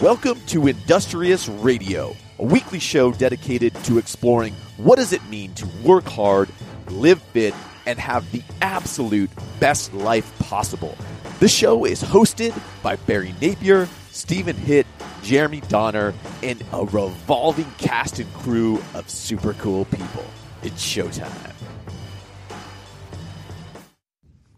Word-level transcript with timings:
Welcome 0.00 0.40
to 0.46 0.66
Industrious 0.66 1.48
Radio, 1.48 2.16
a 2.40 2.44
weekly 2.44 2.80
show 2.80 3.12
dedicated 3.12 3.72
to 3.84 3.98
exploring 3.98 4.52
what 4.76 4.96
does 4.96 5.12
it 5.12 5.24
mean 5.28 5.54
to 5.54 5.66
work 5.84 6.04
hard, 6.04 6.48
live 6.88 7.22
fit, 7.22 7.54
and 7.86 7.96
have 8.00 8.30
the 8.32 8.42
absolute 8.60 9.30
best 9.60 9.94
life 9.94 10.36
possible. 10.40 10.98
The 11.38 11.46
show 11.46 11.84
is 11.84 12.02
hosted 12.02 12.60
by 12.82 12.96
Barry 12.96 13.34
Napier, 13.40 13.88
Stephen 14.10 14.56
Hitt, 14.56 14.86
Jeremy 15.22 15.60
Donner, 15.68 16.12
and 16.42 16.60
a 16.72 16.84
revolving 16.84 17.70
cast 17.78 18.18
and 18.18 18.32
crew 18.34 18.82
of 18.94 19.08
super 19.08 19.54
cool 19.54 19.84
people. 19.86 20.24
It's 20.64 20.84
showtime. 20.84 21.53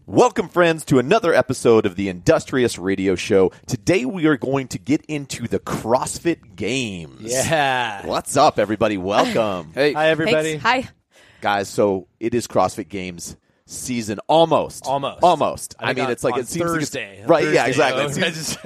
Welcome, 0.09 0.49
friends, 0.49 0.85
to 0.87 1.01
another 1.01 1.35
episode 1.35 1.85
of 1.85 1.97
the 1.97 2.09
Industrious 2.09 2.79
Radio 2.79 3.17
Show. 3.17 3.51
Today 3.67 4.05
we 4.05 4.27
are 4.27 4.37
going 4.37 4.69
to 4.69 4.79
get 4.79 5.05
into 5.07 5.49
the 5.49 5.59
CrossFit 5.59 6.55
Games. 6.55 7.23
Yeah. 7.33 8.07
What's 8.07 8.37
up, 8.37 8.59
everybody? 8.61 8.99
Welcome. 8.99 9.73
Hey. 9.75 9.93
Hi, 9.95 10.09
everybody. 10.11 10.59
Thanks. 10.59 10.63
Hi. 10.63 10.89
Guys, 11.41 11.69
so 11.69 12.07
it 12.21 12.35
is 12.35 12.47
CrossFit 12.47 12.89
Games 12.89 13.37
season 13.69 14.21
almost. 14.29 14.87
Almost. 14.87 15.25
Almost. 15.25 15.75
I 15.81 15.91
I, 15.91 15.93
mean, 15.93 16.05
on- 16.05 16.11
it's 16.13 16.23
like 16.23 16.35
on 16.35 16.41
it 16.41 16.47
seems 16.49 16.71
Thursday. 16.71 17.25
Like 17.27 17.43
it's, 17.43 17.47
right, 17.49 17.53
yeah, 17.55 17.67
exactly. 17.67 18.03
Oh, 18.05 18.07
It 18.07 18.35
seems- 18.35 18.59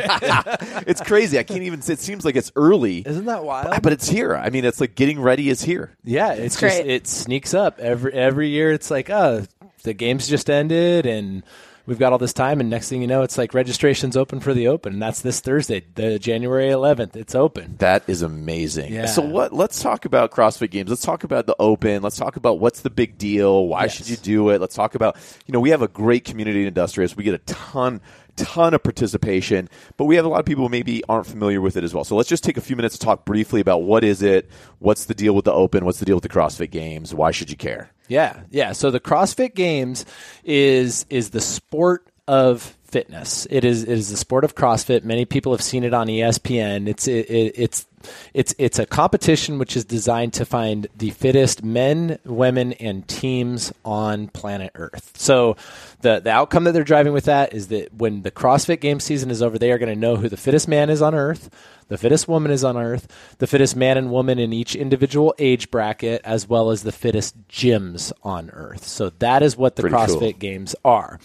it's 0.86 1.00
crazy. 1.00 1.38
I 1.38 1.42
can't 1.42 1.62
even 1.62 1.80
it 1.80 1.98
seems 2.00 2.26
like 2.26 2.36
it's 2.36 2.52
early. 2.54 2.98
Isn't 2.98 3.24
that 3.24 3.44
wild? 3.44 3.82
But 3.82 3.94
it's 3.94 4.06
here. 4.10 4.36
I 4.36 4.50
mean, 4.50 4.66
it's 4.66 4.78
like 4.78 4.94
getting 4.94 5.18
ready 5.18 5.48
is 5.48 5.62
here. 5.62 5.96
yeah, 6.04 6.32
it's, 6.34 6.54
It's 6.56 6.60
just 6.60 6.76
great. 6.82 6.86
it 6.86 7.06
sneaks 7.06 7.54
up 7.54 7.78
every 7.78 8.12
every 8.12 8.50
year. 8.50 8.72
It's 8.72 8.90
like, 8.90 9.08
oh, 9.08 9.44
the 9.82 9.94
games 9.94 10.28
just 10.28 10.48
ended, 10.50 11.06
and 11.06 11.42
we've 11.86 11.98
got 11.98 12.12
all 12.12 12.18
this 12.18 12.32
time, 12.32 12.60
and 12.60 12.70
next 12.70 12.88
thing 12.88 13.00
you 13.00 13.06
know, 13.06 13.22
it's 13.22 13.36
like 13.38 13.54
registration's 13.54 14.16
open 14.16 14.40
for 14.40 14.54
the 14.54 14.68
Open, 14.68 14.94
and 14.94 15.02
that's 15.02 15.20
this 15.22 15.40
Thursday, 15.40 15.84
the 15.94 16.18
January 16.18 16.68
11th. 16.68 17.16
It's 17.16 17.34
open. 17.34 17.76
That 17.78 18.04
is 18.06 18.22
amazing. 18.22 18.92
Yeah. 18.92 19.06
So 19.06 19.22
what 19.22 19.52
let's 19.52 19.82
talk 19.82 20.04
about 20.04 20.30
CrossFit 20.30 20.70
Games. 20.70 20.90
Let's 20.90 21.02
talk 21.02 21.24
about 21.24 21.46
the 21.46 21.56
open. 21.58 22.02
Let's 22.02 22.16
talk 22.16 22.36
about 22.36 22.60
what's 22.60 22.80
the 22.80 22.90
big 22.90 23.18
deal. 23.18 23.66
Why 23.66 23.82
Yes. 23.82 23.94
should 23.96 24.08
you 24.08 24.16
do 24.16 24.50
it? 24.50 24.60
Let's 24.60 24.74
talk 24.74 24.94
about, 24.94 25.16
you 25.46 25.52
know, 25.52 25.60
we 25.60 25.70
have 25.70 25.82
a 25.82 25.88
great 25.88 26.24
community 26.24 26.62
in 26.62 26.66
industrious. 26.68 27.16
We 27.16 27.24
get 27.24 27.34
a 27.34 27.38
ton 27.38 28.00
ton 28.44 28.74
of 28.74 28.82
participation, 28.82 29.68
but 29.96 30.04
we 30.04 30.16
have 30.16 30.24
a 30.24 30.28
lot 30.28 30.40
of 30.40 30.46
people 30.46 30.64
who 30.64 30.68
maybe 30.68 31.02
aren't 31.08 31.26
familiar 31.26 31.60
with 31.60 31.76
it 31.76 31.84
as 31.84 31.94
well. 31.94 32.04
So 32.04 32.16
let's 32.16 32.28
just 32.28 32.44
take 32.44 32.56
a 32.56 32.60
few 32.60 32.76
minutes 32.76 32.98
to 32.98 33.04
talk 33.04 33.24
briefly 33.24 33.60
about 33.60 33.82
what 33.82 34.04
is 34.04 34.22
it? 34.22 34.50
What's 34.78 35.04
the 35.04 35.14
deal 35.14 35.34
with 35.34 35.44
the 35.44 35.52
open? 35.52 35.84
What's 35.84 35.98
the 35.98 36.04
deal 36.04 36.16
with 36.16 36.22
the 36.22 36.28
CrossFit 36.28 36.70
Games? 36.70 37.14
Why 37.14 37.30
should 37.30 37.50
you 37.50 37.56
care? 37.56 37.90
Yeah, 38.08 38.40
yeah. 38.50 38.72
So 38.72 38.90
the 38.90 39.00
CrossFit 39.00 39.54
Games 39.54 40.04
is 40.44 41.06
is 41.10 41.30
the 41.30 41.40
sport 41.40 42.06
of 42.26 42.76
fitness. 42.90 43.46
It 43.50 43.64
is 43.64 43.82
it 43.82 43.90
is 43.90 44.10
the 44.10 44.16
sport 44.16 44.44
of 44.44 44.54
CrossFit. 44.54 45.04
Many 45.04 45.24
people 45.24 45.52
have 45.52 45.62
seen 45.62 45.84
it 45.84 45.94
on 45.94 46.06
ESPN. 46.06 46.88
It's 46.88 47.06
it, 47.08 47.30
it, 47.30 47.54
it's 47.56 47.86
it's 48.32 48.54
it's 48.58 48.78
a 48.78 48.86
competition 48.86 49.58
which 49.58 49.76
is 49.76 49.84
designed 49.84 50.32
to 50.34 50.44
find 50.44 50.86
the 50.96 51.10
fittest 51.10 51.62
men, 51.62 52.18
women, 52.24 52.72
and 52.74 53.06
teams 53.06 53.72
on 53.84 54.28
planet 54.28 54.72
Earth. 54.74 55.12
So 55.16 55.56
the 56.00 56.20
the 56.20 56.30
outcome 56.30 56.64
that 56.64 56.72
they're 56.72 56.84
driving 56.84 57.12
with 57.12 57.24
that 57.24 57.52
is 57.52 57.68
that 57.68 57.92
when 57.94 58.22
the 58.22 58.30
CrossFit 58.30 58.80
Games 58.80 59.04
season 59.04 59.30
is 59.30 59.42
over, 59.42 59.58
they 59.58 59.72
are 59.72 59.78
going 59.78 59.92
to 59.92 60.00
know 60.00 60.16
who 60.16 60.28
the 60.28 60.36
fittest 60.36 60.68
man 60.68 60.90
is 60.90 61.02
on 61.02 61.14
Earth, 61.14 61.50
the 61.90 61.98
fittest 61.98 62.28
woman 62.28 62.52
is 62.52 62.62
on 62.62 62.76
Earth, 62.76 63.08
the 63.38 63.48
fittest 63.48 63.74
man 63.74 63.98
and 63.98 64.12
woman 64.12 64.38
in 64.38 64.52
each 64.52 64.76
individual 64.76 65.34
age 65.40 65.72
bracket, 65.72 66.20
as 66.24 66.48
well 66.48 66.70
as 66.70 66.84
the 66.84 66.92
fittest 66.92 67.48
gyms 67.48 68.12
on 68.22 68.48
Earth. 68.50 68.86
So 68.86 69.10
that 69.18 69.42
is 69.42 69.56
what 69.56 69.74
the 69.74 69.82
Pretty 69.82 69.96
CrossFit 69.96 70.20
cool. 70.20 70.32
Games 70.34 70.76
are. 70.84 71.18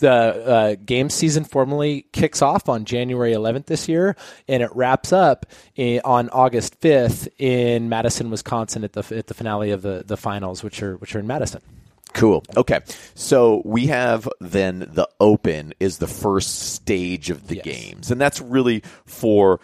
The 0.00 0.10
uh, 0.10 0.74
game 0.84 1.10
season 1.10 1.44
formally 1.44 2.06
kicks 2.12 2.42
off 2.42 2.68
on 2.68 2.84
January 2.84 3.32
11th 3.32 3.66
this 3.66 3.88
year, 3.88 4.16
and 4.48 4.62
it 4.62 4.74
wraps 4.74 5.12
up 5.12 5.46
i 5.78 6.00
on 6.04 6.28
August 6.30 6.80
5th 6.80 7.28
in 7.38 7.88
Madison, 7.88 8.30
Wisconsin, 8.30 8.82
at 8.84 8.92
the 8.94 9.16
at 9.16 9.26
the 9.28 9.34
finale 9.34 9.70
of 9.70 9.82
the, 9.82 10.02
the 10.06 10.16
finals, 10.16 10.62
which 10.64 10.82
are 10.82 10.96
which 10.96 11.14
are 11.14 11.18
in 11.20 11.26
Madison. 11.26 11.60
Cool. 12.12 12.42
Okay. 12.56 12.80
So 13.14 13.62
we 13.64 13.86
have 13.86 14.28
then 14.40 14.80
the 14.92 15.08
open 15.20 15.74
is 15.78 15.98
the 15.98 16.08
first 16.08 16.72
stage 16.72 17.30
of 17.30 17.46
the 17.46 17.56
Yes. 17.56 17.64
games. 17.64 18.10
And 18.10 18.20
that's 18.20 18.40
really 18.40 18.82
for 19.06 19.60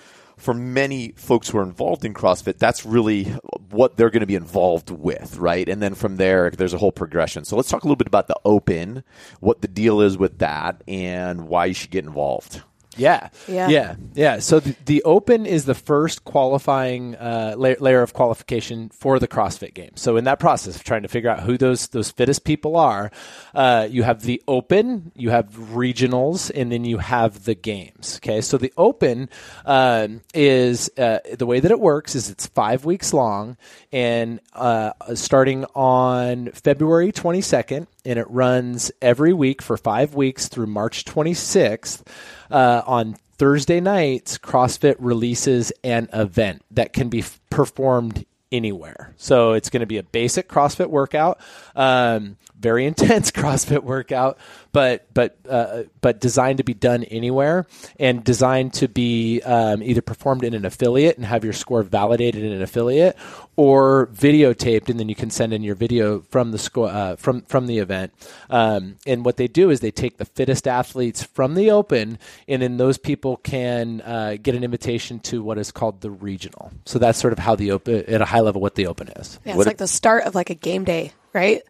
for 0.46 0.54
many 0.54 1.12
folks 1.16 1.48
who 1.48 1.58
are 1.58 1.64
involved 1.64 2.04
in 2.04 2.14
CrossFit, 2.14 2.56
that's 2.56 2.86
really 2.86 3.24
what 3.70 3.96
they're 3.96 4.10
going 4.10 4.20
to 4.20 4.26
be 4.26 4.36
involved 4.36 4.90
with, 4.90 5.38
right? 5.38 5.68
And 5.68 5.82
then 5.82 5.96
from 5.96 6.18
there 6.18 6.50
there's 6.50 6.72
a 6.72 6.78
whole 6.78 6.92
progression. 6.92 7.44
So 7.44 7.56
let's 7.56 7.68
talk 7.68 7.82
a 7.82 7.86
little 7.86 7.96
bit 7.96 8.06
about 8.06 8.28
the 8.28 8.38
open, 8.44 9.02
what 9.40 9.60
the 9.60 9.66
deal 9.66 10.00
is 10.00 10.16
with 10.16 10.38
that 10.38 10.84
and 10.86 11.48
why 11.48 11.64
you 11.64 11.74
should 11.74 11.90
get 11.90 12.04
involved. 12.04 12.62
Yeah, 12.96 13.28
Yeah. 13.46 13.68
yeah, 13.68 13.94
yeah. 14.14 14.38
So 14.38 14.60
the, 14.60 14.74
the 14.86 15.02
Open 15.04 15.46
is 15.46 15.64
the 15.64 15.74
first 15.74 16.24
qualifying 16.24 17.14
uh, 17.16 17.54
la- 17.56 17.74
layer 17.78 18.02
of 18.02 18.12
qualification 18.14 18.88
for 18.90 19.18
the 19.18 19.28
CrossFit 19.28 19.74
Games. 19.74 20.00
So 20.00 20.16
in 20.16 20.24
that 20.24 20.38
process 20.38 20.76
of 20.76 20.84
trying 20.84 21.02
to 21.02 21.08
figure 21.08 21.30
out 21.30 21.40
who 21.40 21.58
those 21.58 21.88
those 21.88 22.10
fittest 22.10 22.44
people 22.44 22.76
are, 22.76 23.10
uh, 23.54 23.86
you 23.90 24.02
have 24.02 24.22
the 24.22 24.42
Open, 24.48 25.12
you 25.14 25.30
have 25.30 25.46
regionals, 25.52 26.50
and 26.54 26.72
then 26.72 26.84
you 26.84 26.98
have 26.98 27.44
the 27.44 27.54
games. 27.54 28.18
Okay, 28.22 28.40
so 28.40 28.56
the 28.58 28.72
Open 28.76 29.28
um, 29.64 30.20
is 30.34 30.90
uh, 30.98 31.18
the 31.36 31.46
way 31.46 31.60
that 31.60 31.70
it 31.70 31.80
works 31.80 32.14
is 32.14 32.30
it's 32.30 32.46
five 32.46 32.84
weeks 32.84 33.12
long, 33.12 33.56
and 33.92 34.40
uh, 34.54 34.92
starting 35.14 35.64
on 35.74 36.50
February 36.52 37.12
twenty 37.12 37.40
second 37.40 37.86
and 38.06 38.19
it 38.19 38.31
runs 38.31 38.93
every 39.03 39.33
week 39.33 39.61
for 39.61 39.77
five 39.77 40.15
weeks 40.15 40.49
through 40.49 40.67
March 40.67 41.05
26th. 41.05 42.06
Uh, 42.50 42.83
on 42.87 43.17
Thursday 43.39 43.81
nights, 43.81 44.39
CrossFit 44.39 44.97
releases 44.99 45.72
an 45.84 46.09
event 46.12 46.62
that 46.71 46.93
can 46.93 47.09
be 47.09 47.19
f- 47.19 47.41
performed 47.50 48.25
anywhere. 48.53 49.12
So 49.17 49.53
it's 49.53 49.69
going 49.69 49.81
to 49.81 49.87
be 49.87 49.99
a 49.99 50.03
basic 50.03 50.49
CrossFit 50.49 50.89
workout, 50.89 51.41
um, 51.75 52.37
very 52.59 52.87
intense 52.87 53.31
CrossFit 53.31 53.83
workout, 53.83 54.38
but 54.76 55.06
but 55.14 55.38
uh, 55.48 55.84
but 56.03 56.20
designed 56.20 56.59
to 56.59 56.62
be 56.62 56.75
done 56.75 57.03
anywhere 57.04 57.66
and 57.98 58.22
designed 58.22 58.75
to 58.75 58.87
be 58.87 59.41
um, 59.41 59.82
either 59.82 60.03
performed 60.03 60.44
in 60.44 60.53
an 60.53 60.66
affiliate 60.66 61.16
and 61.16 61.25
have 61.25 61.44
your 61.44 61.54
score 61.54 61.82
validated 61.82 62.44
in 62.44 62.53
an 62.53 62.60
affiliate, 62.60 63.16
or 63.56 64.09
videotaped 64.09 64.91
and 64.91 65.00
then 65.00 65.09
you 65.09 65.14
can 65.14 65.31
send 65.31 65.54
in 65.54 65.62
your 65.62 65.75
video 65.75 66.20
from 66.28 66.50
the 66.50 66.59
score 66.59 66.91
uh, 66.91 67.16
from 67.16 67.41
from 67.41 67.69
the 67.69 67.78
event. 67.78 68.12
Um, 68.50 68.97
and 69.06 69.25
what 69.25 69.38
they 69.38 69.48
do 69.48 69.70
is 69.70 69.81
they 69.81 69.91
take 69.91 70.19
the 70.19 70.26
fittest 70.26 70.69
athletes 70.69 71.22
from 71.22 71.54
the 71.54 71.70
open, 71.70 72.19
and 72.47 72.60
then 72.60 72.76
those 72.76 72.98
people 72.98 73.38
can 73.38 74.03
uh, 74.03 74.37
get 74.43 74.54
an 74.54 74.62
invitation 74.62 75.20
to 75.20 75.43
what 75.43 75.56
is 75.56 75.72
called 75.72 76.03
the 76.03 76.10
regional. 76.10 76.70
So 76.84 76.98
that's 76.98 77.19
sort 77.19 77.32
of 77.32 77.38
how 77.38 77.56
the 77.56 77.70
open 77.70 78.04
at 78.06 78.20
a 78.20 78.26
high 78.26 78.41
level 78.41 78.60
what 78.60 78.75
the 78.75 78.88
open 78.88 79.08
is. 79.16 79.41
Yeah, 79.47 79.53
it's 79.53 79.56
What 79.56 79.66
like 79.69 79.78
the 79.78 79.88
start 79.88 80.25
of 80.25 80.34
like 80.34 80.50
a 80.50 80.54
game 80.54 80.84
day, 80.84 81.12
right? 81.36 81.62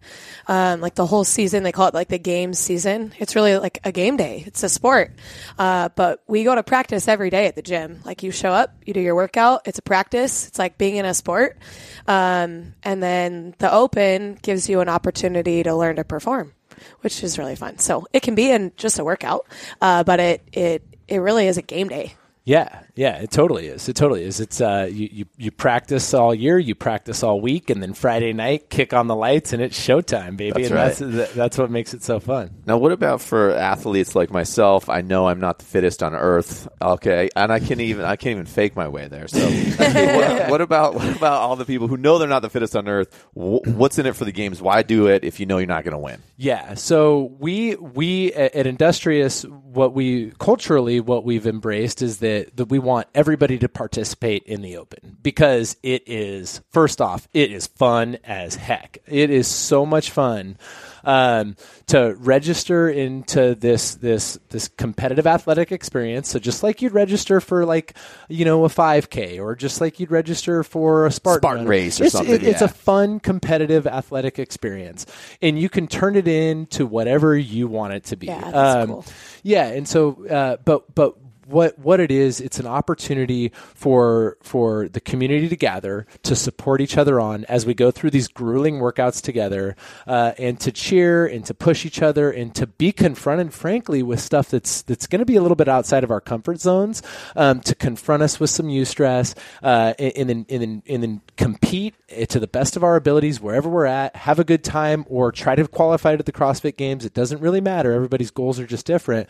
Um, 0.46 0.80
like 0.80 0.94
the 0.94 1.04
whole 1.04 1.24
season, 1.24 1.64
they 1.64 1.72
call 1.72 1.88
it 1.88 1.94
like 1.94 2.08
the 2.08 2.18
game 2.18 2.54
season. 2.54 3.12
It's 3.18 3.34
really 3.34 3.58
like 3.58 3.80
a 3.84 3.90
game 3.90 4.16
day. 4.16 4.44
It's 4.46 4.62
a 4.62 4.68
sport. 4.68 5.12
Uh, 5.58 5.88
but 5.96 6.22
we 6.28 6.44
go 6.44 6.54
to 6.54 6.62
practice 6.62 7.08
every 7.08 7.30
day 7.30 7.46
at 7.46 7.56
the 7.56 7.62
gym. 7.62 8.00
Like 8.04 8.22
you 8.22 8.30
show 8.30 8.52
up, 8.52 8.72
you 8.86 8.94
do 8.94 9.00
your 9.00 9.16
workout. 9.16 9.62
It's 9.66 9.80
a 9.80 9.82
practice. 9.82 10.46
It's 10.46 10.58
like 10.58 10.78
being 10.78 10.96
in 10.96 11.04
a 11.04 11.14
sport. 11.14 11.58
Um, 12.06 12.74
and 12.84 13.02
then 13.02 13.56
the 13.58 13.72
open 13.72 14.38
gives 14.40 14.68
you 14.70 14.80
an 14.80 14.88
opportunity 14.88 15.64
to 15.64 15.74
learn 15.74 15.96
to 15.96 16.04
perform, 16.04 16.52
which 17.00 17.24
is 17.24 17.38
really 17.38 17.56
fun. 17.56 17.78
So 17.78 18.06
it 18.12 18.22
can 18.22 18.36
be 18.36 18.50
in 18.50 18.70
just 18.76 19.00
a 19.00 19.04
workout, 19.04 19.46
uh, 19.80 20.04
but 20.04 20.20
it, 20.20 20.48
it, 20.52 20.84
it 21.08 21.18
really 21.18 21.48
is 21.48 21.58
a 21.58 21.62
game 21.62 21.88
day. 21.88 22.14
Yeah, 22.44 22.82
yeah, 22.96 23.18
it 23.18 23.30
totally 23.30 23.66
is. 23.66 23.90
It 23.90 23.94
totally 23.94 24.24
is. 24.24 24.40
It's 24.40 24.58
uh, 24.58 24.88
you, 24.90 25.08
you 25.12 25.26
you 25.36 25.50
practice 25.50 26.14
all 26.14 26.34
year, 26.34 26.58
you 26.58 26.74
practice 26.74 27.22
all 27.22 27.42
week, 27.42 27.68
and 27.68 27.82
then 27.82 27.92
Friday 27.92 28.32
night, 28.32 28.70
kick 28.70 28.94
on 28.94 29.06
the 29.06 29.14
lights, 29.14 29.52
and 29.52 29.60
it's 29.60 29.78
showtime, 29.78 30.38
baby. 30.38 30.62
That's 30.62 31.00
and 31.00 31.10
right. 31.10 31.18
that's 31.18 31.32
that's 31.34 31.58
what 31.58 31.70
makes 31.70 31.92
it 31.92 32.02
so 32.02 32.20
fun. 32.20 32.54
Now, 32.64 32.78
what 32.78 32.92
about 32.92 33.20
for 33.20 33.52
athletes 33.52 34.14
like 34.14 34.30
myself? 34.30 34.88
I 34.88 35.02
know 35.02 35.28
I'm 35.28 35.40
not 35.40 35.58
the 35.58 35.66
fittest 35.66 36.02
on 36.02 36.14
earth. 36.14 36.68
Okay, 36.80 37.28
and 37.36 37.52
I 37.52 37.60
can 37.60 37.80
even 37.80 38.06
I 38.06 38.16
can't 38.16 38.32
even 38.32 38.46
fake 38.46 38.74
my 38.74 38.88
way 38.88 39.08
there. 39.08 39.28
So, 39.28 39.40
what, 39.76 40.50
what 40.50 40.60
about 40.62 40.94
what 40.94 41.14
about 41.14 41.42
all 41.42 41.56
the 41.56 41.66
people 41.66 41.88
who 41.88 41.98
know 41.98 42.16
they're 42.16 42.26
not 42.26 42.40
the 42.40 42.50
fittest 42.50 42.74
on 42.74 42.88
earth? 42.88 43.26
What's 43.34 43.98
in 43.98 44.06
it 44.06 44.16
for 44.16 44.24
the 44.24 44.32
games? 44.32 44.62
Why 44.62 44.82
do 44.82 45.08
it 45.08 45.22
if 45.22 45.38
you 45.38 45.44
know 45.44 45.58
you're 45.58 45.66
not 45.66 45.84
going 45.84 45.92
to 45.92 45.98
win? 45.98 46.22
Yeah. 46.38 46.74
So 46.74 47.34
we 47.38 47.76
we 47.76 48.32
at 48.32 48.54
at 48.54 48.66
Industrious, 48.66 49.42
what 49.42 49.92
we 49.92 50.30
culturally 50.38 51.00
what 51.00 51.24
we've 51.24 51.46
embraced 51.46 52.00
is 52.00 52.18
that 52.18 52.56
that 52.56 52.70
we 52.70 52.78
want 52.86 53.06
everybody 53.14 53.58
to 53.58 53.68
participate 53.68 54.44
in 54.44 54.62
the 54.62 54.78
open 54.78 55.18
because 55.22 55.76
it 55.82 56.04
is 56.06 56.60
first 56.70 57.00
off 57.02 57.28
it 57.34 57.52
is 57.52 57.66
fun 57.66 58.16
as 58.24 58.54
heck. 58.54 58.98
It 59.06 59.28
is 59.30 59.46
so 59.46 59.84
much 59.84 60.10
fun. 60.10 60.56
Um, 61.04 61.54
to 61.86 62.16
register 62.18 62.88
into 62.88 63.54
this 63.54 63.94
this 63.94 64.40
this 64.48 64.66
competitive 64.66 65.24
athletic 65.24 65.70
experience, 65.70 66.28
so 66.28 66.40
just 66.40 66.64
like 66.64 66.82
you'd 66.82 66.94
register 66.94 67.40
for 67.40 67.64
like 67.64 67.96
you 68.28 68.44
know 68.44 68.64
a 68.64 68.68
5K 68.68 69.38
or 69.40 69.54
just 69.54 69.80
like 69.80 70.00
you'd 70.00 70.10
register 70.10 70.64
for 70.64 71.06
a 71.06 71.12
Spartan, 71.12 71.40
Spartan 71.42 71.66
race 71.68 72.00
or 72.00 72.04
It's- 72.06 72.12
something, 72.12 72.34
it- 72.34 72.42
it's 72.42 72.60
a 72.62 72.66
fun 72.66 73.20
competitive 73.20 73.86
athletic 73.86 74.40
experience 74.40 75.06
and 75.40 75.56
you 75.60 75.68
can 75.68 75.86
turn 75.86 76.16
it 76.16 76.26
into 76.26 76.86
whatever 76.86 77.36
you 77.38 77.68
want 77.68 77.92
it 77.92 78.02
to 78.06 78.16
be 78.16 78.26
Yeah, 78.26 78.50
that's 78.50 78.86
cool. 78.90 79.04
yeah 79.44 79.66
and 79.68 79.86
so 79.86 80.26
uh, 80.28 80.56
but 80.64 80.92
but 80.92 81.14
what 81.46 81.78
what 81.78 82.00
it 82.00 82.10
is, 82.10 82.40
it's 82.40 82.58
an 82.58 82.66
opportunity 82.66 83.52
for 83.74 84.36
for 84.42 84.88
the 84.88 85.00
community 85.00 85.48
to 85.48 85.56
gather 85.56 86.06
to 86.22 86.34
support 86.34 86.80
each 86.80 86.98
other 86.98 87.20
on 87.20 87.44
as 87.46 87.64
we 87.64 87.74
go 87.74 87.90
through 87.90 88.10
these 88.10 88.28
grueling 88.28 88.78
workouts 88.78 89.22
together, 89.22 89.76
uh, 90.06 90.32
and 90.38 90.58
to 90.60 90.72
cheer 90.72 91.26
and 91.26 91.44
to 91.46 91.54
push 91.54 91.86
each 91.86 92.02
other 92.02 92.30
and 92.30 92.54
to 92.54 92.66
be 92.66 92.92
confronted, 92.92 93.52
frankly, 93.52 94.02
with 94.02 94.20
stuff 94.20 94.48
that's 94.48 94.82
that's 94.82 95.06
going 95.06 95.20
to 95.20 95.26
be 95.26 95.36
a 95.36 95.42
little 95.42 95.56
bit 95.56 95.68
outside 95.68 96.04
of 96.04 96.10
our 96.10 96.20
comfort 96.20 96.60
zones, 96.60 97.02
um, 97.36 97.60
to 97.60 97.74
confront 97.74 98.22
us 98.22 98.40
with 98.40 98.50
some 98.50 98.66
eustress, 98.66 99.34
uh, 99.62 99.94
and, 99.98 100.28
then 100.28 100.46
and 100.48 100.62
then 100.62 100.82
and 100.88 101.02
then 101.02 101.20
compete 101.36 101.94
to 102.28 102.40
the 102.40 102.46
best 102.46 102.76
of 102.76 102.84
our 102.84 102.96
abilities 102.96 103.40
wherever 103.40 103.68
we're 103.68 103.86
at, 103.86 104.14
have 104.16 104.38
a 104.38 104.44
good 104.44 104.64
time, 104.64 105.04
or 105.08 105.30
try 105.32 105.54
to 105.54 105.66
qualify 105.68 106.16
to 106.16 106.22
the 106.22 106.32
CrossFit 106.32 106.76
Games. 106.76 107.04
It 107.04 107.14
doesn't 107.14 107.40
really 107.40 107.60
matter. 107.60 107.92
Everybody's 107.92 108.30
goals 108.30 108.58
are 108.58 108.66
just 108.66 108.86
different, 108.86 109.28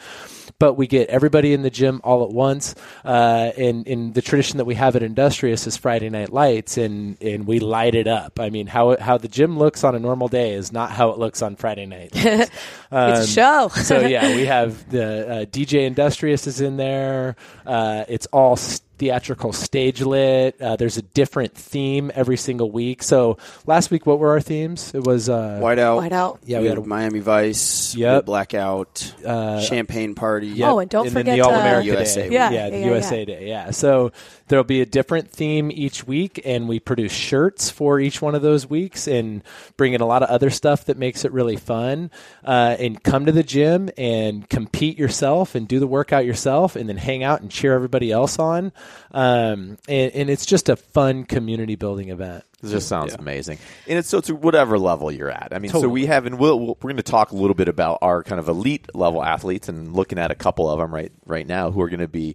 but 0.58 0.74
we 0.74 0.86
get 0.86 1.08
everybody 1.08 1.52
in 1.52 1.62
the 1.62 1.70
gym 1.70 2.00
all 2.06 2.24
at 2.24 2.30
once. 2.30 2.74
Uh, 3.04 3.50
and 3.58 3.86
in 3.86 4.12
the 4.12 4.22
tradition 4.22 4.56
that 4.58 4.64
we 4.64 4.74
have 4.76 4.96
at 4.96 5.02
Industrious 5.02 5.66
is 5.66 5.76
Friday 5.76 6.08
Night 6.08 6.32
Lights, 6.32 6.78
and 6.78 7.20
and 7.20 7.46
we 7.46 7.58
light 7.58 7.94
it 7.94 8.06
up. 8.06 8.40
I 8.40 8.48
mean, 8.50 8.66
how 8.66 8.96
how 8.98 9.18
the 9.18 9.28
gym 9.28 9.58
looks 9.58 9.84
on 9.84 9.94
a 9.94 9.98
normal 9.98 10.28
day 10.28 10.54
is 10.54 10.72
not 10.72 10.90
how 10.90 11.10
it 11.10 11.18
looks 11.18 11.42
on 11.42 11.56
Friday 11.56 11.86
night. 11.86 12.12
Um, 12.88 13.10
it's 13.14 13.30
a 13.30 13.32
show. 13.32 13.68
so 13.82 14.00
yeah, 14.06 14.28
we 14.36 14.46
have 14.46 14.88
the 14.90 15.28
uh, 15.28 15.44
DJ 15.46 15.86
Industrious 15.86 16.46
is 16.46 16.60
in 16.60 16.76
there. 16.76 17.34
Uh, 17.66 18.04
it's 18.08 18.26
all. 18.26 18.54
St- 18.54 18.85
theatrical 18.98 19.52
stage 19.52 20.02
lit. 20.02 20.60
Uh, 20.60 20.76
there's 20.76 20.96
a 20.96 21.02
different 21.02 21.54
theme 21.54 22.10
every 22.14 22.36
single 22.36 22.70
week. 22.70 23.02
So 23.02 23.38
last 23.66 23.90
week, 23.90 24.06
what 24.06 24.18
were 24.18 24.30
our 24.30 24.40
themes? 24.40 24.94
It 24.94 25.04
was 25.04 25.28
uh, 25.28 25.60
Whiteout. 25.62 26.08
Whiteout. 26.08 26.38
Yeah, 26.44 26.60
we, 26.60 26.66
had, 26.66 26.78
had 26.78 26.86
Miami 26.86 27.20
Vice. 27.20 27.94
Yep. 27.94 28.26
Blackout. 28.26 29.14
Uh, 29.24 29.60
Champagne 29.60 30.14
Party. 30.14 30.48
Yep. 30.48 30.68
Oh, 30.68 30.78
and 30.78 30.90
don't 30.90 31.06
and 31.06 31.12
forget 31.12 31.36
the 31.36 31.42
All 31.42 31.54
America 31.54 31.86
USA. 31.86 32.28
Day. 32.28 32.34
Yeah, 32.34 32.50
yeah, 32.50 32.70
the 32.70 32.78
yeah, 32.78 32.86
USA 32.86 33.18
yeah. 33.20 33.24
Day. 33.24 33.48
Yeah. 33.48 33.70
So 33.70 34.12
there'll 34.48 34.64
be 34.64 34.80
a 34.80 34.86
different 34.86 35.30
theme 35.30 35.70
each 35.70 36.06
week, 36.06 36.40
and 36.44 36.68
we 36.68 36.80
produce 36.80 37.12
shirts 37.12 37.70
for 37.70 38.00
each 38.00 38.22
one 38.22 38.34
of 38.34 38.42
those 38.42 38.68
weeks, 38.68 39.06
and 39.06 39.42
bring 39.76 39.92
in 39.92 40.00
a 40.00 40.06
lot 40.06 40.22
of 40.22 40.28
other 40.28 40.50
stuff 40.50 40.86
that 40.86 40.96
makes 40.96 41.24
it 41.24 41.32
really 41.32 41.56
fun. 41.56 42.10
Uh, 42.44 42.76
and 42.78 43.02
come 43.02 43.26
to 43.26 43.32
the 43.32 43.42
gym 43.42 43.90
and 43.98 44.48
compete 44.48 44.98
yourself, 44.98 45.54
and 45.54 45.68
do 45.68 45.78
the 45.78 45.86
workout 45.86 46.24
yourself, 46.24 46.76
and 46.76 46.88
then 46.88 46.96
hang 46.96 47.22
out 47.22 47.40
and 47.40 47.50
cheer 47.50 47.74
everybody 47.74 48.10
else 48.10 48.38
on. 48.38 48.72
Um, 49.12 49.78
and, 49.88 50.12
and 50.12 50.30
it's 50.30 50.46
just 50.46 50.68
a 50.68 50.76
fun 50.76 51.24
community 51.24 51.76
building 51.76 52.10
event. 52.10 52.44
It 52.62 52.70
just 52.70 52.88
sounds 52.88 53.14
amazing, 53.14 53.58
and 53.86 53.98
it's 53.98 54.08
so 54.08 54.20
to 54.22 54.34
whatever 54.34 54.78
level 54.78 55.12
you're 55.12 55.30
at. 55.30 55.48
I 55.52 55.58
mean, 55.58 55.70
so 55.70 55.88
we 55.88 56.06
have, 56.06 56.26
and 56.26 56.38
we'll, 56.38 56.58
we'll, 56.58 56.78
we're 56.80 56.90
going 56.90 56.96
to 56.96 57.02
talk 57.02 57.30
a 57.30 57.36
little 57.36 57.54
bit 57.54 57.68
about 57.68 57.98
our 58.02 58.22
kind 58.22 58.38
of 58.38 58.48
elite 58.48 58.88
level 58.94 59.22
athletes, 59.22 59.68
and 59.68 59.92
looking 59.92 60.18
at 60.18 60.30
a 60.30 60.34
couple 60.34 60.68
of 60.68 60.78
them 60.78 60.92
right 60.92 61.12
right 61.26 61.46
now 61.46 61.70
who 61.70 61.80
are 61.82 61.88
going 61.88 62.00
to 62.00 62.08
be 62.08 62.34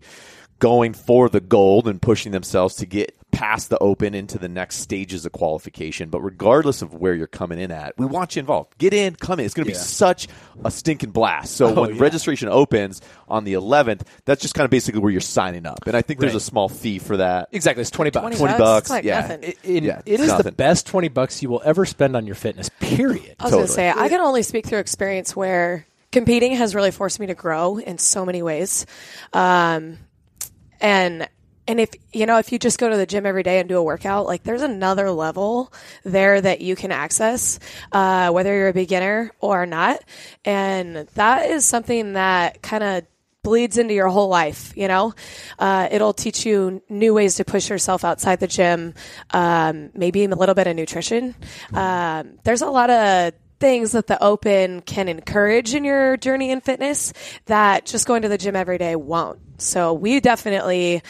going 0.60 0.94
for 0.94 1.28
the 1.28 1.42
gold 1.42 1.88
and 1.88 2.02
pushing 2.02 2.32
themselves 2.32 2.76
to 2.76 2.86
get 2.86 3.18
past 3.32 3.70
the 3.70 3.78
open 3.80 4.14
into 4.14 4.38
the 4.38 4.50
next 4.50 4.78
stages 4.78 5.26
of 5.26 5.32
qualification. 5.32 6.10
But 6.10 6.22
regardless 6.22 6.82
of 6.82 6.94
where 6.94 7.14
you're 7.14 7.28
coming 7.28 7.60
in 7.60 7.72
at, 7.72 7.98
we 7.98 8.06
want 8.06 8.36
you 8.36 8.40
involved. 8.42 8.78
Get 8.78 8.94
in, 8.94 9.16
come 9.16 9.40
in. 9.40 9.46
It's 9.46 9.54
going 9.54 9.66
to 9.66 9.72
be 9.72 9.78
such 9.78 10.28
a 10.64 10.72
stinking 10.72 11.12
blast. 11.12 11.56
So 11.56 11.68
Oh, 11.68 11.82
when 11.82 11.96
yeah. 11.96 12.02
registration 12.02 12.50
opens 12.50 13.02
on 13.28 13.44
the 13.44 13.54
11th, 13.54 14.02
that's 14.26 14.42
just 14.42 14.54
kind 14.54 14.66
of 14.66 14.72
basically 14.72 15.00
where 15.02 15.12
you're 15.12 15.22
signing 15.22 15.66
up, 15.66 15.80
and 15.88 15.96
I 15.96 16.02
think 16.02 16.20
there's 16.20 16.36
a 16.36 16.40
small 16.40 16.68
fee 16.70 17.00
for 17.00 17.18
that. 17.18 17.50
Exactly, 17.52 17.82
it's 17.82 17.90
twenty 17.92 18.12
bucks. 18.12 18.24
20 18.24 18.38
20 18.38 18.52
bucks, 18.54 18.60
bucks, 18.60 18.90
like 18.90 19.04
yeah. 19.06 19.22
nothing. 19.22 19.44
It, 19.44 19.58
it- 19.64 19.84
Yeah, 19.84 20.02
it's 20.06 20.22
is 20.22 20.38
the 20.38 20.52
best 20.52 20.86
20 20.88 21.08
bucks 21.10 21.42
you 21.42 21.50
will 21.50 21.62
ever 21.64 21.86
spend 21.86 22.16
on 22.16 22.26
your 22.26 22.36
fitness, 22.36 22.70
period. 22.80 23.36
I 23.40 23.44
was 23.46 23.54
going 23.54 23.66
to 23.68 23.72
say, 23.72 23.90
I 23.90 24.10
can 24.10 24.20
only 24.22 24.44
speak 24.44 24.66
through 24.68 24.80
experience 24.80 25.36
where 25.36 25.86
competing 26.12 26.54
has 26.56 26.76
really 26.76 26.92
forced 26.92 27.20
me 27.20 27.28
to 27.28 27.34
grow 27.36 27.78
in 27.78 27.98
so 27.98 28.26
many 28.26 28.42
ways. 28.44 28.86
Um, 29.34 29.98
and 30.82 31.30
and 31.72 31.80
if 31.80 31.90
you 32.12 32.26
know 32.26 32.38
if 32.38 32.52
you 32.52 32.60
just 32.60 32.78
go 32.78 32.90
to 32.90 32.98
the 32.98 33.06
gym 33.06 33.26
every 33.26 33.44
day 33.44 33.60
and 33.60 33.70
do 33.70 33.78
a 33.78 33.84
workout 33.84 34.26
like 34.26 34.44
there's 34.44 34.62
another 34.62 35.10
level 35.10 35.72
there 36.04 36.42
that 36.42 36.60
you 36.60 36.76
can 36.76 36.92
access 36.92 37.60
uh, 37.94 38.30
whether 38.30 38.54
you're 38.54 38.68
a 38.68 38.74
beginner 38.74 39.32
or 39.40 39.66
not. 39.66 40.04
And 40.44 41.08
that 41.16 41.50
is 41.50 41.64
something 41.64 42.14
that 42.14 42.62
kind 42.62 42.84
of 42.84 43.06
bleeds 43.42 43.78
into 43.78 43.94
your 43.94 44.10
whole 44.10 44.28
life 44.28 44.74
you 44.76 44.90
know? 44.90 45.14
Uh, 45.58 45.88
it'll 45.90 46.14
teach 46.14 46.46
you 46.46 46.84
new 46.90 47.14
ways 47.14 47.36
to 47.36 47.46
push 47.46 47.70
yourself 47.70 48.04
outside 48.04 48.42
the 48.42 48.48
gym 48.48 48.94
um, 49.30 49.92
maybe 49.94 50.26
a 50.26 50.28
little 50.28 50.56
bit 50.56 50.68
of 50.68 50.76
nutrition. 50.76 51.34
Um, 51.74 52.38
there's 52.44 52.62
a 52.62 52.70
lot 52.70 52.90
of 52.90 53.34
things 53.62 53.94
that 53.94 54.08
the 54.08 54.22
open 54.22 54.82
can 54.82 55.08
encourage 55.08 55.74
in 55.74 55.86
your 55.86 56.18
journey 56.18 56.52
in 56.52 56.60
fitness 56.60 57.14
that 57.46 57.86
just 57.86 58.08
going 58.08 58.24
to 58.24 58.28
the 58.28 58.38
gym 58.38 58.58
every 58.58 58.78
day 58.78 58.98
won't. 58.98 59.40
So 59.62 59.94
we 59.94 60.20
definitely 60.20 61.04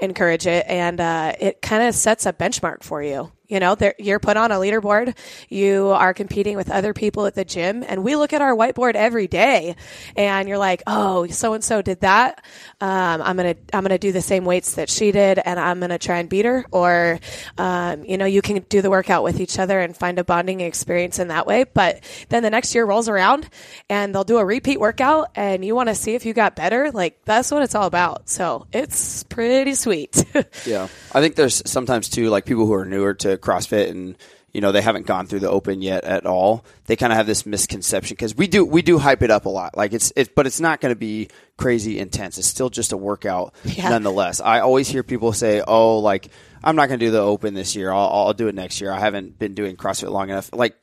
encourage 0.00 0.46
it, 0.46 0.64
and 0.68 1.00
uh, 1.00 1.32
it 1.38 1.62
kind 1.62 1.82
of 1.82 1.94
sets 1.94 2.26
a 2.26 2.32
benchmark 2.32 2.82
for 2.82 3.02
you. 3.02 3.32
You 3.48 3.60
know, 3.60 3.76
you're 3.98 4.18
put 4.18 4.36
on 4.36 4.52
a 4.52 4.56
leaderboard. 4.56 5.16
You 5.48 5.88
are 5.88 6.12
competing 6.12 6.54
with 6.58 6.70
other 6.70 6.92
people 6.92 7.24
at 7.24 7.34
the 7.34 7.46
gym, 7.46 7.82
and 7.82 8.04
we 8.04 8.14
look 8.14 8.34
at 8.34 8.42
our 8.42 8.54
whiteboard 8.54 8.94
every 8.94 9.26
day. 9.26 9.74
And 10.16 10.50
you're 10.50 10.58
like, 10.58 10.82
"Oh, 10.86 11.26
so 11.28 11.54
and 11.54 11.64
so 11.64 11.80
did 11.80 12.00
that. 12.00 12.44
Um, 12.82 13.22
I'm 13.22 13.38
gonna 13.38 13.54
I'm 13.72 13.82
gonna 13.82 13.96
do 13.96 14.12
the 14.12 14.20
same 14.20 14.44
weights 14.44 14.74
that 14.74 14.90
she 14.90 15.12
did, 15.12 15.40
and 15.42 15.58
I'm 15.58 15.80
gonna 15.80 15.98
try 15.98 16.18
and 16.18 16.28
beat 16.28 16.44
her." 16.44 16.66
Or, 16.70 17.20
um, 17.56 18.04
you 18.04 18.18
know, 18.18 18.26
you 18.26 18.42
can 18.42 18.58
do 18.68 18.82
the 18.82 18.90
workout 18.90 19.24
with 19.24 19.40
each 19.40 19.58
other 19.58 19.80
and 19.80 19.96
find 19.96 20.18
a 20.18 20.24
bonding 20.24 20.60
experience 20.60 21.18
in 21.18 21.28
that 21.28 21.46
way. 21.46 21.64
But 21.64 22.04
then 22.28 22.42
the 22.42 22.50
next 22.50 22.74
year 22.74 22.84
rolls 22.84 23.08
around, 23.08 23.48
and 23.88 24.14
they'll 24.14 24.24
do 24.24 24.36
a 24.36 24.44
repeat 24.44 24.78
workout, 24.78 25.30
and 25.34 25.64
you 25.64 25.74
want 25.74 25.88
to 25.88 25.94
see 25.94 26.14
if 26.14 26.26
you 26.26 26.34
got 26.34 26.54
better. 26.54 26.90
Like 26.90 27.24
that's 27.24 27.50
what 27.50 27.62
it's 27.62 27.74
all 27.74 27.86
about. 27.86 28.28
So 28.28 28.66
it's 28.74 29.24
pretty 29.24 29.72
sweet. 29.72 29.87
Yeah, 30.66 30.88
I 31.12 31.20
think 31.20 31.34
there's 31.36 31.62
sometimes 31.70 32.08
too 32.08 32.28
like 32.30 32.44
people 32.44 32.66
who 32.66 32.74
are 32.74 32.84
newer 32.84 33.14
to 33.14 33.36
CrossFit 33.38 33.90
and 33.90 34.16
you 34.52 34.60
know 34.60 34.72
they 34.72 34.80
haven't 34.80 35.06
gone 35.06 35.26
through 35.26 35.40
the 35.40 35.50
open 35.50 35.82
yet 35.82 36.04
at 36.04 36.24
all. 36.26 36.64
They 36.86 36.96
kind 36.96 37.12
of 37.12 37.16
have 37.16 37.26
this 37.26 37.44
misconception 37.46 38.14
because 38.14 38.34
we 38.36 38.46
do 38.46 38.64
we 38.64 38.82
do 38.82 38.98
hype 38.98 39.22
it 39.22 39.30
up 39.30 39.44
a 39.46 39.48
lot. 39.50 39.76
Like 39.76 39.92
it's 39.92 40.12
it's, 40.16 40.30
but 40.34 40.46
it's 40.46 40.60
not 40.60 40.80
going 40.80 40.92
to 40.92 40.98
be 40.98 41.28
crazy 41.56 41.98
intense. 41.98 42.38
It's 42.38 42.48
still 42.48 42.70
just 42.70 42.92
a 42.92 42.96
workout 42.96 43.54
Yeah. 43.64 43.90
nonetheless. 43.90 44.40
I 44.40 44.60
always 44.60 44.88
hear 44.88 45.02
people 45.02 45.32
say, 45.32 45.62
"Oh, 45.66 45.98
like 45.98 46.28
I'm 46.64 46.76
not 46.76 46.88
going 46.88 46.98
to 47.00 47.06
do 47.06 47.12
the 47.12 47.20
open 47.20 47.54
this 47.54 47.76
year. 47.76 47.92
I'll, 47.92 48.08
I'll 48.08 48.34
do 48.34 48.48
it 48.48 48.54
next 48.54 48.80
year. 48.80 48.90
I 48.90 49.00
haven't 49.00 49.38
been 49.38 49.54
doing 49.54 49.76
CrossFit 49.76 50.10
long 50.10 50.30
enough." 50.30 50.50
Like 50.52 50.76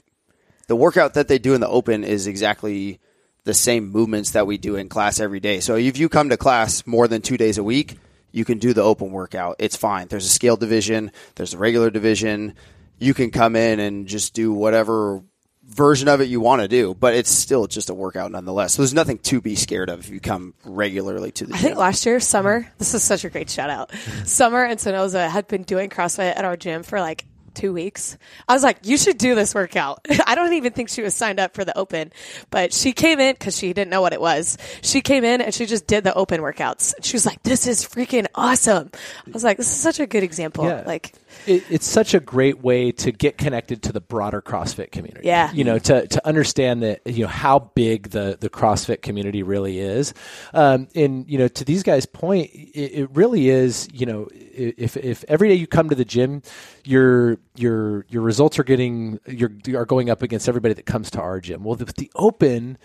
the 0.67 0.75
workout 0.75 1.15
that 1.15 1.27
they 1.27 1.37
do 1.39 1.53
in 1.53 1.61
the 1.61 1.67
open 1.67 2.03
is 2.03 2.27
exactly 2.27 2.99
the 3.45 3.53
same 3.53 3.89
movements 3.91 4.31
that 4.31 4.47
we 4.47 4.57
do 4.57 4.75
in 4.75 4.89
class 4.89 5.19
every 5.19 5.39
day. 5.39 5.59
So 5.59 5.75
if 5.75 5.97
you 5.97 6.09
come 6.09 6.29
to 6.29 6.37
class 6.37 6.85
more 6.87 7.07
than 7.07 7.21
two 7.21 7.37
days 7.37 7.57
a 7.59 7.63
week, 7.63 7.97
you 8.35 8.43
can 8.43 8.57
do 8.57 8.73
the 8.73 8.83
open 8.83 9.11
workout. 9.11 9.55
It's 9.59 9.77
fine. 9.77 10.07
There's 10.07 10.25
a 10.25 10.29
scale 10.29 10.57
division, 10.57 11.11
there's 11.35 11.53
a 11.53 11.57
regular 11.57 11.89
division. 11.89 12.53
You 12.99 13.13
can 13.13 13.31
come 13.31 13.55
in 13.55 13.79
and 13.79 14.07
just 14.07 14.33
do 14.33 14.53
whatever 14.53 15.21
version 15.63 16.07
of 16.07 16.21
it 16.21 16.25
you 16.25 16.39
want 16.39 16.61
to 16.61 16.67
do, 16.67 16.93
but 16.93 17.13
it's 17.13 17.29
still 17.29 17.65
just 17.67 17.89
a 17.89 17.93
workout 17.93 18.31
nonetheless. 18.31 18.73
So 18.73 18.81
there's 18.81 18.93
nothing 18.93 19.17
to 19.19 19.41
be 19.41 19.55
scared 19.55 19.89
of 19.89 19.99
if 19.99 20.09
you 20.09 20.19
come 20.19 20.53
regularly 20.63 21.31
to 21.31 21.45
the 21.45 21.53
gym. 21.53 21.55
I 21.55 21.61
think 21.61 21.77
last 21.77 22.05
year, 22.05 22.19
Summer, 22.19 22.71
this 22.77 22.93
is 22.93 23.03
such 23.03 23.25
a 23.25 23.29
great 23.29 23.49
shout 23.49 23.69
out. 23.69 23.91
Summer 24.25 24.63
and 24.63 24.79
Sonoza 24.79 25.29
had 25.29 25.47
been 25.47 25.63
doing 25.63 25.89
CrossFit 25.89 26.37
at 26.37 26.45
our 26.45 26.55
gym 26.57 26.83
for 26.83 26.99
like 26.99 27.25
two 27.55 27.73
weeks. 27.73 28.17
I 28.47 28.53
was 28.53 28.63
like, 28.63 28.77
you 28.83 28.97
should 28.97 29.17
do 29.17 29.35
this 29.35 29.55
workout. 29.55 30.05
I 30.27 30.35
don't 30.35 30.53
even 30.53 30.73
think 30.73 30.89
she 30.89 31.01
was 31.01 31.15
signed 31.15 31.39
up 31.39 31.53
for 31.53 31.65
the 31.65 31.77
open, 31.77 32.11
but 32.51 32.73
she 32.73 32.91
came 32.91 33.19
in 33.19 33.33
because 33.33 33.57
she 33.57 33.73
didn't 33.73 33.89
know 33.89 34.01
what 34.01 34.13
it 34.13 34.21
was. 34.21 34.57
She 34.81 35.01
came 35.01 35.23
in 35.23 35.41
and 35.41 35.53
she 35.53 35.65
just 35.65 35.87
did 35.87 36.03
the 36.03 36.13
open 36.13 36.41
workouts. 36.41 36.93
She 37.01 37.15
was 37.15 37.25
like, 37.25 37.41
this 37.43 37.67
is 37.67 37.85
freaking 37.85 38.27
awesome. 38.35 38.91
I 39.25 39.31
was 39.31 39.43
like, 39.43 39.57
this 39.57 39.69
is 39.69 39.77
such 39.77 39.99
a 39.99 40.05
good 40.05 40.23
example. 40.23 40.65
Yeah. 40.65 40.83
Like, 40.85 41.13
it, 41.45 41.63
it's 41.69 41.87
such 41.87 42.13
a 42.13 42.19
great 42.19 42.61
way 42.61 42.91
to 42.91 43.11
get 43.11 43.37
connected 43.37 43.83
to 43.83 43.91
the 43.91 44.01
broader 44.01 44.41
CrossFit 44.41 44.91
community. 44.91 45.27
Yeah. 45.27 45.51
you 45.51 45.63
know, 45.63 45.79
to 45.79 46.07
to 46.07 46.27
understand 46.27 46.83
that 46.83 47.01
you 47.05 47.23
know 47.23 47.29
how 47.29 47.59
big 47.59 48.09
the 48.09 48.37
the 48.39 48.49
CrossFit 48.49 49.01
community 49.01 49.43
really 49.43 49.79
is, 49.79 50.13
um, 50.53 50.87
and 50.95 51.29
you 51.29 51.37
know, 51.37 51.47
to 51.47 51.63
these 51.63 51.83
guys' 51.83 52.05
point, 52.05 52.51
it, 52.53 52.91
it 52.99 53.09
really 53.13 53.49
is. 53.49 53.87
You 53.93 54.05
know, 54.05 54.27
if 54.31 54.97
if 54.97 55.23
every 55.27 55.49
day 55.49 55.55
you 55.55 55.67
come 55.67 55.89
to 55.89 55.95
the 55.95 56.05
gym, 56.05 56.41
your 56.83 57.37
your 57.55 58.05
your 58.09 58.21
results 58.21 58.59
are 58.59 58.63
getting 58.63 59.19
you're 59.27 59.51
are 59.75 59.85
going 59.85 60.09
up 60.09 60.21
against 60.21 60.47
everybody 60.47 60.73
that 60.73 60.85
comes 60.85 61.09
to 61.11 61.21
our 61.21 61.39
gym. 61.39 61.63
Well, 61.63 61.75
with 61.75 61.95
the 61.95 62.11
open 62.15 62.77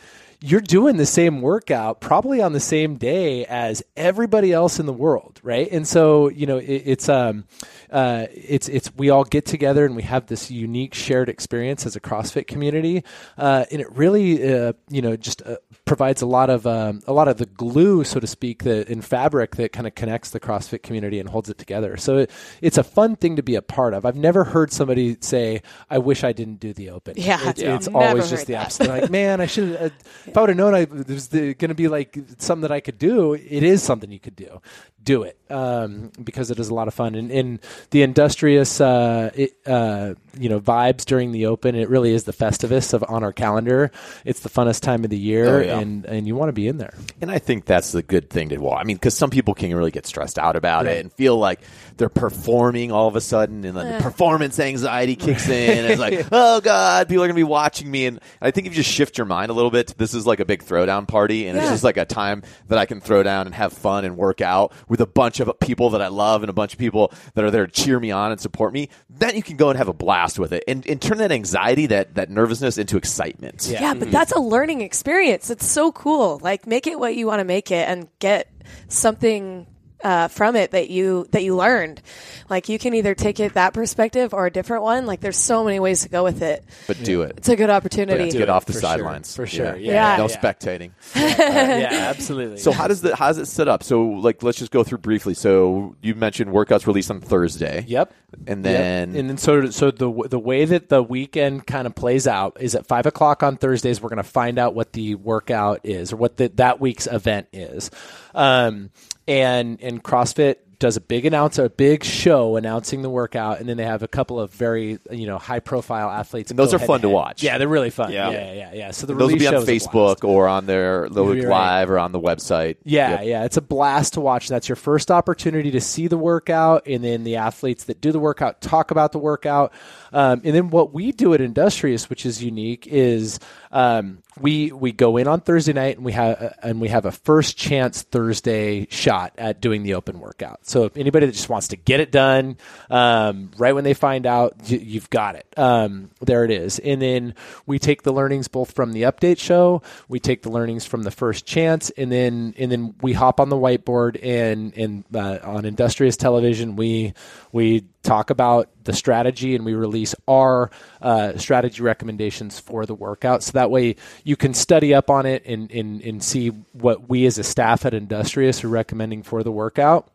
you're 0.43 0.61
doing 0.61 0.97
the 0.97 1.07
same 1.07 1.43
workout 1.43 2.01
probably 2.01 2.41
on 2.41 2.53
the 2.53 2.61
same 2.61 2.97
day 2.97 3.45
as 3.45 3.83
everybody 3.97 4.53
else 4.53 4.79
in 4.79 4.87
the 4.87 4.93
world, 4.93 5.39
right? 5.43 5.69
And 5.71 5.87
so, 5.87 6.29
you 6.29 6.47
know, 6.47 6.57
it, 6.57 6.83
it's 6.87 7.09
um, 7.09 7.45
uh, 7.91 8.27
it's 8.33 8.69
it's 8.69 8.95
we 8.97 9.11
all 9.11 9.25
get 9.25 9.45
together 9.45 9.85
and 9.85 9.95
we 9.95 10.03
have 10.03 10.27
this 10.27 10.51
unique 10.51 10.95
shared 10.95 11.29
experience 11.29 11.85
as 11.85 11.95
a 11.95 12.01
CrossFit 12.01 12.47
community, 12.47 13.05
uh, 13.37 13.67
and 13.71 13.81
it 13.81 13.93
really, 13.93 14.53
uh, 14.53 14.73
you 14.89 15.03
know, 15.03 15.17
just 15.17 15.43
uh, 15.43 15.57
provides 15.91 16.23
a 16.23 16.27
lot 16.27 16.51
of 16.51 16.69
um, 16.69 17.03
a 17.09 17.13
lot 17.13 17.27
of 17.27 17.39
the 17.39 17.47
glue, 17.47 18.05
so 18.05 18.21
to 18.21 18.27
speak, 18.29 18.63
that 18.63 18.89
in 18.89 19.03
fabric 19.03 19.57
that 19.57 19.73
kind 19.73 19.89
of 19.89 19.97
connects 19.97 20.31
the 20.31 20.39
CrossFit 20.39 20.85
community 20.85 21.19
and 21.19 21.29
holds 21.29 21.51
it 21.51 21.59
together. 21.59 21.97
So 21.97 22.19
it, 22.19 22.31
it's 22.63 22.79
a 22.79 22.85
fun 22.85 23.17
thing 23.17 23.35
to 23.35 23.43
be 23.43 23.57
a 23.57 23.63
part 23.63 23.93
of. 23.93 24.07
I've 24.07 24.15
never 24.15 24.45
heard 24.45 24.71
somebody 24.73 25.17
say, 25.21 25.63
"I 25.91 25.99
wish 25.99 26.23
I 26.23 26.31
didn't 26.33 26.61
do 26.61 26.73
the 26.73 26.91
open." 26.91 27.15
Yeah, 27.17 27.41
it's, 27.51 27.61
yeah. 27.61 27.75
it's 27.75 27.89
Never 27.89 27.99
always 27.99 28.31
just 28.31 28.47
the 28.47 28.53
that. 28.53 28.67
opposite. 28.67 28.87
Like, 28.89 29.11
man, 29.19 29.41
I 29.41 29.47
should. 29.47 29.75
Uh, 29.75 29.91
if 30.27 30.37
I 30.37 30.41
would 30.43 30.51
have 30.51 30.57
known 30.57 30.75
I 30.77 30.85
there 30.85 31.13
was 31.13 31.27
going 31.27 31.57
to 31.57 31.75
be 31.75 31.89
like 31.89 32.17
something 32.39 32.63
that 32.63 32.71
I 32.71 32.79
could 32.79 32.97
do, 32.99 33.35
it 33.35 33.65
is 33.65 33.83
something 33.83 34.13
you 34.13 34.21
could 34.21 34.37
do. 34.37 34.61
Do 35.03 35.25
it 35.25 35.39
um, 35.51 36.13
because 36.23 36.53
it 36.53 36.61
is 36.61 36.69
a 36.69 36.75
lot 36.75 36.87
of 36.87 36.93
fun 36.95 37.15
and, 37.15 37.31
and 37.33 37.59
the 37.91 38.03
industrious, 38.03 38.83
uh, 38.83 39.31
it, 39.35 39.53
uh, 39.67 40.13
you 40.39 40.51
know, 40.51 40.61
vibes 40.61 41.07
during 41.07 41.33
the 41.33 41.47
open. 41.47 41.75
It 41.75 41.89
really 41.89 42.13
is 42.13 42.25
the 42.25 42.35
Festivus 42.35 42.93
of 42.93 43.03
on 43.09 43.25
our 43.25 43.33
calendar. 43.33 43.91
It's 44.27 44.41
the 44.41 44.51
funnest 44.51 44.83
time 44.83 45.03
of 45.03 45.09
the 45.11 45.19
year, 45.19 45.57
Oh, 45.57 45.61
yeah. 45.63 45.80
And 45.81 46.05
and 46.07 46.27
you 46.27 46.35
want 46.37 46.49
to 46.49 46.53
be 46.53 46.69
in 46.69 46.79
there. 46.79 46.95
And 47.21 47.31
I 47.31 47.39
think 47.39 47.65
that's 47.65 47.93
the 47.93 48.03
good 48.03 48.31
thing 48.31 48.51
to 48.51 48.59
watch. 48.59 48.79
I 48.81 48.85
mean, 48.85 48.97
because 48.97 49.17
some 49.17 49.31
people 49.31 49.55
can 49.55 49.75
really 49.75 49.91
get 49.91 50.07
stressed 50.07 50.39
out 50.39 50.57
about 50.57 50.87
it 50.87 51.01
and 51.01 51.13
feel 51.13 51.37
like 51.37 51.61
they're 51.97 52.09
performing 52.09 52.93
all 52.93 53.09
of 53.09 53.17
a 53.17 53.21
sudden, 53.21 53.65
and 53.65 53.77
then 53.77 53.97
the 53.99 54.03
performance 54.03 54.59
anxiety 54.59 55.17
kicks 55.17 55.49
in. 55.49 55.79
And 55.79 55.87
it's 55.89 56.01
like, 56.01 56.27
oh 56.33 56.61
god, 56.61 57.09
people 57.09 57.23
are 57.25 57.27
going 57.27 57.37
to 57.37 57.41
be 57.41 57.45
watching 57.45 57.91
me. 57.91 58.07
And 58.07 58.21
I 58.41 58.51
think 58.51 58.67
if 58.67 58.73
you 58.73 58.83
just 58.83 58.91
shift 58.91 59.19
your 59.19 59.27
mind 59.27 59.51
a 59.51 59.55
little 59.55 59.71
bit, 59.71 59.95
this 59.99 60.15
is 60.15 60.27
like 60.27 60.41
a 60.41 60.45
big 60.45 60.63
throwdown 60.63 61.07
party, 61.07 61.47
and 61.47 61.59
it's 61.59 61.69
just 61.69 61.85
like 61.85 61.97
a 61.97 62.05
time 62.05 62.43
that 62.69 62.79
I 62.79 62.87
can 62.87 63.01
throw 63.01 63.23
down 63.23 63.47
and 63.47 63.55
have 63.55 63.73
fun 63.73 64.05
and 64.05 64.17
work 64.17 64.41
out 64.41 64.73
with 64.89 65.01
a 65.01 65.07
bunch 65.07 65.41
of 65.41 65.59
people 65.61 65.91
that 65.91 66.03
I 66.03 66.09
love 66.09 66.43
and 66.43 66.51
a 66.51 66.55
bunch 66.55 66.73
of 66.73 66.79
people 66.79 67.13
that 67.35 67.45
are 67.45 67.51
there 67.51 67.67
to 67.67 67.73
cheer 67.73 68.01
me 68.01 68.11
on 68.11 68.33
and 68.33 68.41
support 68.41 68.73
me. 68.73 68.89
Then 69.09 69.37
you 69.37 69.43
can 69.43 69.57
go 69.57 69.69
and 69.69 69.77
have 69.77 69.89
a 69.89 69.93
blast 69.93 70.39
with 70.39 70.53
it, 70.53 70.65
and, 70.67 70.87
and 70.87 71.01
turn 71.03 71.19
that 71.19 71.33
anxiety, 71.33 71.87
that 71.87 72.15
that 72.15 72.31
nervousness, 72.31 72.79
into 72.79 72.97
excitement. 72.97 73.69
Yeah. 73.71 73.81
Yeah, 73.81 73.95
but 73.95 74.11
that's 74.11 74.33
a 74.33 74.41
learning 74.41 74.81
experience. 74.81 75.51
It's 75.51 75.70
so 75.71 75.93
cool. 75.93 76.39
Like 76.43 76.67
make 76.67 76.87
it 76.87 76.99
what 76.99 77.15
you 77.17 77.27
want 77.27 77.41
to 77.41 77.45
make 77.45 77.71
it 77.71 77.89
and 77.89 78.09
get 78.19 78.50
something 78.89 79.67
uh, 80.02 80.28
from 80.28 80.57
it 80.57 80.71
that 80.73 80.90
you 80.90 81.26
that 81.33 81.42
you 81.42 81.57
learned. 81.57 82.00
Like 82.49 82.69
you 82.69 82.78
can 82.78 82.95
either 82.95 83.14
take 83.14 83.40
it 83.40 83.54
that 83.54 83.73
perspective 83.75 84.33
or 84.35 84.47
a 84.47 84.50
different 84.50 84.83
one. 84.83 85.07
Like 85.07 85.21
there's 85.21 85.37
so 85.37 85.64
many 85.64 85.78
ways 85.80 86.02
to 86.02 86.09
go 86.09 86.25
with 86.25 86.42
it. 86.42 86.64
But 86.87 87.02
do 87.02 87.23
it. 87.23 87.35
It's 87.38 87.49
a 87.49 87.57
good 87.57 87.71
opportunity. 87.71 88.25
But 88.30 88.33
get 88.33 88.49
off 88.49 88.64
the 88.66 88.73
for 88.73 88.80
sure. 88.80 88.88
sidelines 88.88 89.35
For 89.37 89.47
sure. 89.47 89.76
Yeah. 89.76 89.92
Yeah. 89.92 90.16
No 90.16 90.28
Yeah. 90.28 90.37
spectating. 90.40 90.90
yeah, 91.14 92.07
absolutely. 92.11 92.59
So 92.59 92.73
how 92.73 92.88
does 92.88 93.00
the 93.02 93.14
how 93.16 93.28
does 93.28 93.38
it 93.38 93.47
set 93.47 93.69
up? 93.69 93.83
So 93.83 94.02
like 94.02 94.42
let's 94.42 94.59
just 94.59 94.73
go 94.73 94.85
through 94.85 94.99
briefly. 94.99 95.35
So 95.35 95.97
you 96.02 96.14
mentioned 96.14 96.50
workouts 96.50 96.87
released 96.87 97.11
on 97.11 97.21
Thursday. 97.21 97.85
Yep. 97.87 98.12
And 98.47 98.64
Yep. 98.64 98.75
then 98.75 99.16
and 99.16 99.28
then 99.30 99.38
so 99.38 99.71
so 99.71 99.90
the 99.90 100.11
the 100.28 100.38
way 100.38 100.64
that 100.64 100.88
the 100.88 101.02
weekend 101.02 101.66
kind 101.66 101.87
of 101.87 101.95
plays 101.95 102.26
out 102.26 102.57
is 102.61 102.75
at 102.75 102.87
five 102.87 103.07
o'clock 103.07 103.42
on 103.42 103.57
Thursdays 103.57 104.00
we're 104.00 104.09
going 104.09 104.16
to 104.19 104.23
find 104.23 104.59
out 104.59 104.75
what 104.75 104.92
the 104.92 105.14
workout 105.16 105.80
is 105.85 106.12
or 106.12 106.16
what 106.16 106.37
the, 106.37 106.49
that 106.54 106.80
week's 106.80 107.07
event 107.09 107.49
is, 107.52 107.90
um, 108.35 108.90
and 109.26 109.80
and 109.83 109.90
CrossFit 109.99 110.57
does 110.79 110.97
a 110.97 111.01
big 111.03 111.27
announce 111.27 111.59
a 111.59 111.69
big 111.69 112.03
show 112.03 112.57
announcing 112.57 113.03
the 113.03 113.11
workout, 113.11 113.61
and 113.61 113.69
then 113.69 113.77
they 113.77 113.85
have 113.85 114.03
a 114.03 114.09
couple 114.09 114.41
of 114.41 114.51
very 114.51 114.99
you 115.11 115.27
know 115.27 115.37
high 115.37 115.61
profile 115.61 116.09
athletes. 116.09 116.51
And 116.51 116.59
those 116.59 116.73
are 116.73 116.79
fun 116.79 117.03
to 117.03 117.09
watch. 117.11 117.43
Yeah, 117.43 117.59
they're 117.59 117.69
really 117.69 117.91
fun. 117.91 118.11
Yeah. 118.13 118.31
Yeah, 118.31 118.39
yeah, 118.41 118.53
yeah. 118.55 118.73
yeah. 118.75 118.91
So 118.93 119.07
the 119.07 119.13
those 119.15 119.31
will 119.33 119.39
be 119.39 119.47
on 119.47 119.53
show 119.53 119.59
is 119.59 119.65
a 119.65 119.91
blast. 119.91 120.21
Facebook 120.21 120.25
or 120.27 120.49
on 120.49 120.65
their 120.65 121.07
You're 121.13 121.49
right. 121.51 121.81
live 121.81 121.91
or 121.91 121.99
on 121.99 122.13
the 122.13 122.21
website. 122.21 122.77
Yeah, 122.83 123.11
Yep. 123.11 123.25
yeah, 123.27 123.45
it's 123.45 123.59
a 123.59 123.61
blast 123.63 124.15
to 124.15 124.23
watch. 124.23 124.49
That's 124.49 124.71
your 124.71 124.77
first 124.77 125.11
opportunity 125.11 125.71
to 125.73 125.83
see 125.83 126.09
the 126.09 126.17
workout, 126.17 126.87
and 126.87 127.05
then 127.05 127.25
the 127.25 127.37
athletes 127.37 127.85
that 127.85 128.01
do 128.01 128.11
the 128.11 128.19
workout 128.21 128.63
talk 128.63 128.91
about 128.91 129.13
the 129.13 129.19
workout. 129.19 129.73
Um, 130.12 130.43
and 130.45 130.55
then 130.55 130.71
what 130.71 130.93
we 130.93 131.12
do 131.12 131.35
at 131.35 131.40
Industrious, 131.40 132.11
which 132.11 132.26
is 132.26 132.43
unique, 132.43 132.87
is 132.87 133.38
um, 133.73 134.19
we 134.40 134.73
we 134.73 134.93
go 134.93 135.17
in 135.17 135.29
on 135.29 135.40
Thursday 135.40 135.73
night 135.73 135.97
and 135.97 136.05
we 136.05 136.12
have 136.12 136.57
and 136.62 136.81
we 136.81 136.88
have 136.88 137.05
a 137.05 137.12
first 137.12 137.57
chance 137.57 138.02
Thursday 138.02 138.87
shot 138.90 139.33
at 139.38 139.61
doing 139.61 139.83
the 139.83 139.95
open 139.95 140.19
workout. 140.19 140.67
So 140.67 140.85
if 140.85 140.97
anybody 140.97 141.26
that 141.26 141.33
just 141.33 141.49
wants 141.49 141.69
to 141.69 141.76
get 141.76 142.00
it 142.00 142.11
done 142.11 142.57
um, 142.88 143.50
right 143.57 143.73
when 143.75 143.85
they 143.85 143.95
find 143.95 144.26
out, 144.26 144.57
y- 144.59 144.81
you've 144.83 145.11
got 145.11 145.37
it. 145.37 145.47
Um, 145.57 146.11
there 146.21 146.45
it 146.45 146.50
is. 146.50 146.79
And 146.79 147.00
then 147.00 147.35
we 147.67 147.79
take 147.79 148.02
the 148.02 148.12
learnings 148.12 148.49
both 148.49 148.73
from 148.73 148.93
the 148.93 149.02
update 149.02 149.38
show, 149.38 149.83
we 150.09 150.21
take 150.21 150.43
the 150.43 150.50
learnings 150.50 150.85
from 150.85 151.02
the 151.02 151.11
first 151.11 151.47
chance, 151.47 151.90
and 151.90 152.11
then 152.11 152.55
and 152.59 152.73
then 152.73 152.95
we 153.02 153.12
hop 153.12 153.40
on 153.40 153.49
the 153.49 153.57
whiteboard 153.57 154.19
and 154.23 154.76
and 154.76 155.05
uh, 155.14 155.38
on 155.43 155.64
Industrious 155.64 156.17
Television 156.17 156.76
we 156.76 157.14
we 157.52 157.85
talk 158.02 158.30
about 158.30 158.69
the 158.85 158.92
strategy 158.92 159.54
and 159.54 159.64
we 159.64 159.75
release 159.75 160.14
our 160.26 160.71
uh, 161.02 161.37
strategy 161.37 161.83
recommendations 161.83 162.59
for 162.59 162.87
the 162.87 162.95
workout. 162.95 163.42
So 163.42 163.52
that 163.52 163.71
way 163.71 163.97
you 164.25 164.37
can 164.37 164.54
study 164.54 164.95
up 164.95 165.11
on 165.11 165.26
it 165.26 165.45
and, 165.47 165.71
and, 165.71 166.00
and 166.00 166.23
see 166.23 166.49
what 166.73 167.09
we 167.09 167.26
as 167.26 167.38
a 167.38 167.45
staff 167.45 167.85
at 167.85 167.92
Industrious 167.95 168.64
are 168.64 168.69
recommending 168.69 169.23
for 169.23 169.42
the 169.42 169.52
workout 169.52 170.11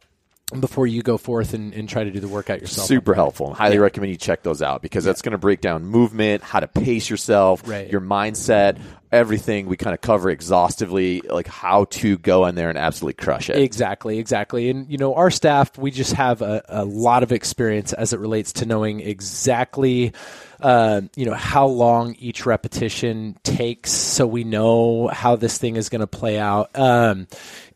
before 0.59 0.85
you 0.85 1.01
go 1.01 1.17
forth 1.17 1.53
and, 1.55 1.73
and 1.73 1.89
try 1.89 2.03
to 2.03 2.11
do 2.11 2.19
the 2.19 2.27
workout 2.27 2.61
yourself. 2.61 2.87
Super 2.87 3.13
helpful. 3.15 3.53
Highly 3.53 3.79
recommend 3.79 4.11
you 4.11 4.17
check 4.17 4.43
those 4.43 4.61
out 4.61 4.81
because 4.81 5.03
that's 5.03 5.21
going 5.23 5.31
to 5.31 5.39
break 5.39 5.59
down 5.59 5.85
movement, 5.85 6.43
how 6.43 6.59
to 6.59 6.67
pace 6.67 7.09
yourself, 7.09 7.67
Right. 7.67 7.89
your 7.89 8.01
mindset, 8.01 8.79
everything. 9.11 9.67
We 9.67 9.77
kind 9.77 9.93
of 9.93 10.01
cover 10.01 10.29
exhaustively, 10.29 11.21
like 11.21 11.47
how 11.47 11.85
to 11.85 12.17
go 12.17 12.45
in 12.45 12.55
there 12.55 12.69
and 12.69 12.77
absolutely 12.77 13.23
crush 13.23 13.49
it. 13.49 13.57
Exactly, 13.57 14.19
exactly. 14.19 14.69
And, 14.69 14.89
you 14.89 14.97
know, 14.97 15.15
our 15.15 15.31
staff, 15.31 15.77
we 15.77 15.91
just 15.91 16.13
have 16.13 16.41
a, 16.41 16.63
a 16.67 16.85
lot 16.85 17.23
of 17.23 17.31
experience 17.31 17.93
as 17.93 18.13
it 18.13 18.19
relates 18.19 18.53
to 18.53 18.65
knowing 18.65 18.99
exactly, 18.99 20.13
uh, 20.59 21.01
you 21.15 21.25
know, 21.25 21.33
how 21.33 21.67
long 21.67 22.15
each 22.19 22.45
repetition 22.45 23.37
takes 23.43 23.91
so 23.91 24.25
we 24.25 24.43
know 24.43 25.07
how 25.07 25.35
this 25.35 25.57
thing 25.57 25.75
is 25.75 25.89
going 25.89 26.01
to 26.01 26.07
play 26.07 26.39
out. 26.39 26.71
Um, 26.77 27.27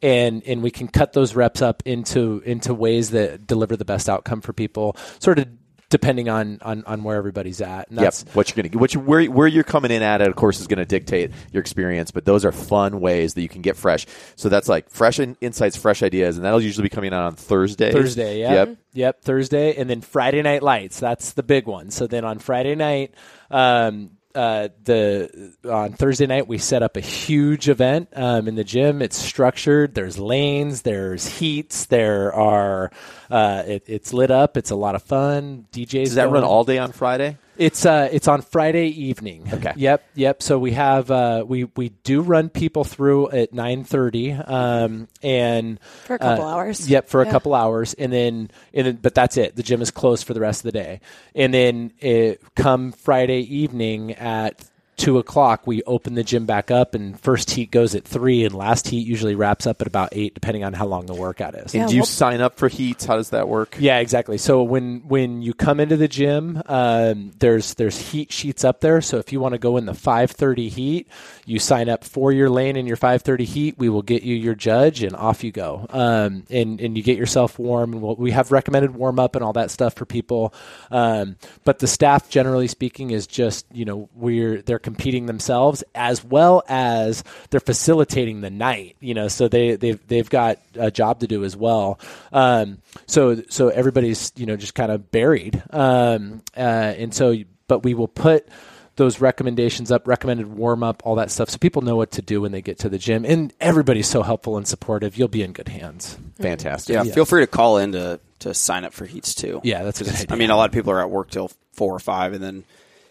and, 0.01 0.43
and 0.45 0.63
we 0.63 0.71
can 0.71 0.87
cut 0.87 1.13
those 1.13 1.35
reps 1.35 1.61
up 1.61 1.83
into, 1.85 2.41
into 2.45 2.73
ways 2.73 3.11
that 3.11 3.47
deliver 3.47 3.77
the 3.77 3.85
best 3.85 4.09
outcome 4.09 4.41
for 4.41 4.53
people, 4.53 4.97
sort 5.19 5.39
of 5.39 5.47
depending 5.89 6.29
on, 6.29 6.59
on, 6.61 6.83
on 6.85 7.03
where 7.03 7.17
everybody's 7.17 7.61
at. 7.61 7.89
And 7.89 7.97
Yep. 7.99 8.03
that's, 8.05 8.23
What 8.33 8.49
you're 8.55 8.63
gonna, 8.63 8.79
what 8.79 8.93
you, 8.93 8.99
where 8.99 9.25
where 9.25 9.47
you're 9.47 9.63
coming 9.63 9.91
in 9.91 10.01
at, 10.03 10.21
it, 10.21 10.27
of 10.27 10.35
course, 10.35 10.59
is 10.59 10.67
going 10.67 10.77
to 10.79 10.85
dictate 10.85 11.31
your 11.51 11.61
experience. 11.61 12.11
But 12.11 12.25
those 12.25 12.45
are 12.45 12.51
fun 12.51 12.99
ways 13.01 13.33
that 13.33 13.41
you 13.41 13.49
can 13.49 13.61
get 13.61 13.75
fresh. 13.75 14.05
So 14.35 14.49
that's 14.49 14.69
like 14.69 14.89
fresh 14.89 15.19
in, 15.19 15.35
insights, 15.41 15.75
fresh 15.75 16.03
ideas, 16.03 16.37
and 16.37 16.45
that'll 16.45 16.61
usually 16.61 16.83
be 16.83 16.89
coming 16.89 17.13
out 17.13 17.23
on 17.23 17.35
Thursday. 17.35 17.91
Thursday, 17.91 18.39
yeah. 18.41 18.53
Yep. 18.53 18.77
Yep, 18.93 19.21
Thursday. 19.23 19.75
And 19.75 19.89
then 19.89 20.01
Friday 20.01 20.41
Night 20.41 20.63
Lights. 20.63 20.99
That's 20.99 21.33
the 21.33 21.43
big 21.43 21.67
one. 21.67 21.89
So 21.91 22.07
then 22.07 22.25
on 22.25 22.39
Friday 22.39 22.75
night, 22.75 23.13
um, 23.51 24.11
uh, 24.35 24.69
the 24.83 25.53
on 25.69 25.93
Thursday 25.93 26.27
night 26.27 26.47
we 26.47 26.57
set 26.57 26.83
up 26.83 26.97
a 26.97 27.01
huge 27.01 27.67
event 27.67 28.09
um, 28.15 28.47
in 28.47 28.55
the 28.55 28.63
gym. 28.63 29.01
It's 29.01 29.17
structured. 29.17 29.95
There's 29.95 30.19
lanes. 30.19 30.83
There's 30.83 31.25
heats. 31.39 31.85
There 31.85 32.33
are. 32.33 32.91
Uh, 33.29 33.63
it, 33.65 33.83
it's 33.87 34.13
lit 34.13 34.31
up. 34.31 34.57
It's 34.57 34.71
a 34.71 34.75
lot 34.75 34.95
of 34.95 35.03
fun. 35.03 35.65
DJs. 35.71 36.05
Does 36.05 36.15
that 36.15 36.25
going. 36.25 36.35
run 36.35 36.43
all 36.43 36.63
day 36.63 36.77
on 36.77 36.91
Friday? 36.91 37.37
It's 37.59 37.85
uh, 37.85 38.07
it's 38.09 38.29
on 38.29 38.41
Friday 38.41 38.87
evening. 38.87 39.49
Okay. 39.51 39.73
Yep, 39.75 40.03
yep. 40.15 40.41
So 40.41 40.57
we 40.57 40.71
have 40.71 41.11
uh, 41.11 41.43
we 41.45 41.65
we 41.65 41.89
do 41.89 42.21
run 42.21 42.47
people 42.47 42.85
through 42.85 43.31
at 43.31 43.53
nine 43.53 43.83
thirty, 43.83 44.31
um, 44.31 45.09
and 45.21 45.77
For 46.05 46.15
a 46.15 46.19
couple 46.19 46.45
uh, 46.45 46.55
hours. 46.55 46.89
Yep, 46.89 47.09
for 47.09 47.21
a 47.21 47.25
couple 47.25 47.53
hours, 47.53 47.93
and 47.95 48.13
then 48.13 48.49
and 48.73 48.87
then, 48.87 48.95
but 49.01 49.13
that's 49.13 49.35
it. 49.35 49.57
The 49.57 49.63
gym 49.63 49.81
is 49.81 49.91
closed 49.91 50.25
for 50.25 50.33
the 50.33 50.39
rest 50.39 50.61
of 50.61 50.71
the 50.71 50.79
day, 50.79 51.01
and 51.35 51.53
then 51.53 51.91
it, 51.99 52.41
come 52.55 52.93
Friday 52.93 53.41
evening 53.41 54.13
at 54.13 54.63
two 54.99 55.17
o'clock, 55.17 55.65
we 55.65 55.81
open 55.83 56.13
the 56.13 56.23
gym 56.23 56.45
back 56.45 56.69
up, 56.69 56.93
and 56.93 57.19
first 57.19 57.51
heat 57.51 57.71
goes 57.71 57.95
at 57.95 58.03
three, 58.05 58.43
and 58.45 58.53
last 58.53 58.87
heat 58.89 59.07
usually 59.07 59.33
wraps 59.33 59.65
up 59.65 59.81
at 59.81 59.87
about 59.87 60.09
eight, 60.11 60.33
depending 60.35 60.63
on 60.63 60.73
how 60.73 60.85
long 60.85 61.05
the 61.07 61.15
workout 61.15 61.55
is. 61.55 61.73
Yeah, 61.73 61.81
And 61.81 61.89
do 61.89 61.95
you 61.95 62.01
well- 62.01 62.05
sign 62.07 62.41
up 62.41 62.57
for 62.57 62.67
heats? 62.67 63.05
How 63.05 63.15
does 63.15 63.31
that 63.31 63.47
work? 63.47 63.75
Yeah, 63.79 63.97
exactly. 63.99 64.37
So 64.37 64.61
when 64.61 64.99
when 65.07 65.41
you 65.41 65.53
come 65.53 65.79
into 65.79 65.97
the 65.97 66.07
gym, 66.07 66.61
um, 66.67 67.31
there's 67.39 67.73
there's 67.75 68.11
heat 68.11 68.31
sheets 68.31 68.63
up 68.63 68.81
there. 68.81 69.01
So 69.01 69.17
if 69.17 69.31
you 69.31 69.39
want 69.39 69.53
to 69.53 69.57
go 69.59 69.77
in 69.77 69.85
the 69.85 69.93
5:30 69.93 70.69
heat, 70.69 71.07
you 71.45 71.57
sign 71.59 71.89
up 71.89 72.03
for 72.03 72.31
your 72.31 72.49
lane 72.49 72.75
in 72.75 72.85
your 72.85 72.97
5:30 72.97 73.45
heat. 73.45 73.75
We 73.79 73.89
will 73.89 74.01
get 74.03 74.21
you 74.23 74.35
your 74.35 74.55
judge, 74.55 75.01
and 75.01 75.15
off 75.15 75.43
you 75.43 75.51
go. 75.51 75.87
Um, 75.89 76.43
and 76.49 76.79
and 76.81 76.97
you 76.97 77.03
get 77.03 77.17
yourself 77.17 77.57
warm. 77.57 77.93
And 77.93 78.01
we'll, 78.01 78.15
we 78.17 78.31
have 78.31 78.51
recommended 78.51 78.93
warm 78.95 79.19
up 79.19 79.35
and 79.35 79.43
all 79.43 79.53
that 79.53 79.71
stuff 79.71 79.93
for 79.95 80.05
people. 80.05 80.53
Um, 80.91 81.37
but 81.63 81.79
the 81.79 81.87
staff, 81.87 82.29
generally 82.29 82.67
speaking, 82.67 83.11
is 83.11 83.25
just 83.27 83.65
you 83.71 83.85
know 83.85 84.09
we're 84.13 84.61
they're 84.61 84.79
competing 84.89 85.27
themselves 85.27 85.83
as 85.93 86.23
well 86.23 86.63
as 86.67 87.23
they're 87.51 87.59
facilitating 87.59 88.41
the 88.41 88.49
night. 88.49 88.95
You 88.99 89.13
know, 89.13 89.27
so 89.27 89.47
they 89.47 89.75
they've 89.75 89.99
they've 90.07 90.29
got 90.29 90.57
a 90.73 90.89
job 90.89 91.19
to 91.19 91.27
do 91.27 91.43
as 91.43 91.55
well. 91.55 91.99
Um, 92.33 92.79
so 93.05 93.43
so 93.49 93.69
everybody's 93.69 94.31
you 94.35 94.47
know 94.47 94.55
just 94.55 94.73
kind 94.73 94.91
of 94.91 95.11
buried. 95.11 95.61
Um, 95.69 96.41
uh, 96.57 96.59
and 96.97 97.13
so, 97.13 97.35
but 97.67 97.83
we 97.83 97.93
will 97.93 98.07
put 98.07 98.47
those 98.95 99.21
recommendations 99.21 99.91
up, 99.91 100.07
recommended 100.07 100.47
warm 100.47 100.83
up, 100.83 101.03
all 101.05 101.15
that 101.15 101.31
stuff, 101.31 101.49
so 101.49 101.57
people 101.57 101.81
know 101.83 101.95
what 101.95 102.11
to 102.11 102.21
do 102.21 102.41
when 102.41 102.51
they 102.51 102.61
get 102.61 102.79
to 102.79 102.89
the 102.89 102.97
gym. 102.97 103.25
And 103.25 103.53
everybody's 103.61 104.07
so 104.07 104.23
helpful 104.23 104.57
and 104.57 104.67
supportive. 104.67 105.17
You'll 105.17 105.29
be 105.29 105.41
in 105.41 105.53
good 105.53 105.69
hands. 105.69 106.17
Fantastic. 106.41 106.95
Yeah, 106.95 107.03
feel 107.03 107.25
free 107.25 107.43
to 107.43 107.47
call 107.47 107.77
in 107.77 107.93
to, 107.93 108.19
to 108.39 108.53
sign 108.53 108.83
up 108.83 108.93
for 108.93 109.05
heats 109.05 109.33
too. 109.33 109.61
Yeah, 109.63 109.83
that's 109.83 110.01
a 110.01 110.03
good 110.03 110.15
idea. 110.15 110.27
I 110.31 110.35
mean, 110.35 110.49
a 110.49 110.57
lot 110.57 110.69
of 110.69 110.73
people 110.73 110.91
are 110.91 110.99
at 110.99 111.09
work 111.09 111.31
till 111.31 111.49
four 111.71 111.95
or 111.95 111.99
five, 111.99 112.33
and 112.33 112.43
then 112.43 112.65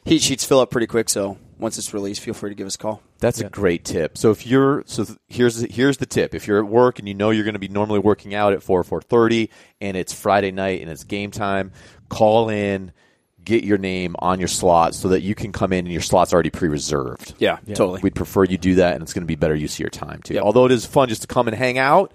heat 0.09 0.23
sheets 0.23 0.45
fill 0.45 0.61
up 0.61 0.71
pretty 0.71 0.87
quick. 0.87 1.09
So 1.09 1.39
once 1.59 1.79
it's 1.79 1.93
released, 1.93 2.21
feel 2.21 2.35
free 2.35 2.51
to 2.51 2.55
give 2.55 2.67
us 2.67 2.77
a 2.77 2.79
call. 2.79 3.03
That's 3.19 3.41
a 3.41 3.49
great 3.49 3.85
tip. 3.85 4.17
So 4.17 4.31
if 4.31 4.47
you're 4.47 4.85
so 4.87 5.05
th- 5.05 5.19
here's 5.29 5.61
here's 5.61 5.99
the 5.99 6.07
tip. 6.07 6.35
If 6.35 6.47
you're 6.47 6.59
at 6.59 6.67
work 6.67 6.99
and 6.99 7.09
you 7.09 7.15
know 7.15 7.31
you're 7.31 7.45
going 7.45 7.55
to 7.55 7.61
be 7.61 7.69
normally 7.69 7.99
working 7.99 8.35
out 8.35 8.53
at 8.53 8.63
4 8.63 8.85
4:30 8.85 9.49
and 9.81 9.97
it's 9.97 10.13
Friday 10.13 10.53
night 10.53 10.81
and 10.81 10.91
it's 10.91 11.05
game 11.05 11.31
time, 11.31 11.73
call 12.09 12.49
in, 12.49 12.93
get 13.45 13.65
your 13.65 13.79
name 13.79 14.15
on 14.21 14.39
your 14.39 14.49
slot 14.49 14.95
so 14.95 15.09
that 15.09 15.23
you 15.23 15.35
can 15.35 15.53
come 15.53 15.73
in 15.73 15.81
and 15.81 15.93
your 15.93 16.03
slot's 16.03 16.33
already 16.33 16.51
pre-reserved. 16.51 17.35
Yeah, 17.39 17.59
totally. 17.67 18.01
We'd 18.03 18.15
prefer 18.15 18.45
you 18.45 18.59
do 18.59 18.77
that 18.77 18.95
and 18.95 19.03
it's 19.03 19.13
going 19.13 19.25
to 19.25 19.27
be 19.29 19.37
better 19.37 19.55
use 19.55 19.75
of 19.75 19.81
your 19.81 19.91
time 19.91 20.23
too. 20.23 20.35
Yep. 20.35 20.45
Although 20.45 20.67
it 20.67 20.73
is 20.73 20.87
fun 20.87 21.09
just 21.09 21.23
to 21.23 21.29
come 21.29 21.49
and 21.49 21.57
hang 21.57 21.79
out, 21.79 22.13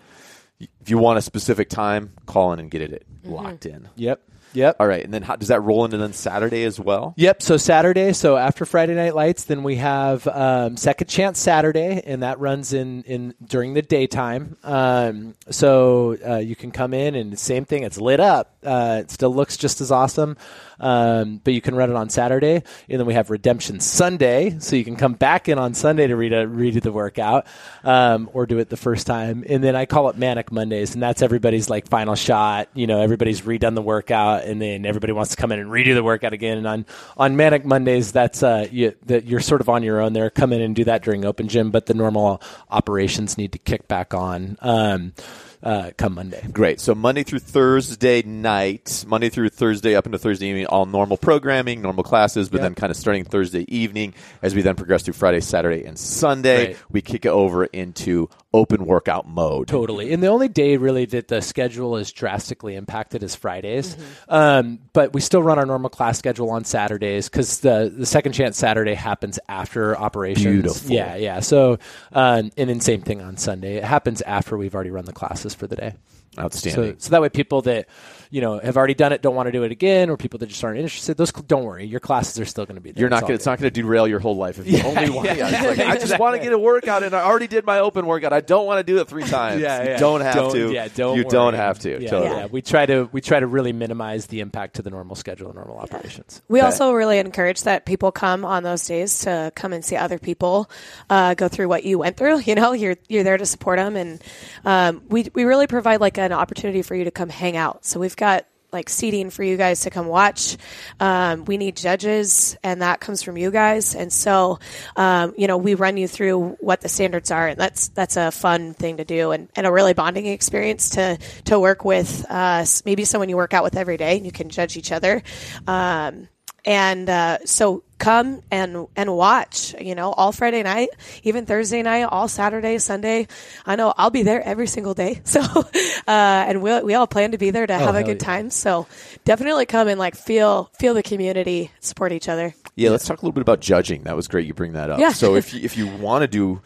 if 0.60 0.90
you 0.90 0.98
want 0.98 1.18
a 1.18 1.22
specific 1.22 1.70
time, 1.70 2.14
call 2.26 2.54
in 2.54 2.60
and 2.60 2.72
get 2.72 2.82
it 2.82 3.06
mm-hmm. 3.24 3.34
locked 3.34 3.66
in. 3.66 3.90
Yep. 3.96 4.22
Yep. 4.54 4.78
All 4.80 4.88
right, 4.88 5.04
and 5.04 5.14
then 5.14 5.24
how, 5.24 5.36
does 5.36 5.50
that 5.50 5.62
roll 5.62 5.86
into 5.86 5.98
then 5.98 6.14
Saturday 6.14 6.64
as 6.64 6.80
well? 6.80 7.14
Yep. 7.18 7.42
So 7.42 7.58
Saturday, 7.58 8.14
so 8.14 8.38
after 8.38 8.66
Friday 8.66 8.96
Night 8.96 9.16
Lights, 9.16 9.46
then 9.46 9.64
we 9.64 9.78
have 9.78 10.28
um, 10.28 10.78
Second 10.78 11.08
Chance 11.08 11.40
Saturday, 11.40 12.02
and 12.06 12.24
that 12.24 12.40
runs 12.40 12.74
in 12.74 13.04
in 13.04 13.34
during 13.46 13.74
the 13.74 13.82
daytime. 13.82 14.58
Um, 14.64 15.36
so 15.50 16.18
uh, 16.26 16.38
you 16.38 16.56
can 16.56 16.72
come 16.72 16.94
in 16.94 17.16
and 17.16 17.34
the 17.34 17.38
same 17.38 17.66
thing. 17.66 17.84
It's 17.84 17.98
lit 18.00 18.20
up. 18.20 18.56
Uh, 18.64 19.00
it 19.02 19.12
still 19.12 19.34
looks 19.34 19.58
just 19.58 19.82
as 19.82 19.92
awesome, 19.92 20.38
um, 20.80 21.42
but 21.44 21.54
you 21.54 21.62
can 21.62 21.76
run 21.76 21.90
it 21.90 21.96
on 21.96 22.10
Saturday, 22.10 22.64
and 22.90 23.00
then 23.00 23.06
we 23.06 23.14
have 23.14 23.30
Redemption 23.30 23.80
Sunday, 23.80 24.58
so 24.60 24.76
you 24.76 24.86
can 24.86 24.96
come 24.96 25.14
back 25.14 25.50
in 25.50 25.60
on 25.60 25.74
Sunday 25.74 26.08
to 26.08 26.16
read 26.16 26.32
a, 26.32 26.46
redo 26.46 26.82
the 26.82 26.92
workout 26.92 27.46
um, 27.84 28.30
or 28.34 28.46
do 28.46 28.60
it 28.60 28.70
the 28.70 28.78
first 28.78 29.06
time. 29.08 29.44
And 29.48 29.64
then 29.64 29.76
I 29.76 29.86
call 29.86 30.10
it 30.10 30.18
Manic 30.18 30.52
Mondays, 30.52 30.94
and 30.94 31.04
that's 31.04 31.22
everybody's 31.22 31.70
like 31.70 31.88
final 31.88 32.16
shot. 32.16 32.70
You 32.74 32.88
know, 32.88 33.02
everybody's 33.02 33.42
redone 33.42 33.76
the 33.76 33.82
workout, 33.82 34.43
and 34.46 34.62
then 34.62 34.86
everybody 34.86 35.14
wants 35.14 35.32
to 35.32 35.38
come 35.38 35.52
in 35.52 35.60
and 35.60 35.70
redo 35.70 35.94
the 35.94 36.04
workout 36.04 36.34
again. 36.34 36.58
And 36.58 36.68
on 36.68 36.86
on 37.18 37.36
Manic 37.36 37.66
Mondays, 37.66 38.12
that's 38.12 38.44
uh, 38.44 38.68
you, 38.72 38.94
that 39.06 39.26
you're 39.26 39.40
sort 39.40 39.62
of 39.62 39.70
on 39.70 39.84
your 39.84 40.00
own 40.02 40.14
there. 40.14 40.30
Come 40.30 40.54
in 40.54 40.62
and 40.62 40.76
do 40.76 40.84
that 40.86 41.04
during 41.04 41.26
open 41.26 41.48
gym, 41.48 41.72
but 41.72 41.86
the 41.86 41.94
normal 41.94 42.42
operations 42.70 43.38
need 43.38 43.52
to 43.54 43.60
kick 43.60 43.88
back 43.88 44.14
on. 44.14 44.58
Um, 44.62 45.14
uh, 45.62 45.92
come 45.98 46.16
Monday. 46.16 46.46
Great. 46.52 46.82
So 46.82 46.94
Monday 46.94 47.24
through 47.24 47.40
Thursday 47.40 48.22
night, 48.22 49.06
Monday 49.08 49.30
through 49.30 49.48
Thursday 49.48 49.96
up 49.96 50.06
into 50.06 50.18
Thursday 50.18 50.48
evening, 50.48 50.66
all 50.66 50.86
normal 50.86 51.16
programming, 51.16 51.82
normal 51.82 52.04
classes, 52.04 52.50
but 52.50 52.58
Yep. 52.58 52.64
then 52.64 52.76
kind 52.76 52.92
of 52.92 52.98
starting 52.98 53.24
Thursday 53.24 53.64
evening 53.74 54.14
as 54.42 54.54
we 54.54 54.62
then 54.62 54.76
progress 54.76 55.04
through 55.04 55.14
Friday, 55.14 55.40
Saturday, 55.40 55.86
and 55.86 55.98
Sunday, 55.98 56.68
Right. 56.68 56.78
we 56.92 57.02
kick 57.02 57.24
it 57.26 57.30
over 57.30 57.64
into 57.64 58.30
open 58.54 58.86
workout 58.86 59.28
mode. 59.28 59.68
Totally. 59.68 60.14
And 60.14 60.22
the 60.22 60.28
only 60.28 60.48
day 60.48 60.78
really 60.78 61.06
that 61.06 61.28
the 61.28 61.42
schedule 61.42 61.98
is 61.98 62.12
drastically 62.12 62.76
impacted 62.76 63.24
is 63.24 63.36
Fridays. 63.36 63.98
Um, 64.30 64.80
but 64.94 65.14
we 65.14 65.22
still 65.22 65.42
run 65.42 65.58
our 65.58 65.66
normal 65.66 65.90
class 65.90 66.20
schedule 66.20 66.52
on 66.52 66.64
Saturdays 66.64 67.30
because 67.30 67.60
the, 67.60 67.92
the 67.96 68.06
second 68.06 68.34
chance 68.34 68.58
Saturday 68.58 68.94
happens 68.94 69.40
after 69.50 69.98
operations. 69.98 70.46
Beautiful. 70.46 70.92
Yeah, 70.92 71.16
yeah. 71.16 71.40
So, 71.40 71.80
um, 72.12 72.52
and 72.58 72.70
then 72.70 72.80
same 72.80 73.02
thing 73.02 73.22
on 73.22 73.38
Sunday. 73.38 73.78
It 73.78 73.84
happens 73.84 74.22
after 74.22 74.58
we've 74.58 74.76
already 74.76 74.92
run 74.92 75.06
the 75.06 75.14
classes 75.14 75.56
for 75.56 75.68
the 75.68 75.76
day. 75.76 75.94
Outstanding. 76.40 76.94
So, 76.94 76.96
so 76.98 77.10
that 77.12 77.22
way, 77.22 77.30
people 77.30 77.62
that 77.64 77.88
you 78.32 78.42
know 78.42 78.60
have 78.60 78.76
already 78.78 78.96
done 78.96 79.14
it 79.14 79.22
don't 79.22 79.36
want 79.36 79.48
to 79.48 79.52
do 79.52 79.64
it 79.64 79.72
again, 79.72 80.10
or 80.10 80.18
people 80.18 80.40
that 80.40 80.48
just 80.48 80.64
aren't 80.64 80.80
interested. 80.80 81.16
Those 81.18 81.32
don't 81.32 81.64
worry, 81.64 81.86
your 81.86 82.00
classes 82.00 82.40
are 82.40 82.46
still 82.46 82.66
going 82.66 82.76
to 82.76 82.82
be 82.82 82.92
there. 82.92 83.02
You're 83.02 83.10
not 83.10 83.18
It's 83.18 83.22
gonna, 83.24 83.34
it's 83.36 83.46
not 83.46 83.60
going 83.60 83.72
to 83.72 83.82
derail 83.82 84.08
your 84.08 84.20
whole 84.20 84.36
life 84.36 84.58
if 84.60 84.66
you 84.68 84.78
Yeah, 84.78 84.86
only 84.88 85.10
want. 85.12 85.28
yeah. 85.28 85.34
Yeah, 85.36 85.48
it's 85.70 85.78
like, 85.78 85.88
I 85.88 85.98
just 85.98 86.18
want 86.20 86.36
to 86.36 86.42
get 86.42 86.52
a 86.54 86.58
workout, 86.58 87.04
and 87.04 87.14
I 87.16 87.24
already 87.24 87.48
did 87.48 87.66
my 87.66 87.80
open 87.80 88.06
workout. 88.08 88.34
I 88.34 88.42
don't 88.42 88.66
want 88.66 88.80
to 88.80 88.84
do 88.84 89.00
it 89.00 89.08
three 89.08 89.24
times. 89.28 89.62
Yeah, 89.62 89.94
you 89.94 90.00
don't 90.00 90.22
have 90.22 90.52
to. 90.54 90.72
Yeah, 90.74 90.88
don't. 90.96 91.18
You 91.18 91.24
worry. 91.24 91.30
don't 91.30 91.54
have 91.54 91.80
to. 91.80 92.02
Yeah, 92.02 92.10
totally. 92.10 92.36
yeah. 92.38 92.46
We 92.48 92.62
try 92.64 92.86
to 92.88 93.10
we 93.12 93.22
try 93.22 93.40
to 93.40 93.46
really 93.48 93.74
minimize 93.74 94.26
the 94.28 94.40
impact 94.40 94.76
to 94.78 94.82
the 94.82 94.90
normal 94.90 95.16
schedule 95.16 95.48
and 95.48 95.56
normal 95.56 95.78
operations. 95.78 96.42
We 96.48 96.60
Okay. 96.60 96.66
also 96.66 96.94
really 96.94 97.20
encourage 97.20 97.64
that 97.64 97.86
people 97.86 98.12
come 98.12 98.44
on 98.46 98.64
those 98.64 98.86
days 98.86 99.20
to 99.20 99.52
come 99.56 99.74
and 99.74 99.86
see 99.86 99.96
other 99.96 100.18
people 100.18 100.70
uh, 101.10 101.34
go 101.36 101.48
through 101.48 101.68
what 101.68 101.84
you 101.84 102.00
went 102.00 102.18
through. 102.18 102.40
You 102.54 102.56
know, 102.56 102.72
you're 102.74 102.96
you're 103.08 103.24
there 103.24 103.38
to 103.38 103.46
support 103.46 103.78
them, 103.80 103.96
and 103.96 104.22
um, 104.66 105.02
we 105.10 105.28
we 105.34 105.44
really 105.44 105.68
provide 105.68 106.02
like 106.02 106.18
an 106.32 106.38
opportunity 106.38 106.82
for 106.82 106.96
you 106.96 107.06
to 107.06 107.12
come 107.12 107.30
hang 107.30 107.58
out. 107.58 107.86
So 107.86 108.00
we've 108.00 108.16
got 108.16 108.46
like 108.74 108.90
seating 108.90 109.30
for 109.30 109.44
you 109.44 109.56
guys 109.56 109.82
to 109.82 109.90
come 109.90 110.08
watch. 110.08 110.58
Um, 111.00 111.46
we 111.46 111.58
need 111.58 111.78
judges, 111.78 112.58
and 112.64 112.82
that 112.82 113.00
comes 113.00 113.22
from 113.22 113.38
you 113.38 113.52
guys. 113.52 113.96
And 113.96 114.12
so, 114.12 114.60
um, 114.96 115.36
you 115.38 115.48
know, 115.48 115.58
we 115.58 115.76
run 115.76 115.96
you 115.96 116.08
through 116.08 116.58
what 116.60 116.82
the 116.82 116.90
standards 116.90 117.30
are, 117.32 117.50
and 117.50 117.60
that's 117.60 117.90
that's 117.90 118.18
a 118.18 118.32
fun 118.32 118.74
thing 118.74 118.98
to 118.98 119.06
do, 119.06 119.32
and, 119.32 119.48
and 119.56 119.68
a 119.68 119.72
really 119.72 119.94
bonding 119.94 120.26
experience 120.26 120.90
to 120.92 121.18
to 121.46 121.60
work 121.60 121.86
with. 121.86 122.26
Uh, 122.28 122.66
maybe 122.84 123.06
someone 123.06 123.30
you 123.30 123.38
work 123.38 123.54
out 123.54 123.64
with 123.64 123.78
every 123.78 123.98
day, 123.98 124.18
and 124.18 124.26
you 124.26 124.32
can 124.32 124.50
judge 124.50 124.76
each 124.76 124.92
other. 124.92 125.22
Um, 125.68 126.28
and 126.66 127.10
uh, 127.10 127.40
so 127.46 127.84
come 128.04 128.42
and 128.52 128.88
and 128.96 129.16
watch 129.16 129.76
you 129.80 129.96
know 129.96 130.12
all 130.12 130.32
friday 130.32 130.64
night 130.64 130.90
even 131.24 131.46
thursday 131.46 131.82
night 131.82 132.04
all 132.04 132.28
saturday 132.28 132.78
sunday 132.78 133.28
i 133.66 133.76
know 133.76 133.94
i'll 133.98 134.10
be 134.10 134.24
there 134.24 134.42
every 134.44 134.68
single 134.68 134.94
day 134.94 135.22
so 135.24 135.42
uh, 135.42 135.66
and 136.08 136.62
we 136.62 136.82
we 136.82 136.94
all 136.94 137.08
plan 137.08 137.32
to 137.32 137.38
be 137.38 137.50
there 137.52 137.66
to 137.66 137.74
have 137.74 137.96
a 137.96 138.04
good 138.04 138.22
yeah. 138.22 138.28
time 138.28 138.50
so 138.50 138.86
definitely 139.26 139.66
come 139.66 139.88
and 139.88 140.00
like 140.00 140.16
feel 140.16 140.70
feel 140.80 140.94
the 140.94 141.04
community 141.04 141.72
support 141.80 142.12
each 142.12 142.30
other 142.30 142.54
Yeah, 142.76 142.90
let's 142.90 143.06
talk 143.06 143.22
a 143.22 143.26
little 143.26 143.34
bit 143.34 143.42
about 143.42 143.60
judging. 143.60 144.04
That 144.04 144.16
was 144.16 144.28
great 144.28 144.48
you 144.48 144.54
bring 144.54 144.74
that 144.74 144.90
up. 144.90 145.00
Yeah. 145.00 145.12
So 145.12 145.36
if 145.36 145.54
you, 145.54 145.62
if 145.62 145.78
you 145.78 145.88
want 145.88 146.24
to 146.24 146.28
do 146.28 146.62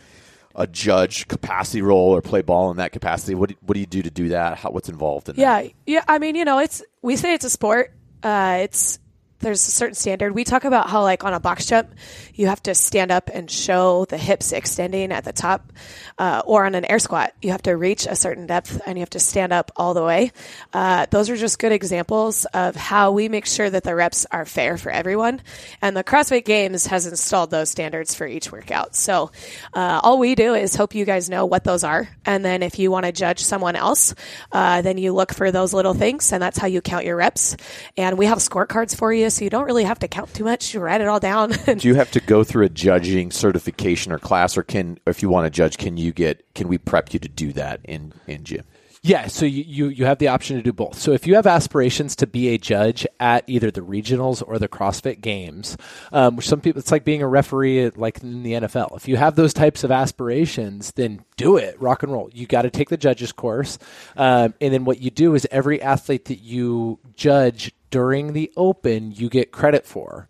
a 0.56 0.66
judge 0.66 1.28
capacity 1.28 1.82
role 1.82 2.16
or 2.16 2.22
play 2.22 2.42
ball 2.42 2.72
in 2.72 2.78
that 2.78 2.92
capacity, 2.92 3.36
what 3.36 3.50
do, 3.50 3.56
what 3.62 3.74
do 3.74 3.80
you 3.80 3.86
do 3.86 4.02
to 4.02 4.10
do 4.10 4.30
that? 4.30 4.58
How, 4.58 4.72
what's 4.72 4.90
involved 4.90 5.30
in 5.30 5.36
that? 5.36 5.42
Yeah, 5.42 5.70
yeah. 5.86 6.04
I 6.08 6.20
mean, 6.20 6.36
you 6.36 6.46
know, 6.46 6.60
it's 6.60 6.82
we 7.02 7.16
say 7.16 7.34
it's 7.34 7.46
a 7.46 7.50
sport. 7.50 7.94
Uh, 8.24 8.60
it's 8.62 9.00
there's 9.40 9.68
a 9.68 9.72
certain 9.72 9.96
standard. 9.96 10.34
We 10.34 10.44
talk 10.44 10.66
about 10.66 10.90
how 10.90 11.04
like 11.04 11.24
on 11.24 11.34
a 11.34 11.40
box 11.40 11.66
jump, 11.66 11.90
you 12.34 12.48
have 12.48 12.62
to 12.64 12.76
stand 12.76 13.12
up 13.12 13.30
and 13.34 13.50
show 13.50 14.06
the 14.06 14.18
hips 14.18 14.52
extending 14.52 15.12
at 15.12 15.26
the 15.26 15.34
top, 15.34 15.72
uh, 16.18 16.42
or 16.46 16.66
on 16.66 16.76
an 16.76 16.86
air 16.86 17.00
squat, 17.00 17.34
you 17.42 17.52
have 17.52 17.62
to 17.64 17.76
reach 17.76 18.08
a 18.08 18.16
certain 18.16 18.48
depth 18.48 18.82
and 18.86 18.98
you 18.98 19.02
have 19.02 19.10
to 19.12 19.20
stand 19.20 19.54
up 19.54 19.72
all 19.76 19.94
the 19.94 20.04
way. 20.04 20.32
Uh, 20.74 21.06
those 21.12 21.30
are 21.30 21.38
just 21.38 21.60
good 21.60 21.72
examples 21.72 22.46
of 22.46 22.76
how 22.76 23.12
we 23.12 23.30
make 23.30 23.46
sure 23.46 23.70
that 23.70 23.84
the 23.84 23.94
reps 23.96 24.26
are 24.32 24.46
fair 24.46 24.78
for 24.78 24.92
everyone. 24.92 25.42
And 25.82 25.96
the 25.96 26.04
CrossFit 26.04 26.46
Games 26.46 26.88
has 26.88 27.06
installed 27.06 27.52
those 27.52 27.70
standards 27.70 28.16
for 28.16 28.26
each 28.26 28.52
workout. 28.52 28.96
So 28.96 29.32
uh, 29.74 30.00
all 30.04 30.20
we 30.20 30.36
do 30.36 30.54
is 30.56 30.76
hope 30.76 30.96
you 30.96 31.06
guys 31.06 31.30
know 31.30 31.46
what 31.46 31.64
those 31.64 31.84
are, 31.84 32.10
and 32.26 32.44
then 32.44 32.64
if 32.64 32.80
you 32.80 32.92
want 32.92 33.06
to 33.06 33.12
judge 33.12 33.44
someone 33.44 33.76
else, 33.76 34.16
uh, 34.52 34.82
then 34.82 34.98
you 34.98 35.14
look 35.14 35.34
for 35.34 35.52
those 35.52 35.74
little 35.74 35.94
things, 35.94 36.32
and 36.32 36.42
that's 36.42 36.58
how 36.58 36.68
you 36.68 36.82
count 36.82 37.06
your 37.06 37.16
reps. 37.16 37.56
And 37.96 38.18
we 38.18 38.26
have 38.26 38.40
scorecards 38.40 38.96
for 38.96 39.14
you, 39.14 39.27
so 39.30 39.44
you 39.44 39.50
don't 39.50 39.66
really 39.66 39.84
have 39.84 40.00
to 40.00 40.08
count 40.08 40.34
too 40.34 40.44
much. 40.44 40.74
You 40.74 40.80
write 40.80 41.02
it 41.02 41.08
all 41.08 41.20
down. 41.20 41.52
Do 41.66 41.88
you 41.88 41.96
have 41.96 42.12
to 42.12 42.20
go 42.20 42.44
through 42.44 42.66
a 42.66 42.70
judging 42.70 43.32
certification 43.32 44.12
or 44.12 44.20
class, 44.20 44.58
or 44.58 44.64
can 44.64 45.00
if 45.06 45.22
you 45.22 45.30
want 45.30 45.46
to 45.46 45.50
judge, 45.50 45.78
can 45.78 45.98
you 45.98 46.12
get 46.12 46.46
can 46.56 46.68
we 46.68 46.78
prep 46.78 47.14
you 47.14 47.20
to 47.20 47.30
do 47.30 47.54
that 47.54 47.82
in 47.84 48.14
in 48.28 48.44
gym? 48.44 48.64
Yeah, 49.04 49.28
so 49.28 49.46
you, 49.46 49.64
you, 49.66 49.88
you 49.88 50.06
have 50.06 50.18
the 50.18 50.28
option 50.28 50.58
to 50.58 50.62
do 50.62 50.74
both. 50.74 51.00
So 51.00 51.14
if 51.14 51.28
you 51.28 51.36
have 51.36 51.48
aspirations 51.48 52.16
to 52.18 52.28
be 52.28 52.50
a 52.50 52.58
judge 52.58 53.08
at 53.20 53.44
either 53.48 53.72
the 53.72 53.82
regionals 53.82 54.44
or 54.46 54.60
the 54.60 54.68
CrossFit 54.68 55.22
Games, 55.22 55.78
um, 56.12 56.36
which 56.36 56.48
some 56.48 56.60
people 56.60 56.80
it's 56.80 56.92
like 56.92 57.06
being 57.06 57.22
a 57.22 57.28
referee 57.28 57.86
at, 57.86 57.98
like 57.98 58.22
in 58.22 58.44
the 58.44 58.54
NFL. 58.54 58.98
If 58.98 59.08
you 59.08 59.16
have 59.16 59.36
those 59.36 59.54
types 59.54 59.84
of 59.86 59.92
aspirations, 59.92 60.92
then 60.92 61.24
do 61.38 61.56
it, 61.58 61.80
rock 61.80 62.04
and 62.04 62.12
roll. 62.12 62.30
You 62.34 62.48
got 62.48 62.64
to 62.64 62.70
take 62.70 62.90
the 62.90 62.98
judges 62.98 63.32
course, 63.32 63.78
um, 64.18 64.54
and 64.60 64.74
then 64.74 64.84
what 64.84 65.00
you 65.00 65.10
do 65.10 65.36
is 65.36 65.48
every 65.52 65.82
athlete 65.82 66.26
that 66.26 66.40
you 66.40 67.00
judge 67.16 67.72
during 67.90 68.34
the 68.34 68.52
Open, 68.58 69.12
you 69.12 69.30
get 69.30 69.52
credit 69.52 69.86
for. 69.86 70.28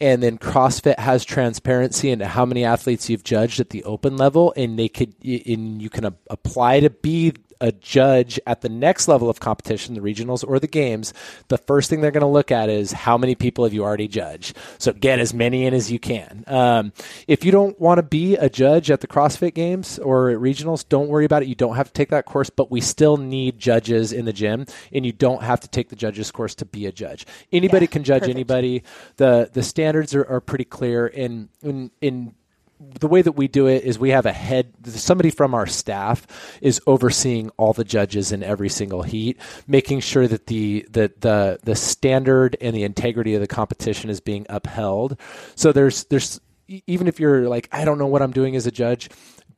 And 0.00 0.22
then 0.22 0.38
CrossFit 0.38 0.98
has 0.98 1.24
transparency 1.24 2.10
into 2.10 2.26
how 2.26 2.44
many 2.44 2.64
athletes 2.64 3.08
you've 3.08 3.24
judged 3.24 3.60
at 3.60 3.70
the 3.70 3.84
open 3.84 4.16
level, 4.16 4.52
and 4.56 4.78
they 4.78 4.88
could, 4.88 5.14
and 5.22 5.80
you 5.80 5.88
can 5.88 6.04
apply 6.28 6.80
to 6.80 6.90
be 6.90 7.32
a 7.60 7.72
judge 7.72 8.38
at 8.46 8.60
the 8.60 8.68
next 8.68 9.08
level 9.08 9.28
of 9.30 9.40
competition, 9.40 9.94
the 9.94 10.00
regionals 10.00 10.44
or 10.46 10.58
the 10.58 10.66
games. 10.66 11.12
The 11.48 11.58
first 11.58 11.90
thing 11.90 12.00
they're 12.00 12.10
going 12.10 12.20
to 12.22 12.26
look 12.26 12.50
at 12.50 12.68
is 12.68 12.92
how 12.92 13.16
many 13.18 13.34
people 13.34 13.64
have 13.64 13.72
you 13.72 13.82
already 13.84 14.08
judged. 14.08 14.56
So 14.78 14.92
get 14.92 15.18
as 15.18 15.32
many 15.34 15.66
in 15.66 15.74
as 15.74 15.90
you 15.90 15.98
can. 15.98 16.44
Um, 16.46 16.92
if 17.26 17.44
you 17.44 17.52
don't 17.52 17.78
want 17.80 17.98
to 17.98 18.02
be 18.02 18.36
a 18.36 18.48
judge 18.48 18.90
at 18.90 19.00
the 19.00 19.06
CrossFit 19.06 19.54
Games 19.54 19.98
or 19.98 20.30
at 20.30 20.38
regionals, 20.38 20.88
don't 20.88 21.08
worry 21.08 21.24
about 21.24 21.42
it. 21.42 21.48
You 21.48 21.54
don't 21.54 21.76
have 21.76 21.86
to 21.88 21.92
take 21.92 22.10
that 22.10 22.24
course, 22.26 22.50
but 22.50 22.70
we 22.70 22.80
still 22.80 23.16
need 23.16 23.58
judges 23.58 24.12
in 24.12 24.24
the 24.24 24.32
gym, 24.32 24.66
and 24.92 25.06
you 25.06 25.12
don't 25.12 25.42
have 25.42 25.60
to 25.60 25.68
take 25.68 25.88
the 25.88 25.96
judges 25.96 26.30
course 26.30 26.54
to 26.56 26.64
be 26.64 26.86
a 26.86 26.92
judge. 26.92 27.26
Anybody 27.52 27.86
Yeah, 27.86 27.90
can 27.90 28.04
judge 28.04 28.22
perfect. 28.22 28.34
anybody. 28.36 28.82
The 29.16 29.50
the 29.52 29.62
standards 29.62 30.14
are, 30.14 30.24
are 30.26 30.40
pretty 30.40 30.64
clear. 30.64 31.06
In 31.06 31.48
in 31.62 31.90
in 32.00 32.34
the 32.80 33.08
way 33.08 33.22
that 33.22 33.32
we 33.32 33.48
do 33.48 33.66
it 33.66 33.84
is 33.84 33.98
we 33.98 34.10
have 34.10 34.26
a 34.26 34.32
head 34.32 34.72
somebody 34.86 35.30
from 35.30 35.54
our 35.54 35.66
staff 35.66 36.26
is 36.60 36.80
overseeing 36.86 37.50
all 37.56 37.72
the 37.72 37.84
judges 37.84 38.32
in 38.32 38.42
every 38.42 38.68
single 38.68 39.02
heat 39.02 39.38
making 39.66 40.00
sure 40.00 40.26
that 40.26 40.46
the 40.46 40.86
the 40.90 41.12
the, 41.20 41.58
the 41.62 41.76
standard 41.76 42.56
and 42.60 42.74
the 42.74 42.82
integrity 42.82 43.34
of 43.34 43.40
the 43.40 43.46
competition 43.46 44.10
is 44.10 44.20
being 44.20 44.46
upheld. 44.48 45.18
So 45.54 45.72
there's 45.72 46.04
there's 46.04 46.40
even 46.68 47.06
if 47.06 47.20
you're 47.20 47.48
like 47.48 47.68
I 47.72 47.84
don't 47.84 47.98
know 47.98 48.06
what 48.06 48.22
I'm 48.22 48.32
doing 48.32 48.56
as 48.56 48.66
a 48.66 48.70
judge 48.70 49.10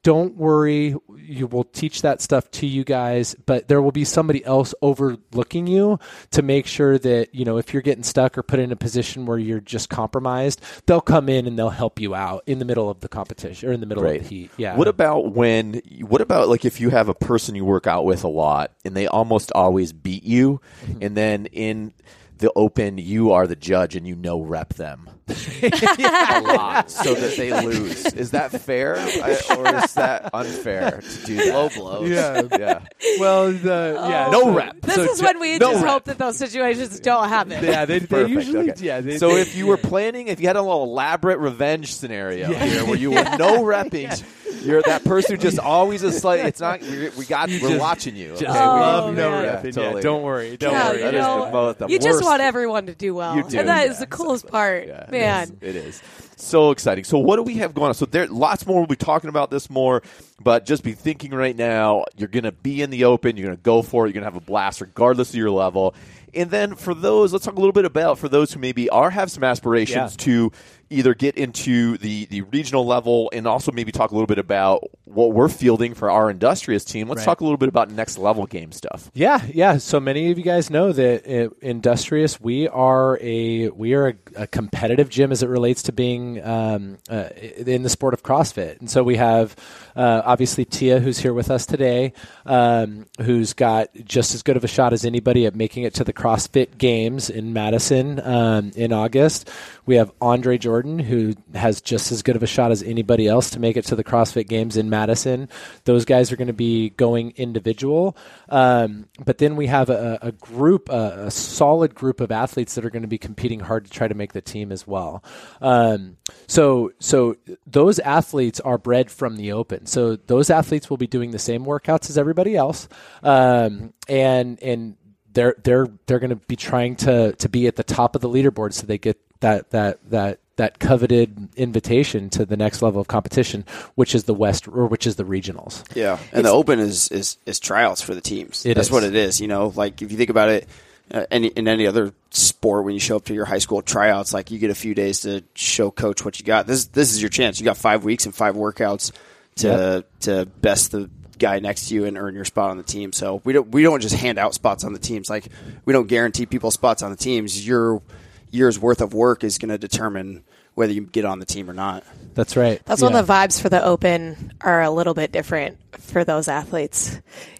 don't 0.07 0.37
worry. 0.37 0.95
You 1.19 1.49
will 1.49 1.65
teach 1.65 2.03
that 2.03 2.23
stuff 2.23 2.49
to 2.53 2.67
you 2.67 2.85
guys, 2.85 3.35
but 3.45 3.67
there 3.67 3.83
will 3.83 3.91
be 3.91 4.05
somebody 4.05 4.45
else 4.45 4.73
overlooking 4.81 5.67
you 5.67 5.99
to 6.31 6.43
make 6.43 6.69
sure 6.69 6.97
that, 6.97 7.35
you 7.35 7.45
know, 7.45 7.59
if 7.59 7.73
you're 7.73 7.83
getting 7.83 8.05
stuck 8.05 8.39
or 8.39 8.45
put 8.45 8.61
in 8.61 8.71
a 8.71 8.77
position 8.77 9.27
where 9.27 9.37
you're 9.37 9.59
just 9.59 9.89
compromised, 9.91 10.61
they'll 10.87 11.01
come 11.01 11.29
in 11.29 11.49
and 11.49 11.59
they'll 11.59 11.71
help 11.71 11.99
you 11.99 12.15
out 12.15 12.45
in 12.47 12.61
the 12.61 12.65
middle 12.65 12.89
of 12.89 13.01
the 13.01 13.09
competition 13.09 13.69
or 13.69 13.73
in 13.73 13.81
the 13.81 13.87
middle 13.87 14.05
Right. 14.05 14.21
of 14.21 14.29
the 14.29 14.29
heat. 14.29 14.51
Yeah. 14.57 14.77
What 14.77 14.87
about 14.87 15.33
when? 15.33 15.83
What 16.03 16.21
about 16.21 16.49
like 16.49 16.65
if 16.65 16.81
you 16.81 16.91
have 16.91 17.09
a 17.09 17.15
person 17.15 17.57
you 17.57 17.65
work 17.65 17.89
out 17.89 18.05
with 18.05 18.23
a 18.23 18.29
lot 18.29 18.71
and 18.85 18.95
they 18.97 19.09
almost 19.09 19.51
always 19.57 19.93
beat 19.93 20.23
you, 20.23 20.61
Mm-hmm. 20.87 20.99
and 21.03 21.17
then 21.17 21.47
in 21.47 21.93
the 22.39 22.53
open 22.55 22.99
you 22.99 23.33
are 23.33 23.47
the 23.47 23.57
judge 23.57 23.97
and 23.97 24.07
you 24.07 24.15
no 24.15 24.41
rep 24.41 24.75
them 24.75 25.09
a 25.63 26.41
lot 26.43 26.91
so 26.91 27.15
that 27.15 27.37
they 27.37 27.61
lose. 27.65 28.05
Is 28.13 28.31
that 28.31 28.53
fair 28.53 28.97
I, 28.97 29.39
or 29.57 29.77
is 29.85 29.95
that 29.95 30.31
unfair 30.33 31.01
to 31.01 31.27
do 31.27 31.37
that? 31.37 31.47
Low 31.55 31.69
blows. 31.69 32.09
Yeah. 32.09 32.43
Yeah. 32.57 32.81
Well, 33.19 33.51
the, 33.53 33.95
yeah. 34.09 34.27
Oh. 34.29 34.31
No 34.31 34.41
so- 34.43 34.55
rep. 34.55 34.81
This 34.83 34.95
so 34.95 35.03
is 35.03 35.19
ju- 35.19 35.25
when 35.25 35.41
we 35.41 35.59
no 35.59 35.73
just 35.73 35.83
rep. 35.83 35.93
hope 35.93 36.05
that 36.05 36.19
those 36.19 36.37
situations 36.37 37.01
don't 37.01 37.29
happen. 37.29 37.65
Yeah, 37.65 37.85
they, 37.87 37.99
they 37.99 38.07
Perfect. 38.07 38.31
usually, 38.31 38.71
okay. 38.71 38.85
yeah. 38.85 39.01
They, 39.01 39.19
so 39.19 39.35
they- 39.35 39.41
if 39.41 39.57
you 39.57 39.67
were 39.67 39.77
planning, 39.79 40.29
if 40.29 40.41
you 40.41 40.47
had 40.47 40.57
a 40.57 40.63
little 40.63 40.85
elaborate 40.85 41.39
revenge 41.41 41.93
scenario 41.95 42.53
here, 42.53 42.85
where 42.85 42.97
you 42.97 43.11
were 43.13 43.25
no 43.37 43.63
repping, 43.65 44.23
you're 44.67 44.83
that 44.83 45.05
person 45.13 45.37
who 45.37 45.43
just 45.43 45.59
always 45.59 46.03
is 46.03 46.25
like, 46.25 46.45
it's 46.45 46.61
not. 46.61 46.81
We, 46.83 47.09
we 47.11 47.25
got. 47.25 47.49
we're 47.49 47.59
just- 47.61 47.81
watching 47.81 48.17
you. 48.17 48.33
okay? 48.33 48.47
Oh, 48.49 48.75
We- 48.75 48.81
love 48.81 49.15
no. 49.15 49.41
Yeah, 49.43 49.63
Yeah, 49.65 49.71
totally. 49.71 50.03
don't 50.03 50.23
worry. 50.23 50.57
Don't 50.57 50.73
Yeah, 50.73 50.89
worry. 50.89 50.99
you 50.99 51.05
That 51.05 51.15
is 51.15 51.21
know, 51.21 51.45
the 51.47 51.51
mo- 51.53 51.73
the 51.73 51.87
you 51.89 51.99
just 51.99 52.23
want 52.25 52.41
everyone 52.43 52.87
to 52.87 52.95
do 52.95 53.15
well. 53.15 53.37
You 53.37 53.43
do, 53.49 53.59
And 53.61 53.69
that 53.69 53.87
yeah, 53.87 53.93
is 53.93 53.99
the 54.01 54.07
coolest 54.07 54.47
part. 54.49 54.87
Yeah, 54.87 55.07
Man. 55.11 55.59
is. 55.63 55.77
It 55.77 55.77
is. 55.77 56.03
So 56.39 56.71
exciting. 56.71 57.05
So 57.05 57.17
what 57.19 57.37
do 57.37 57.43
we 57.43 57.55
have 57.55 57.73
going 57.75 57.89
on? 57.89 57.95
So 57.95 58.05
there 58.05 58.27
lots 58.27 58.67
more 58.67 58.77
we'll 58.79 58.87
be 58.87 58.95
talking 58.97 59.31
about 59.31 59.51
this 59.51 59.71
more, 59.71 60.03
but 60.43 60.67
just 60.67 60.83
be 60.83 60.93
thinking 60.93 61.31
right 61.33 61.57
now, 61.57 62.05
you're 62.19 62.29
gonna 62.29 62.53
be 62.53 62.83
in 62.83 62.91
the 62.91 63.05
open, 63.05 63.39
you're 63.39 63.47
gonna 63.47 63.57
go 63.57 63.81
for 63.81 64.05
it, 64.05 64.09
you're 64.11 64.15
gonna 64.21 64.27
have 64.27 64.37
a 64.37 64.45
blast 64.45 64.83
regardless 64.83 65.31
of 65.31 65.37
your 65.37 65.51
level. 65.51 65.95
And 66.37 66.51
then 66.51 66.75
for 66.75 66.95
those, 66.95 67.33
let's 67.33 67.45
talk 67.45 67.55
a 67.55 67.59
little 67.59 67.73
bit 67.73 67.85
about 67.85 68.19
for 68.19 68.29
those 68.29 68.53
who 68.53 68.61
maybe 68.61 68.89
are 68.91 69.11
have 69.11 69.31
some 69.31 69.43
aspirations 69.45 70.13
Yeah. 70.13 70.25
to 70.25 70.53
either 70.89 71.15
get 71.15 71.37
into 71.37 71.99
the 71.99 72.27
the 72.27 72.43
regional 72.43 72.87
level 72.87 73.29
and 73.33 73.47
also 73.49 73.73
maybe 73.73 73.91
talk 73.91 74.13
a 74.13 74.15
little 74.15 74.29
bit 74.29 74.39
about 74.39 74.85
what 75.05 75.33
we're 75.33 75.49
fielding 75.49 75.95
for 75.95 76.11
our 76.11 76.31
industrious 76.31 76.85
team. 76.85 77.09
Let's 77.09 77.21
Right. 77.21 77.25
talk 77.25 77.41
a 77.41 77.45
little 77.45 77.57
bit 77.57 77.69
about 77.69 77.91
next 77.91 78.19
level 78.19 78.47
game 78.47 78.71
stuff. 78.71 79.11
Yeah, 79.13 79.41
yeah. 79.53 79.79
So 79.79 79.99
many 79.99 80.31
of 80.31 80.39
you 80.39 80.45
guys 80.45 80.71
know 80.71 80.93
that 80.93 81.27
uh, 81.27 81.49
Industrious, 81.61 82.41
we 82.41 82.69
are 82.69 83.19
a 83.21 83.69
we 83.71 83.95
are 83.95 84.09
a, 84.09 84.15
a 84.43 84.47
competitive 84.47 85.09
gym 85.09 85.33
as 85.33 85.43
it 85.43 85.49
relates 85.49 85.83
to 85.85 85.93
being 85.93 86.45
um, 86.45 86.99
uh, 87.11 87.31
in 87.67 87.83
the 87.83 87.89
sport 87.89 88.15
of 88.15 88.23
CrossFit. 88.23 88.79
And 88.79 88.89
so 88.91 89.03
we 89.03 89.17
have 89.17 89.57
uh, 89.97 90.23
obviously 90.25 90.65
Tia, 90.65 91.01
who's 91.01 91.19
here 91.19 91.33
with 91.33 91.51
us 91.51 91.67
today, 91.67 92.13
um, 92.45 93.07
who's 93.23 93.55
got 93.55 93.89
just 94.05 94.35
as 94.35 94.43
good 94.43 94.57
of 94.57 94.65
a 94.65 94.69
shot 94.69 94.93
as 94.93 95.05
anybody 95.05 95.47
at 95.47 95.55
making 95.55 95.85
it 95.85 95.95
to 95.95 96.05
the 96.05 96.13
CrossFit 96.13 96.77
Games 96.79 97.31
in 97.31 97.53
Madison 97.53 98.21
um, 98.21 98.73
in 98.77 98.93
August. 98.93 99.51
We 99.87 99.97
have 99.97 100.13
Andre 100.21 100.59
Jordan, 100.59 100.99
who 100.99 101.35
has 101.55 101.81
just 101.81 102.13
as 102.13 102.23
good 102.23 102.37
of 102.37 102.43
a 102.43 102.47
shot 102.47 102.73
as 102.73 102.83
anybody 102.83 103.27
else 103.27 103.51
to 103.51 103.61
make 103.61 103.77
it 103.77 103.87
to 103.87 103.97
the 103.97 104.05
CrossFit 104.05 104.49
Games 104.49 104.77
in 104.77 104.91
Madison. 104.91 105.49
Those 105.85 106.05
guys 106.05 106.31
are 106.31 106.37
going 106.37 106.49
to 106.49 106.53
be 106.53 106.91
going 106.91 107.33
individual. 107.37 108.17
Um, 108.49 109.09
but 109.25 109.39
then 109.39 109.57
we 109.57 109.67
have 109.69 109.89
a, 109.91 110.19
a 110.21 110.33
group, 110.33 110.89
a, 110.89 111.27
a 111.27 111.31
solid 111.31 111.95
group 111.95 112.21
of 112.21 112.31
athletes 112.31 112.75
that 112.75 112.85
are 112.85 112.91
going 112.91 113.03
to 113.03 113.09
be 113.09 113.19
competing 113.19 113.61
hard 113.61 113.85
to 113.87 113.91
try 113.91 114.09
to 114.09 114.15
make 114.15 114.33
the 114.33 114.41
team 114.41 114.73
as 114.73 114.87
well. 114.87 115.25
Um, 115.61 116.17
so, 116.47 116.93
so 116.99 117.37
those 117.67 117.99
athletes 118.01 118.61
are 118.61 118.79
bred 118.79 119.11
from 119.11 119.37
the 119.37 119.53
open. 119.53 119.86
So 119.87 120.17
those 120.17 120.51
athletes 120.51 120.91
will 120.91 120.97
be 120.97 121.07
doing 121.07 121.31
the 121.31 121.39
same 121.39 121.65
workouts 121.65 122.11
as 122.11 122.19
everybody 122.19 122.57
else, 122.57 122.89
um, 123.23 123.93
and 124.09 124.63
and 124.63 124.97
they're 125.33 125.55
they're 125.63 125.89
they're 126.07 126.19
going 126.19 126.31
to 126.31 126.37
be 126.37 126.57
trying 126.57 126.97
to 126.97 127.33
to 127.33 127.49
be 127.49 127.67
at 127.67 127.77
the 127.77 127.85
top 127.85 128.15
of 128.15 128.23
the 128.23 128.29
leaderboard 128.29 128.73
so 128.73 128.87
they 128.87 128.99
get 128.99 129.19
that 129.41 129.71
that 129.71 129.99
that 130.11 130.41
that 130.57 130.79
coveted 130.79 131.51
invitation 131.57 132.31
to 132.31 132.47
the 132.47 132.57
next 132.57 132.81
level 132.81 133.01
of 133.01 133.09
competition, 133.09 133.65
which 133.95 134.15
is 134.15 134.25
the 134.25 134.35
West 134.35 134.67
or 134.67 134.87
which 134.87 135.07
is 135.07 135.17
the 135.17 135.25
regionals. 135.25 135.85
Yeah, 135.95 136.19
and 136.33 136.45
the 136.45 136.51
open 136.51 136.79
is, 136.79 137.11
is 137.11 137.37
is 137.47 137.61
trials 137.61 138.01
for 138.01 138.15
the 138.15 138.21
teams. 138.21 138.63
That's 138.63 138.81
is. 138.81 138.91
what 138.91 139.05
it 139.05 139.15
is. 139.15 139.41
You 139.41 139.49
know, 139.49 139.73
like 139.77 140.03
if 140.03 140.11
you 140.11 140.17
think 140.17 140.31
about 140.31 140.49
it, 140.49 140.69
uh, 141.13 141.27
any 141.31 141.49
in 141.49 141.69
any 141.69 141.87
other 141.87 142.13
sport, 142.31 142.85
when 142.85 142.95
you 142.95 143.01
show 143.01 143.17
up 143.17 143.27
to 143.27 143.35
your 143.35 143.45
high 143.45 143.59
school 143.59 143.83
tryouts, 143.83 144.33
like 144.33 144.51
you 144.51 144.59
get 144.59 144.71
a 144.71 144.75
few 144.75 144.95
days 144.95 145.21
to 145.21 145.45
show 145.55 145.91
coach 145.91 146.25
what 146.25 146.41
you 146.41 146.47
got. 146.47 146.67
This 146.67 146.87
this 146.87 147.13
is 147.13 147.21
your 147.21 147.31
chance. 147.31 147.61
You 147.61 147.65
got 147.65 147.77
five 147.77 148.05
weeks 148.05 148.25
and 148.25 148.35
five 148.35 148.57
workouts 148.57 149.13
to 149.57 150.05
to 150.21 150.47
best 150.61 150.93
the 150.93 151.11
guy 151.39 151.59
next 151.59 151.89
to 151.89 151.95
you 151.95 152.05
and 152.05 152.17
earn 152.17 152.35
your 152.35 152.45
spot 152.45 152.71
on 152.71 152.77
the 152.77 152.83
team. 152.83 153.13
So 153.13 153.41
we 153.45 153.53
don't 153.53 153.71
we 153.71 153.83
don't 153.83 154.01
just 154.01 154.15
hand 154.15 154.39
out 154.39 154.55
spots 154.55 154.85
on 154.85 154.93
the 154.93 154.99
teams. 154.99 155.29
Like 155.29 155.49
we 155.85 155.93
don't 155.93 156.07
guarantee 156.07 156.47
people 156.47 156.71
spots 156.71 157.03
on 157.03 157.11
the 157.11 157.17
teams. 157.17 157.67
Your 157.67 158.03
year's 158.51 158.79
worth 158.79 159.01
of 159.01 159.13
work 159.15 159.45
is 159.45 159.59
going 159.59 159.71
to 159.71 159.79
determine 159.79 160.45
whether 160.75 160.93
you 160.93 161.03
get 161.03 161.25
on 161.25 161.39
the 161.39 161.47
team 161.47 161.71
or 161.71 161.73
not. 161.73 162.05
That's 162.35 162.57
right. 162.57 162.83
That's 162.85 163.03
when 163.03 163.15
the 163.15 163.23
vibes 163.23 163.61
for 163.61 163.69
the 163.69 163.83
open 163.83 164.53
are 164.61 164.83
a 164.83 164.91
little 164.91 165.15
bit 165.15 165.33
different 165.33 165.79
for 165.93 166.23
those 166.25 166.49
athletes. 166.49 167.19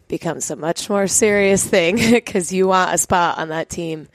Becomes 0.09 0.51
a 0.51 0.57
much 0.57 0.89
more 0.89 1.07
serious 1.09 1.65
thing 1.65 1.97
because 2.13 2.53
you 2.53 2.69
want 2.69 2.95
a 2.95 2.99
spot 2.99 3.39
on 3.39 3.49
that 3.49 3.69
team. 3.69 4.09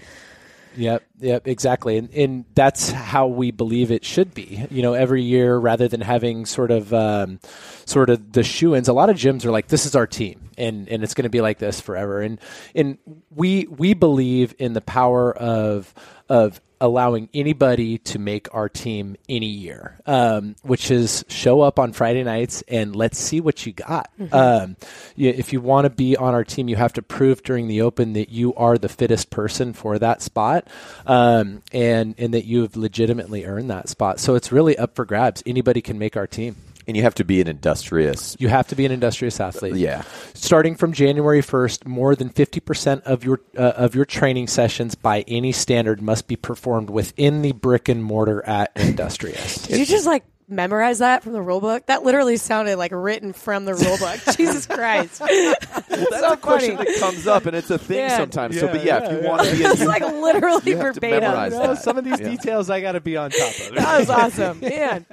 Yep, 0.78 1.04
yep, 1.22 1.48
exactly, 1.48 1.98
and, 1.98 2.10
and 2.14 2.46
that's 2.54 2.92
how 2.92 3.28
we 3.28 3.52
believe 3.52 3.92
it 3.92 4.04
should 4.04 4.34
be. 4.34 4.66
You 4.70 4.82
know, 4.82 4.94
every 4.94 5.24
year, 5.24 5.58
rather 5.58 5.88
than 5.88 6.02
having 6.02 6.46
sort 6.46 6.72
of, 6.72 6.94
um, 6.94 7.40
sort 7.86 8.10
of 8.10 8.34
the 8.34 8.44
shoe-ins. 8.44 8.88
A 8.88 8.94
lot 8.94 9.10
of 9.10 9.16
gyms 9.16 9.46
are 9.46 9.52
like, 9.52 9.68
"This 9.68 9.86
is 9.86 9.96
our 9.96 10.08
team," 10.08 10.50
and 10.58 10.90
and 10.90 11.04
it's 11.04 11.14
going 11.14 11.24
to 11.24 11.30
be 11.30 11.42
like 11.42 11.60
this 11.60 11.80
forever. 11.80 12.22
And 12.22 12.40
and 12.76 12.98
we 13.30 13.68
we 13.68 13.94
believe 13.94 14.54
in 14.60 14.74
the 14.74 14.82
power 14.82 15.32
of 15.36 15.94
of 16.30 16.60
allowing 16.82 17.30
anybody 17.34 18.00
to 18.00 18.18
make 18.18 18.54
our 18.56 18.68
team 18.68 19.16
any 19.30 19.46
year, 19.46 20.00
um, 20.08 20.56
which 20.64 20.90
is 20.90 21.24
show 21.30 21.62
up 21.62 21.78
on 21.78 21.94
Friday 21.94 22.24
nights 22.24 22.64
and 22.68 22.96
let's 22.96 23.20
see 23.20 23.40
what 23.40 23.66
you 23.66 23.72
got. 23.72 24.10
Um, 24.32 24.78
you, 25.16 25.30
if 25.30 25.54
you 25.54 25.62
want 25.62 25.86
to 25.86 25.90
be 25.90 26.16
on 26.16 26.34
our 26.34 26.44
team, 26.44 26.68
you 26.68 26.76
have 26.78 26.94
to 26.94 27.02
prove 27.02 27.44
during 27.44 27.68
the 27.68 27.82
open 27.82 28.14
that 28.14 28.30
you 28.30 28.56
are 28.56 28.78
the 28.78 28.90
fittest 28.90 29.30
person 29.30 29.74
for 29.74 30.00
that 30.00 30.22
spot, 30.22 30.68
um, 31.12 31.62
and 31.74 32.16
and 32.18 32.34
that 32.34 32.46
you 32.46 32.62
have 32.62 32.78
legitimately 32.78 33.46
earned 33.46 33.70
that 33.70 33.90
spot. 33.90 34.20
So 34.22 34.36
it's 34.36 34.52
really 34.52 34.78
up 34.78 34.96
for 34.96 35.04
grabs. 35.04 35.44
Anybody 35.46 35.82
can 35.82 36.00
make 36.00 36.16
our 36.16 36.26
team. 36.26 36.56
And 36.88 36.98
you 36.98 37.04
have 37.04 37.16
to 37.16 37.24
be 37.24 37.40
an 37.40 37.48
industrious. 37.48 38.36
You 38.40 38.48
have 38.48 38.68
to 38.70 38.76
be 38.76 38.86
an 38.86 38.92
industrious 38.92 39.40
athlete. 39.40 39.76
Yeah. 39.76 40.04
Starting 40.34 40.76
from 40.76 40.94
January 40.94 41.42
1st, 41.42 41.86
more 41.86 42.16
than 42.16 42.30
50% 42.32 43.04
of 43.04 43.24
your 43.24 43.40
uh, 43.56 43.74
of 43.76 43.94
your 43.94 44.04
training 44.04 44.48
sessions 44.48 44.96
by 44.96 45.22
any 45.28 45.52
standard 45.52 46.02
must 46.02 46.28
be 46.28 46.36
performed 46.36 46.90
within 46.90 47.44
the 47.44 47.52
brick 47.52 47.88
and 47.88 48.04
mortar 48.04 48.44
at 48.46 48.72
Industrious. 48.76 49.68
Did 49.68 49.80
you 49.80 49.86
just 49.86 50.08
like 50.08 50.24
memorize 50.52 51.00
that 51.00 51.24
from 51.24 51.34
the 51.34 51.42
rule 51.42 51.62
book? 51.62 51.86
That 51.88 52.04
literally 52.04 52.38
sounded 52.38 52.76
like 52.78 52.92
written 52.94 53.34
from 53.34 53.66
the 53.66 53.74
rule 53.74 53.98
book. 53.98 54.20
Jesus 54.38 54.66
Christ. 54.66 55.20
That's 55.20 55.88
so 56.20 56.34
a 56.34 56.38
question 56.38 56.76
that 56.78 56.88
comes 57.00 57.26
up, 57.28 57.46
and 57.46 57.56
it's 57.56 57.70
a 57.72 57.78
thing 57.78 57.98
Yeah. 57.98 58.18
sometimes. 58.18 58.60
so, 58.60 58.68
but 58.68 58.84
yeah, 58.86 59.00
yeah, 59.00 59.06
if 59.06 59.12
you 59.12 59.22
yeah. 59.22 59.28
want 59.30 59.44
to 59.48 59.52
be, 59.56 59.64
in, 59.66 59.72
It's 59.72 59.82
you, 59.82 59.88
like 59.88 60.02
literally 60.04 60.62
you 60.72 60.78
have 60.78 60.94
to 60.96 61.00
verbatim. 61.00 61.22
memorize 61.22 61.52
No, 61.54 61.60
that. 61.74 61.82
some 61.82 61.98
of 61.98 62.04
these 62.04 62.20
Yeah. 62.20 62.30
details 62.30 62.70
I 62.70 62.82
got 62.82 62.92
to 62.94 63.02
be 63.02 63.18
on 63.18 63.32
top 63.32 63.50
of. 63.70 63.76
That 63.76 64.00
was 64.00 64.10
awesome, 64.10 64.60
man. 64.60 65.06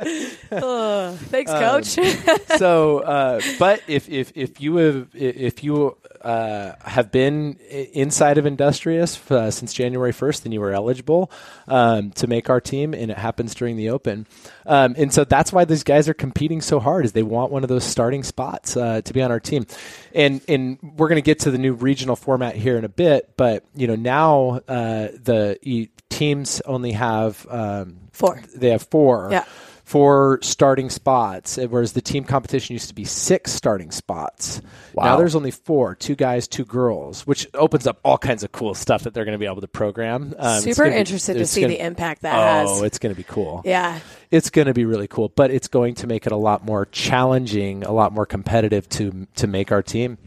Ugh. 0.52 1.16
thanks, 1.30 1.50
Um, 1.50 1.60
coach. 1.60 1.98
so, 2.58 2.98
uh, 3.00 3.40
but 3.58 3.80
if 3.88 4.08
if 4.08 4.32
if 4.34 4.60
you 4.60 4.76
have 4.76 5.08
if 5.14 5.62
you 5.64 5.96
uh, 6.22 6.72
have 6.84 7.10
been 7.10 7.54
inside 7.92 8.38
of 8.38 8.46
Industrious 8.46 9.30
uh, 9.30 9.50
since 9.50 9.72
January 9.72 10.12
first, 10.12 10.44
then 10.44 10.52
you 10.52 10.60
were 10.60 10.72
eligible 10.72 11.30
um, 11.66 12.10
to 12.12 12.26
make 12.26 12.50
our 12.50 12.60
team, 12.60 12.94
and 12.94 13.10
it 13.10 13.18
happens 13.18 13.54
during 13.54 13.76
the 13.76 13.90
Open. 13.90 14.26
Um, 14.66 14.94
and 14.98 15.12
so 15.12 15.24
that's 15.24 15.52
why 15.52 15.64
these 15.64 15.82
guys 15.82 16.08
are 16.08 16.14
competing 16.14 16.60
so 16.60 16.80
hard, 16.80 17.04
is 17.04 17.12
they 17.12 17.22
want 17.22 17.52
one 17.52 17.62
of 17.62 17.68
those 17.68 17.84
starting 17.84 18.22
spots 18.22 18.76
uh, 18.76 19.02
to 19.02 19.12
be 19.12 19.22
on 19.22 19.30
our 19.30 19.40
team. 19.40 19.66
And 20.14 20.40
and 20.48 20.78
we're 20.96 21.08
going 21.08 21.16
to 21.16 21.22
get 21.22 21.40
to 21.40 21.50
the 21.50 21.58
new 21.58 21.74
regional 21.74 22.16
format 22.16 22.56
here 22.56 22.76
in 22.78 22.84
a 22.84 22.88
bit, 22.88 23.30
but 23.36 23.64
you 23.74 23.86
know 23.86 23.96
now 23.96 24.60
uh, 24.68 25.08
the 25.22 25.88
teams 26.08 26.60
only 26.62 26.92
have 26.92 27.46
um, 27.50 28.08
Four. 28.18 28.42
They 28.52 28.70
have 28.70 28.82
four 28.82 29.28
Yeah. 29.30 29.44
Four 29.88 30.38
starting 30.42 30.90
spots, 30.90 31.56
uh, 31.56 31.66
whereas 31.68 31.92
the 31.94 32.00
team 32.02 32.22
competition 32.24 32.74
used 32.74 32.88
to 32.88 32.94
be 32.94 33.04
six 33.04 33.52
starting 33.52 33.90
spots. 33.90 34.60
Wow. 34.92 35.04
Now 35.04 35.16
there's 35.16 35.34
only 35.34 35.50
four: 35.50 35.94
two 35.94 36.14
guys, 36.14 36.46
two 36.46 36.64
girls, 36.66 37.26
which 37.26 37.48
opens 37.54 37.86
up 37.86 37.98
all 38.04 38.18
kinds 38.18 38.42
of 38.44 38.52
cool 38.52 38.74
stuff 38.74 39.04
that 39.04 39.14
they're 39.14 39.24
going 39.24 39.32
to 39.32 39.38
be 39.38 39.46
able 39.46 39.62
to 39.62 39.68
program. 39.68 40.34
Um, 40.38 40.60
Super 40.60 40.84
gonna 40.84 40.94
be- 40.96 41.00
interested 41.00 41.34
to 41.38 41.46
see 41.46 41.62
gonna- 41.62 41.72
the 41.74 41.80
impact 41.84 42.22
that 42.22 42.34
Oh, 42.34 42.40
has. 42.68 42.80
Oh, 42.80 42.84
it's 42.84 42.98
going 42.98 43.14
to 43.14 43.16
be 43.16 43.24
cool. 43.26 43.62
Yeah. 43.64 43.98
It's 44.30 44.50
going 44.50 44.66
to 44.66 44.74
be 44.74 44.84
really 44.84 45.08
cool, 45.08 45.30
but 45.34 45.50
it's 45.50 45.68
going 45.68 45.94
to 45.96 46.06
make 46.06 46.26
it 46.26 46.32
a 46.32 46.36
lot 46.36 46.62
more 46.64 46.86
challenging, 46.86 47.82
a 47.84 47.92
lot 47.92 48.12
more 48.12 48.26
competitive 48.26 48.88
to 48.90 49.26
to 49.36 49.46
make 49.46 49.72
our 49.72 49.82
team. 49.82 50.18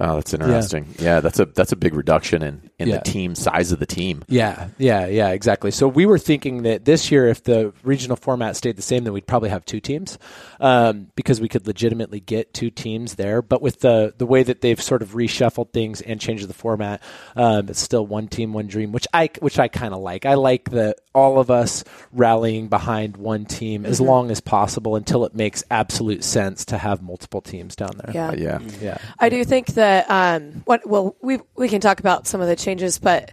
Oh, 0.00 0.16
that's 0.16 0.34
interesting. 0.34 0.86
Yeah. 0.98 1.20
that's 1.20 1.38
a 1.38 1.44
that's 1.44 1.72
a 1.72 1.76
big 1.76 1.94
reduction 1.94 2.42
in 2.42 2.70
in 2.78 2.88
Yeah. 2.88 2.96
the 2.98 3.02
team 3.02 3.34
size 3.34 3.70
of 3.72 3.78
the 3.78 3.86
team. 3.86 4.24
Yeah, 4.28 4.68
yeah, 4.78 5.06
yeah, 5.06 5.28
exactly. 5.30 5.70
So 5.70 5.86
we 5.86 6.04
were 6.06 6.18
thinking 6.18 6.62
that 6.64 6.84
this 6.84 7.10
year, 7.12 7.28
if 7.28 7.44
the 7.44 7.72
regional 7.82 8.16
format 8.16 8.56
stayed 8.56 8.76
the 8.76 8.82
same, 8.82 9.04
then 9.04 9.12
we'd 9.12 9.26
probably 9.26 9.50
have 9.50 9.64
two 9.64 9.80
teams 9.80 10.18
um, 10.60 11.08
because 11.14 11.40
we 11.40 11.48
could 11.48 11.66
legitimately 11.66 12.20
get 12.20 12.52
two 12.52 12.70
teams 12.70 13.14
there. 13.14 13.40
But 13.42 13.62
with 13.62 13.80
the 13.80 14.14
the 14.18 14.26
way 14.26 14.42
that 14.42 14.60
they've 14.62 14.80
sort 14.80 15.02
of 15.02 15.10
reshuffled 15.12 15.72
things 15.72 16.00
and 16.00 16.20
changed 16.20 16.48
the 16.48 16.54
format, 16.54 17.02
um, 17.36 17.68
it's 17.68 17.80
still 17.80 18.06
one 18.06 18.28
team, 18.28 18.52
one 18.52 18.66
dream, 18.66 18.90
which 18.92 19.06
I 19.14 19.30
which 19.40 19.58
I 19.58 19.68
kind 19.68 19.94
of 19.94 20.00
like. 20.00 20.26
I 20.26 20.34
like 20.34 20.70
the 20.70 20.96
all 21.14 21.38
of 21.38 21.50
us 21.50 21.84
rallying 22.12 22.68
behind 22.68 23.16
one 23.16 23.44
team 23.44 23.86
as 23.86 24.00
long 24.00 24.30
as 24.30 24.40
possible 24.40 24.96
until 24.96 25.24
it 25.24 25.34
makes 25.34 25.62
absolute 25.70 26.24
sense 26.24 26.64
to 26.66 26.78
have 26.78 27.02
multiple 27.02 27.40
teams 27.40 27.76
down 27.76 27.92
there. 27.96 28.12
Yeah. 28.12 28.28
Uh, 28.28 28.34
yeah. 28.34 28.58
yeah. 28.80 28.98
I 29.18 29.28
do 29.28 29.44
think 29.44 29.68
that 29.74 30.10
um, 30.10 30.62
what 30.64 30.86
well 30.86 31.16
we 31.22 31.38
we 31.56 31.68
can 31.68 31.80
talk 31.80 32.00
about 32.00 32.26
some 32.26 32.40
of 32.40 32.48
the 32.48 32.56
changes, 32.56 32.98
but 32.98 33.32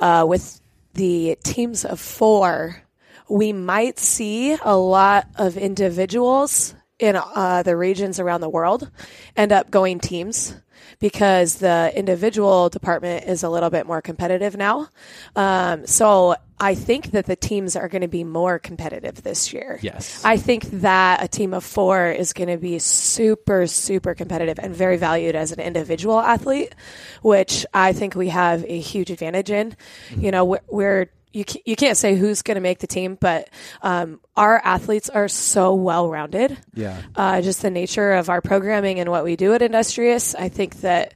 uh, 0.00 0.24
with 0.26 0.60
the 0.94 1.38
teams 1.44 1.84
of 1.84 2.00
four, 2.00 2.82
we 3.28 3.52
might 3.52 3.98
see 3.98 4.56
a 4.62 4.76
lot 4.76 5.28
of 5.36 5.56
individuals 5.56 6.74
in 7.00 7.16
uh, 7.16 7.62
the 7.62 7.76
regions 7.76 8.20
around 8.20 8.42
the 8.42 8.48
world 8.48 8.90
end 9.36 9.52
up 9.52 9.70
going 9.70 9.98
teams 9.98 10.54
because 10.98 11.56
the 11.56 11.92
individual 11.94 12.68
department 12.68 13.26
is 13.26 13.42
a 13.42 13.48
little 13.48 13.70
bit 13.70 13.86
more 13.86 14.02
competitive 14.02 14.56
now. 14.56 14.88
Um, 15.34 15.86
so 15.86 16.36
I 16.58 16.74
think 16.74 17.12
that 17.12 17.24
the 17.24 17.36
teams 17.36 17.74
are 17.74 17.88
going 17.88 18.02
to 18.02 18.08
be 18.08 18.22
more 18.22 18.58
competitive 18.58 19.22
this 19.22 19.52
year. 19.52 19.78
Yes. 19.82 20.22
I 20.24 20.36
think 20.36 20.64
that 20.80 21.24
a 21.24 21.28
team 21.28 21.54
of 21.54 21.64
four 21.64 22.10
is 22.10 22.34
going 22.34 22.50
to 22.50 22.58
be 22.58 22.78
super, 22.78 23.66
super 23.66 24.14
competitive 24.14 24.58
and 24.58 24.76
very 24.76 24.98
valued 24.98 25.34
as 25.34 25.52
an 25.52 25.60
individual 25.60 26.20
athlete, 26.20 26.74
which 27.22 27.64
I 27.72 27.94
think 27.94 28.14
we 28.14 28.28
have 28.28 28.64
a 28.64 28.78
huge 28.78 29.10
advantage 29.10 29.50
in. 29.50 29.74
You 30.14 30.30
know, 30.30 30.44
we're, 30.44 30.60
we're 30.68 31.10
you 31.32 31.44
can't, 31.44 31.66
you 31.66 31.76
can't 31.76 31.96
say 31.96 32.16
who's 32.16 32.42
going 32.42 32.56
to 32.56 32.60
make 32.60 32.80
the 32.80 32.86
team, 32.86 33.16
but 33.20 33.48
um, 33.82 34.20
our 34.36 34.60
athletes 34.64 35.08
are 35.08 35.28
so 35.28 35.74
well 35.74 36.10
rounded. 36.10 36.58
Yeah. 36.74 37.00
Uh, 37.14 37.40
just 37.40 37.62
the 37.62 37.70
nature 37.70 38.12
of 38.12 38.28
our 38.28 38.40
programming 38.40 39.00
and 39.00 39.10
what 39.10 39.24
we 39.24 39.36
do 39.36 39.54
at 39.54 39.62
Industrious, 39.62 40.34
I 40.34 40.48
think 40.48 40.80
that 40.80 41.14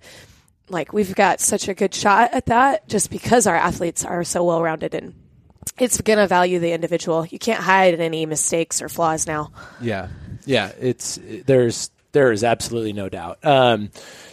like 0.68 0.92
we've 0.92 1.14
got 1.14 1.40
such 1.40 1.68
a 1.68 1.74
good 1.74 1.94
shot 1.94 2.32
at 2.32 2.46
that 2.46 2.88
just 2.88 3.10
because 3.10 3.46
our 3.46 3.56
athletes 3.56 4.04
are 4.04 4.24
so 4.24 4.44
well 4.44 4.62
rounded 4.62 4.94
and 4.94 5.14
it's 5.78 6.00
going 6.00 6.18
to 6.18 6.26
value 6.26 6.58
the 6.58 6.72
individual. 6.72 7.26
You 7.26 7.38
can't 7.38 7.62
hide 7.62 7.98
any 7.98 8.26
mistakes 8.26 8.80
or 8.80 8.88
flaws 8.88 9.26
now. 9.26 9.52
Yeah, 9.80 10.08
yeah. 10.44 10.72
It's 10.80 11.18
there's 11.46 11.90
there 12.12 12.32
is 12.32 12.44
absolutely 12.44 12.92
no 12.92 13.08
doubt. 13.08 13.44
Um, 13.44 13.90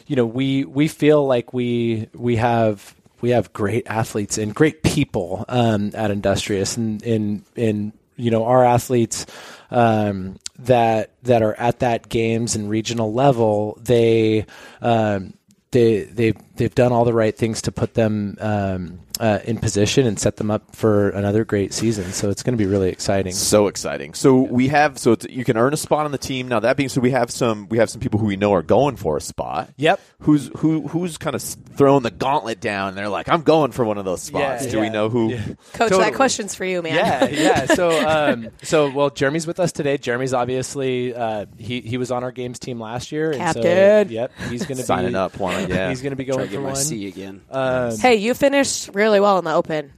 you 0.07 0.15
know, 0.15 0.25
we 0.25 0.65
we 0.65 0.87
feel 0.87 1.25
like 1.25 1.53
we 1.53 2.09
we 2.13 2.35
have 2.35 2.95
we 3.21 3.31
have 3.31 3.53
great 3.53 3.87
athletes 3.87 4.37
and 4.37 4.53
great 4.53 4.83
people 4.83 5.45
um, 5.47 5.91
at 5.93 6.11
Industrious, 6.11 6.77
and 6.77 7.01
in 7.03 7.45
in 7.55 7.93
you 8.15 8.31
know 8.31 8.45
our 8.45 8.63
athletes 8.63 9.25
um, 9.69 10.37
that 10.59 11.11
that 11.23 11.41
are 11.41 11.55
at 11.55 11.79
that 11.79 12.09
games 12.09 12.55
and 12.55 12.69
regional 12.69 13.13
level, 13.13 13.77
they. 13.81 14.45
Um, 14.81 15.33
they 15.71 16.01
they 16.03 16.33
they've 16.61 16.75
done 16.75 16.91
all 16.91 17.05
the 17.05 17.13
right 17.13 17.35
things 17.35 17.63
to 17.63 17.71
put 17.71 17.95
them 17.95 18.37
um, 18.39 18.99
uh, 19.19 19.39
in 19.45 19.57
position 19.57 20.05
and 20.05 20.19
set 20.19 20.35
them 20.35 20.51
up 20.51 20.75
for 20.75 21.09
another 21.09 21.43
great 21.43 21.73
season. 21.73 22.11
So 22.11 22.29
it's 22.29 22.43
going 22.43 22.53
to 22.53 22.63
be 22.63 22.69
really 22.69 22.89
exciting. 22.89 23.33
So 23.33 23.65
exciting. 23.67 24.13
So 24.13 24.41
we 24.41 24.67
have 24.67 24.99
so 24.99 25.13
it's, 25.13 25.25
you 25.27 25.43
can 25.43 25.57
earn 25.57 25.73
a 25.73 25.77
spot 25.77 26.05
on 26.05 26.11
the 26.11 26.19
team. 26.19 26.47
Now 26.47 26.59
that 26.59 26.77
being 26.77 26.87
said, 26.89 27.01
we 27.01 27.11
have 27.11 27.31
some 27.31 27.67
we 27.69 27.79
have 27.79 27.89
some 27.89 27.99
people 27.99 28.19
who 28.19 28.27
we 28.27 28.35
know 28.35 28.53
are 28.53 28.61
going 28.61 28.95
for 28.95 29.17
a 29.17 29.21
spot. 29.21 29.73
Yep. 29.77 29.99
Who's 30.19 30.51
who 30.57 30.87
who's 30.87 31.17
kind 31.17 31.35
of 31.35 31.41
throwing 31.41 32.03
the 32.03 32.11
gauntlet 32.11 32.59
down? 32.59 32.89
And 32.89 32.97
they're 32.97 33.09
like, 33.09 33.27
I'm 33.27 33.41
going 33.41 33.71
for 33.71 33.83
one 33.83 33.97
of 33.97 34.05
those 34.05 34.21
spots. 34.21 34.65
Yeah, 34.65 34.71
Do 34.71 34.79
we 34.81 34.89
know 34.89 35.09
who? 35.09 35.31
Yeah. 35.31 35.45
Coach, 35.45 35.57
Totally. 35.89 36.03
that 36.03 36.13
question's 36.13 36.53
for 36.53 36.65
you, 36.65 36.83
man. 36.83 36.93
Yeah, 36.93 37.27
yeah. 37.27 37.65
So, 37.81 37.89
um, 38.07 38.49
so 38.63 38.91
well, 38.91 39.09
Jeremy's 39.09 39.47
with 39.47 39.59
us 39.59 39.71
today. 39.71 39.97
Jeremy's 39.97 40.33
obviously 40.33 41.15
uh, 41.15 41.45
he 41.57 41.81
he 41.81 41.97
was 41.97 42.11
on 42.11 42.23
our 42.23 42.31
games 42.31 42.59
team 42.59 42.79
last 42.79 43.11
year. 43.11 43.31
And 43.31 43.53
so, 43.53 43.61
yep, 43.61 44.31
he's 44.49 44.65
going 44.65 44.77
to 44.77 44.83
Signing 44.83 45.11
be 45.11 45.15
up, 45.15 45.37
wanna- 45.39 45.67
yeah. 45.67 45.89
he's 45.89 46.01
going 46.01 46.11
to 46.11 46.15
be 46.15 46.25
going 46.25 46.45
to 46.47 46.50
get 46.51 46.57
for 46.57 46.61
my 46.63 46.67
one. 46.69 46.75
C 46.75 47.07
again. 47.07 47.41
Um, 47.49 47.97
Hey, 47.97 48.15
you 48.15 48.33
finished 48.33 48.89
really 48.93 49.19
well 49.19 49.37
in 49.39 49.45
the 49.45 49.53
open. 49.53 49.93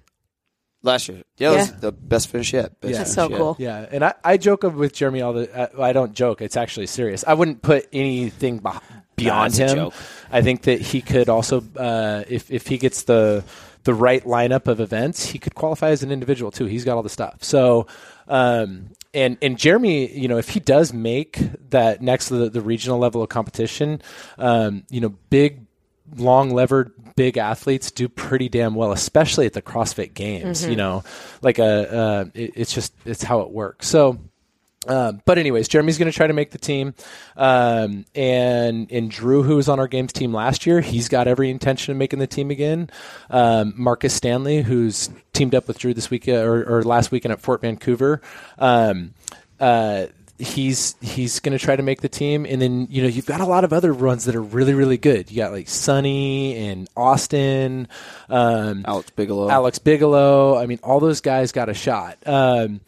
Last 0.86 1.08
year, 1.08 1.22
yeah, 1.38 1.52
it 1.52 1.56
was 1.56 1.70
Yeah. 1.70 1.76
the 1.80 1.92
best 1.94 2.28
finish 2.28 2.52
yet. 2.52 2.82
Best 2.82 2.92
Yeah. 2.92 2.98
That's 2.98 3.16
finish 3.16 3.28
so 3.28 3.32
yet. 3.32 3.38
cool. 3.40 3.56
Yeah, 3.58 3.86
and 3.90 4.04
I, 4.04 4.14
I 4.24 4.36
joke 4.36 4.64
with 4.64 4.92
Jeremy 4.92 5.22
all 5.22 5.32
the. 5.32 5.72
I, 5.80 5.90
I 5.90 5.94
don't 5.94 6.14
joke; 6.14 6.42
it's 6.42 6.58
actually 6.58 6.88
serious. 6.88 7.24
I 7.26 7.36
wouldn't 7.36 7.62
put 7.62 7.88
anything 7.94 8.60
beh- 8.60 8.82
beyond 9.16 9.52
it's 9.54 9.60
a 9.60 9.68
him. 9.70 9.76
joke. 9.76 9.94
I 10.30 10.42
think 10.42 10.64
that 10.64 10.82
he 10.82 11.00
could 11.00 11.30
also, 11.30 11.64
uh, 11.78 12.26
if 12.28 12.52
if 12.52 12.68
he 12.68 12.78
gets 12.78 13.04
the 13.04 13.46
the 13.86 13.94
right 13.94 14.26
lineup 14.26 14.68
of 14.68 14.82
events, 14.82 15.26
he 15.26 15.40
could 15.40 15.56
qualify 15.56 15.92
as 15.92 16.04
an 16.04 16.12
individual 16.12 16.52
too. 16.52 16.66
He's 16.66 16.84
got 16.84 16.98
all 16.98 17.04
the 17.04 17.10
stuff. 17.10 17.46
So, 17.46 17.88
um, 18.28 18.90
and 19.14 19.38
and 19.42 19.58
Jeremy, 19.58 20.12
you 20.12 20.28
know, 20.28 20.38
if 20.38 20.50
he 20.50 20.60
does 20.60 20.92
make 20.92 21.40
that 21.70 22.02
next 22.02 22.28
the, 22.28 22.50
the 22.50 22.60
regional 22.62 23.00
level 23.00 23.22
of 23.24 23.30
competition, 23.30 24.02
um, 24.38 24.84
you 24.90 25.00
know, 25.00 25.16
big 25.30 25.63
long 26.16 26.52
levered 26.52 26.92
big 27.16 27.38
athletes 27.38 27.92
do 27.92 28.10
pretty 28.10 28.50
damn 28.50 28.76
well, 28.76 28.92
especially 28.92 29.46
at 29.46 29.54
the 29.54 29.62
CrossFit 29.62 30.14
Games. 30.14 30.66
You 30.66 30.76
know, 30.76 31.04
like 31.42 31.60
a 31.60 31.94
uh, 31.96 32.26
it, 32.34 32.52
it's 32.56 32.74
just 32.74 32.94
it's 33.06 33.24
how 33.24 33.42
it 33.42 33.52
works. 33.52 33.88
So. 33.88 34.20
Um, 34.86 35.22
but 35.24 35.38
anyways, 35.38 35.70
Jeremy's 35.70 35.98
going 35.98 36.12
to 36.12 36.16
try 36.16 36.28
to 36.28 36.34
make 36.34 36.52
the 36.52 36.58
team, 36.58 36.94
um, 37.38 38.04
and 38.14 38.92
and 38.92 39.10
Drew, 39.10 39.42
who 39.42 39.56
was 39.56 39.70
on 39.70 39.80
our 39.80 39.88
games 39.88 40.12
team 40.12 40.34
last 40.34 40.66
year, 40.66 40.82
he's 40.82 41.08
got 41.08 41.26
every 41.26 41.50
intention 41.50 41.94
of 41.94 41.98
making 41.98 42.20
the 42.20 42.28
team 42.28 42.52
again. 42.52 42.90
Um, 43.30 43.74
Marcus 43.78 44.14
Stanley, 44.14 44.62
who's 44.62 45.10
teamed 45.32 45.56
up 45.56 45.70
with 45.70 45.80
Drew 45.80 45.94
this 45.94 46.10
week 46.10 46.28
uh, 46.28 46.34
or, 46.34 46.80
or 46.80 46.84
last 46.84 47.12
weekend 47.12 47.32
at 47.32 47.40
Fort 47.40 47.62
Vancouver, 47.62 48.22
um, 48.60 49.14
uh, 49.58 50.08
he's 50.40 50.96
he's 51.02 51.40
going 51.40 51.58
to 51.58 51.64
try 51.64 51.76
to 51.76 51.84
make 51.84 52.02
the 52.02 52.10
team. 52.10 52.46
And 52.46 52.62
then 52.62 52.88
you 52.90 53.02
know 53.02 53.08
you've 53.08 53.26
got 53.26 53.42
a 53.42 53.46
lot 53.46 53.64
of 53.64 53.74
other 53.74 53.94
runs 53.94 54.26
that 54.26 54.36
are 54.36 54.42
really 54.42 54.74
really 54.74 54.98
good. 54.98 55.32
You 55.32 55.38
got 55.38 55.52
like 55.52 55.70
Sunny 55.70 56.56
and 56.68 56.90
Austin, 56.96 57.88
um, 58.30 58.84
Alex 58.88 59.10
Bigelow. 59.12 59.50
Alex 59.50 59.80
Bigelow. 59.80 60.58
I 60.58 60.66
mean, 60.66 60.80
all 60.84 61.00
those 61.00 61.22
guys 61.22 61.52
got 61.52 61.70
a 61.70 61.74
shot. 61.74 62.18
Um, 62.26 62.82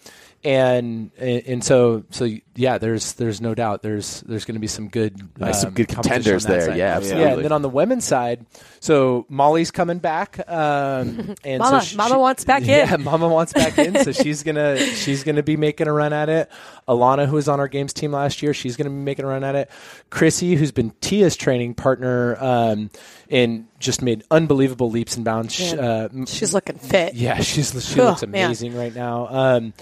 and 0.45 1.11
and 1.17 1.63
so 1.63 2.03
so 2.11 2.29
yeah, 2.55 2.77
there's 2.77 3.13
there's 3.13 3.41
no 3.41 3.55
doubt 3.55 3.81
there's 3.81 4.21
there's 4.21 4.45
going 4.45 4.53
to 4.55 4.59
be 4.61 4.67
some 4.67 4.87
good 4.87 5.19
Nice, 5.39 5.61
some 5.61 5.69
um, 5.69 5.73
good 5.73 5.87
contenders 5.87 6.45
there. 6.45 6.67
side. 6.67 6.77
Yeah, 6.77 6.99
Yeah, 6.99 7.33
and 7.33 7.43
then 7.43 7.51
on 7.51 7.61
the 7.63 7.69
women's 7.69 8.05
side, 8.05 8.45
so 8.79 9.25
Molly's 9.27 9.71
coming 9.71 9.97
back, 9.97 10.39
um, 10.47 11.35
and 11.43 11.59
Mama- 11.59 11.81
so 11.81 11.85
she- 11.87 11.97
Mama 11.97 12.19
wants 12.19 12.45
back 12.45 12.61
in. 12.63 12.67
Yeah, 12.69 12.95
Mama 12.97 13.27
wants 13.27 13.51
back 13.53 13.77
in, 13.79 14.01
so 14.03 14.11
she's 14.11 14.43
gonna 14.43 14.77
she's 14.95 15.23
gonna 15.23 15.43
be 15.43 15.57
making 15.57 15.87
a 15.87 15.93
run 15.93 16.13
at 16.13 16.29
it. 16.29 16.49
Alana, 16.87 17.25
who 17.25 17.35
was 17.35 17.49
on 17.49 17.59
our 17.59 17.67
games 17.67 17.91
team 17.91 18.11
last 18.11 18.43
year, 18.43 18.53
she's 18.53 18.77
gonna 18.77 18.91
be 18.91 18.95
making 18.95 19.25
a 19.25 19.27
run 19.27 19.43
at 19.43 19.55
it. 19.55 19.69
Chrissy, 20.11 20.55
who's 20.55 20.71
been 20.71 20.91
Tia's 21.01 21.35
training 21.35 21.73
partner, 21.73 22.37
um, 22.39 22.91
and 23.31 23.65
just 23.79 24.03
made 24.03 24.23
unbelievable 24.29 24.91
leaps 24.91 25.15
and 25.15 25.25
bounds. 25.25 25.59
Man, 25.59 25.79
Uh, 25.83 26.25
She's 26.27 26.53
looking 26.53 26.77
fit. 26.77 27.15
yeah, 27.15 27.39
she's 27.41 27.71
she 27.83 27.99
Oh, 27.99 28.05
looks 28.05 28.21
man. 28.25 28.45
amazing 28.45 28.77
right 28.77 28.93
now. 28.95 29.27
Um, 29.29 29.73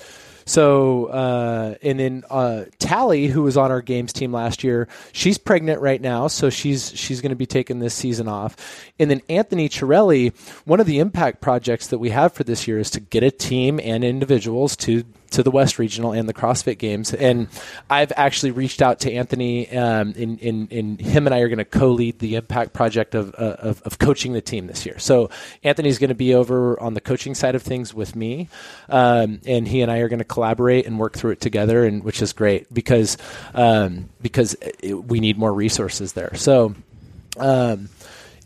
so 0.45 1.08
uh, 1.08 1.75
and 1.82 1.99
then 1.99 2.23
uh, 2.29 2.65
Tally, 2.79 3.27
who 3.27 3.43
was 3.43 3.58
on 3.58 3.71
our 3.71 3.82
games 3.82 4.13
team 4.13 4.32
last 4.32 4.63
year, 4.63 4.88
she's 5.12 5.38
pregnant 5.38 5.82
right 5.82 6.01
now, 6.01 6.27
so 6.27 6.49
she's 6.49 6.91
she's 6.97 7.21
going 7.21 7.32
to 7.32 7.36
be 7.36 7.45
taking 7.45 7.79
this 7.79 7.93
season 7.93 8.27
off. 8.27 8.56
And 8.99 9.10
then 9.10 9.21
Anthony 9.29 9.69
Chirelli, 9.69 10.36
one 10.65 10.79
of 10.79 10.86
the 10.86 10.99
impact 10.99 11.41
projects 11.41 11.88
that 11.88 11.99
we 11.99 12.10
have 12.10 12.34
for 12.34 12.43
this 12.43 12.67
year 12.67 12.79
is 12.79 12.89
to 12.91 12.99
get 12.99 13.23
a 13.23 13.32
team 13.32 13.79
and 13.79 14.03
individuals 14.03 14.75
to 14.77 15.03
to 15.34 15.43
the 15.43 15.52
West 15.52 15.80
Regional 15.80 16.12
and 16.12 16.28
the 16.28 16.34
CrossFit 16.34 16.78
Games. 16.78 17.13
And 17.13 17.48
I've 17.89 18.12
actually 18.15 18.52
reached 18.52 18.82
out 18.82 19.02
to 19.02 19.12
Anthony, 19.12 19.69
um, 19.76 20.13
in, 20.13 20.38
in, 20.38 20.67
in 20.67 20.98
him 20.98 21.28
and 21.28 21.34
I 21.34 21.39
are 21.39 21.48
going 21.48 21.58
to 21.58 21.65
co-lead 21.65 22.19
the 22.19 22.36
impact 22.36 22.74
project 22.74 23.15
of, 23.15 23.34
uh, 23.36 23.56
of, 23.60 23.82
of 23.84 24.00
coaching 24.00 24.34
the 24.34 24.41
team 24.41 24.67
this 24.67 24.86
year. 24.86 25.00
So 25.00 25.30
Anthony's 25.63 26.00
going 26.00 26.10
to 26.10 26.15
be 26.15 26.34
over 26.34 26.80
on 26.80 26.93
the 26.93 27.02
coaching 27.02 27.36
side 27.36 27.56
of 27.56 27.62
things 27.62 27.93
with 27.93 28.15
me. 28.15 28.50
Um, 28.89 29.41
and 29.46 29.67
he 29.67 29.82
and 29.82 29.91
I 29.91 30.00
are 30.00 30.10
going 30.10 30.19
to 30.19 30.26
collaborate 30.26 30.86
and 30.86 31.00
work 31.00 31.17
through 31.17 31.32
it 31.32 31.41
together 31.41 31.86
and 31.86 32.04
which 32.04 32.22
is 32.22 32.34
great 32.34 32.74
because, 32.74 33.17
um, 33.54 34.10
because 34.22 34.56
it, 34.82 34.93
we 34.93 35.19
need 35.19 35.38
more 35.38 35.54
resources 35.54 36.13
there. 36.13 36.34
So, 36.36 36.76
um, 37.38 37.89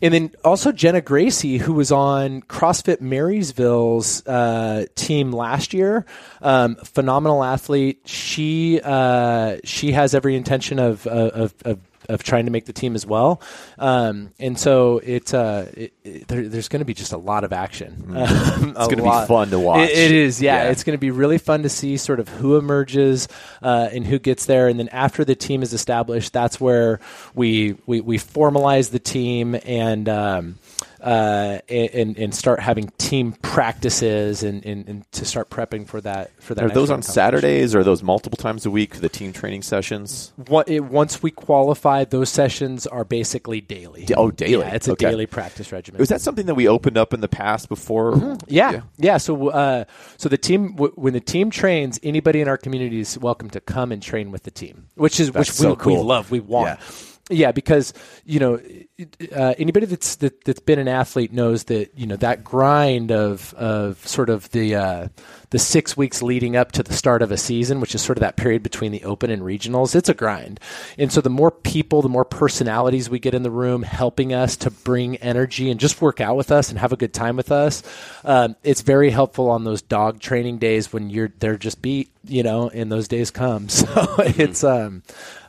and 0.00 0.14
then 0.14 0.30
also 0.44 0.72
Jenna 0.72 1.00
Gracie, 1.00 1.58
who 1.58 1.72
was 1.72 1.90
on 1.90 2.42
CrossFit 2.42 3.00
Marysville's 3.00 4.26
uh, 4.26 4.86
team 4.94 5.32
last 5.32 5.74
year, 5.74 6.06
um, 6.40 6.76
phenomenal 6.76 7.42
athlete. 7.42 8.00
She 8.04 8.80
uh, 8.82 9.58
she 9.64 9.92
has 9.92 10.14
every 10.14 10.36
intention 10.36 10.78
of 10.78 11.06
of, 11.06 11.54
of 11.64 11.78
of 12.08 12.22
trying 12.22 12.46
to 12.46 12.50
make 12.50 12.64
the 12.64 12.72
team 12.72 12.94
as 12.94 13.06
well. 13.06 13.40
Um, 13.78 14.30
and 14.38 14.58
so 14.58 14.98
it, 14.98 15.32
uh, 15.34 15.66
it, 15.74 15.92
it 16.04 16.28
there, 16.28 16.48
there's 16.48 16.68
going 16.68 16.80
to 16.80 16.86
be 16.86 16.94
just 16.94 17.12
a 17.12 17.18
lot 17.18 17.44
of 17.44 17.52
action. 17.52 18.06
Mm. 18.08 18.68
it's 18.70 18.86
going 18.86 18.96
to 18.98 19.02
be 19.02 19.26
fun 19.26 19.50
to 19.50 19.58
watch. 19.58 19.90
It, 19.90 19.98
it 19.98 20.12
is, 20.12 20.40
yeah, 20.40 20.64
Yeah. 20.64 20.70
It's 20.70 20.84
going 20.84 20.96
to 20.96 21.00
be 21.00 21.10
really 21.10 21.38
fun 21.38 21.62
to 21.62 21.68
see 21.68 21.96
sort 21.96 22.20
of 22.20 22.28
who 22.28 22.56
emerges 22.56 23.28
uh, 23.62 23.88
and 23.92 24.06
who 24.06 24.18
gets 24.18 24.46
there. 24.46 24.68
And 24.68 24.78
then 24.78 24.88
after 24.88 25.24
the 25.24 25.34
team 25.34 25.62
is 25.62 25.72
established, 25.72 26.32
that's 26.32 26.60
where 26.60 27.00
we 27.34 27.76
we, 27.86 28.00
we 28.00 28.18
formalize 28.18 28.90
the 28.90 28.98
team 28.98 29.56
and. 29.64 30.08
Um, 30.08 30.58
uh, 31.00 31.58
and 31.68 32.16
and 32.18 32.34
start 32.34 32.60
having 32.60 32.90
team 32.98 33.32
practices 33.42 34.42
and, 34.42 34.64
and, 34.64 34.88
and 34.88 35.12
to 35.12 35.24
start 35.24 35.50
prepping 35.50 35.86
for 35.86 36.00
that 36.00 36.30
for 36.42 36.54
that. 36.54 36.64
Are 36.64 36.68
those 36.68 36.90
on. 36.90 37.02
Saturdays 37.02 37.74
or 37.74 37.80
are 37.80 37.84
those 37.84 38.02
multiple 38.02 38.36
times 38.36 38.66
a 38.66 38.70
week? 38.70 38.94
For 38.94 39.00
the 39.00 39.08
team 39.08 39.32
training 39.32 39.62
sessions. 39.62 40.32
What, 40.48 40.68
it, 40.68 40.80
once 40.80 41.22
we 41.22 41.30
qualify, 41.30 42.04
those 42.04 42.28
sessions 42.28 42.86
are 42.86 43.04
basically 43.04 43.60
daily. 43.60 44.06
Oh, 44.16 44.30
daily. 44.30 44.64
Yeah, 44.64 44.74
it's 44.74 44.88
a 44.88 44.92
Okay. 44.92 45.10
daily 45.10 45.26
practice 45.26 45.72
regimen. 45.72 45.98
Was 45.98 46.08
that 46.08 46.20
something 46.20 46.46
that 46.46 46.54
we 46.54 46.68
opened 46.68 46.98
up 46.98 47.14
in 47.14 47.20
the 47.20 47.28
past 47.28 47.68
before? 47.68 48.12
Mm-hmm. 48.12 48.34
Yeah, 48.48 48.82
yeah. 48.98 49.16
So, 49.18 49.48
uh, 49.48 49.84
so 50.16 50.28
the 50.28 50.38
team 50.38 50.72
w- 50.72 50.92
when 50.96 51.12
the 51.12 51.20
team 51.20 51.50
trains, 51.50 51.98
anybody 52.02 52.40
in 52.40 52.48
our 52.48 52.58
community 52.58 53.00
is 53.00 53.18
welcome 53.18 53.50
to 53.50 53.60
come 53.60 53.92
and 53.92 54.02
train 54.02 54.30
with 54.30 54.42
the 54.42 54.50
team, 54.50 54.86
which 54.94 55.20
is 55.20 55.30
That's 55.32 55.48
which 55.50 55.56
so 55.56 55.70
we, 55.70 55.76
cool. 55.76 55.96
we 55.96 56.02
love, 56.02 56.30
we 56.30 56.40
want. 56.40 56.78
Yeah. 56.80 56.86
Yeah. 57.30 57.52
because 57.52 57.92
you 58.24 58.40
know 58.40 58.60
uh, 59.34 59.54
anybody 59.58 59.86
that's 59.86 60.16
that, 60.16 60.44
that's 60.44 60.60
been 60.60 60.78
an 60.78 60.88
athlete 60.88 61.32
knows 61.32 61.64
that 61.64 61.90
you 61.96 62.06
know 62.06 62.16
that 62.16 62.44
grind 62.44 63.10
of 63.10 63.52
of 63.54 64.06
sort 64.06 64.30
of 64.30 64.50
the 64.50 64.74
uh, 64.74 65.08
the 65.50 65.58
six 65.58 65.96
weeks 65.96 66.22
leading 66.22 66.56
up 66.56 66.72
to 66.72 66.82
the 66.82 66.92
start 66.92 67.22
of 67.22 67.30
a 67.30 67.36
season, 67.36 67.80
which 67.80 67.94
is 67.94 68.02
sort 68.02 68.18
of 68.18 68.20
that 68.20 68.36
period 68.36 68.62
between 68.62 68.92
the 68.92 69.04
open 69.04 69.30
and 69.30 69.42
regionals. 69.42 69.94
It's 69.94 70.08
a 70.08 70.14
grind, 70.14 70.60
and 70.96 71.12
so 71.12 71.20
the 71.20 71.30
more 71.30 71.50
people, 71.50 72.02
the 72.02 72.08
more 72.08 72.24
personalities 72.24 73.08
we 73.08 73.18
get 73.18 73.34
in 73.34 73.42
the 73.42 73.50
room, 73.50 73.82
helping 73.82 74.32
us 74.32 74.56
to 74.58 74.70
bring 74.70 75.16
energy 75.16 75.70
and 75.70 75.80
just 75.80 76.00
work 76.02 76.20
out 76.20 76.36
with 76.36 76.50
us 76.50 76.70
and 76.70 76.78
have 76.78 76.92
a 76.92 76.96
good 76.96 77.14
time 77.14 77.36
with 77.36 77.50
us. 77.52 77.82
Um, 78.24 78.56
it's 78.62 78.82
very 78.82 79.10
helpful 79.10 79.50
on 79.50 79.64
those 79.64 79.82
dog 79.82 80.20
training 80.20 80.58
days 80.58 80.92
when 80.92 81.10
you're 81.10 81.32
they're 81.38 81.56
just 81.56 81.80
beat, 81.82 82.10
you 82.24 82.42
know, 82.42 82.68
and 82.68 82.90
those 82.90 83.08
days 83.08 83.30
come. 83.30 83.68
So 83.78 84.16
it's 84.18 84.64
um, 84.64 85.02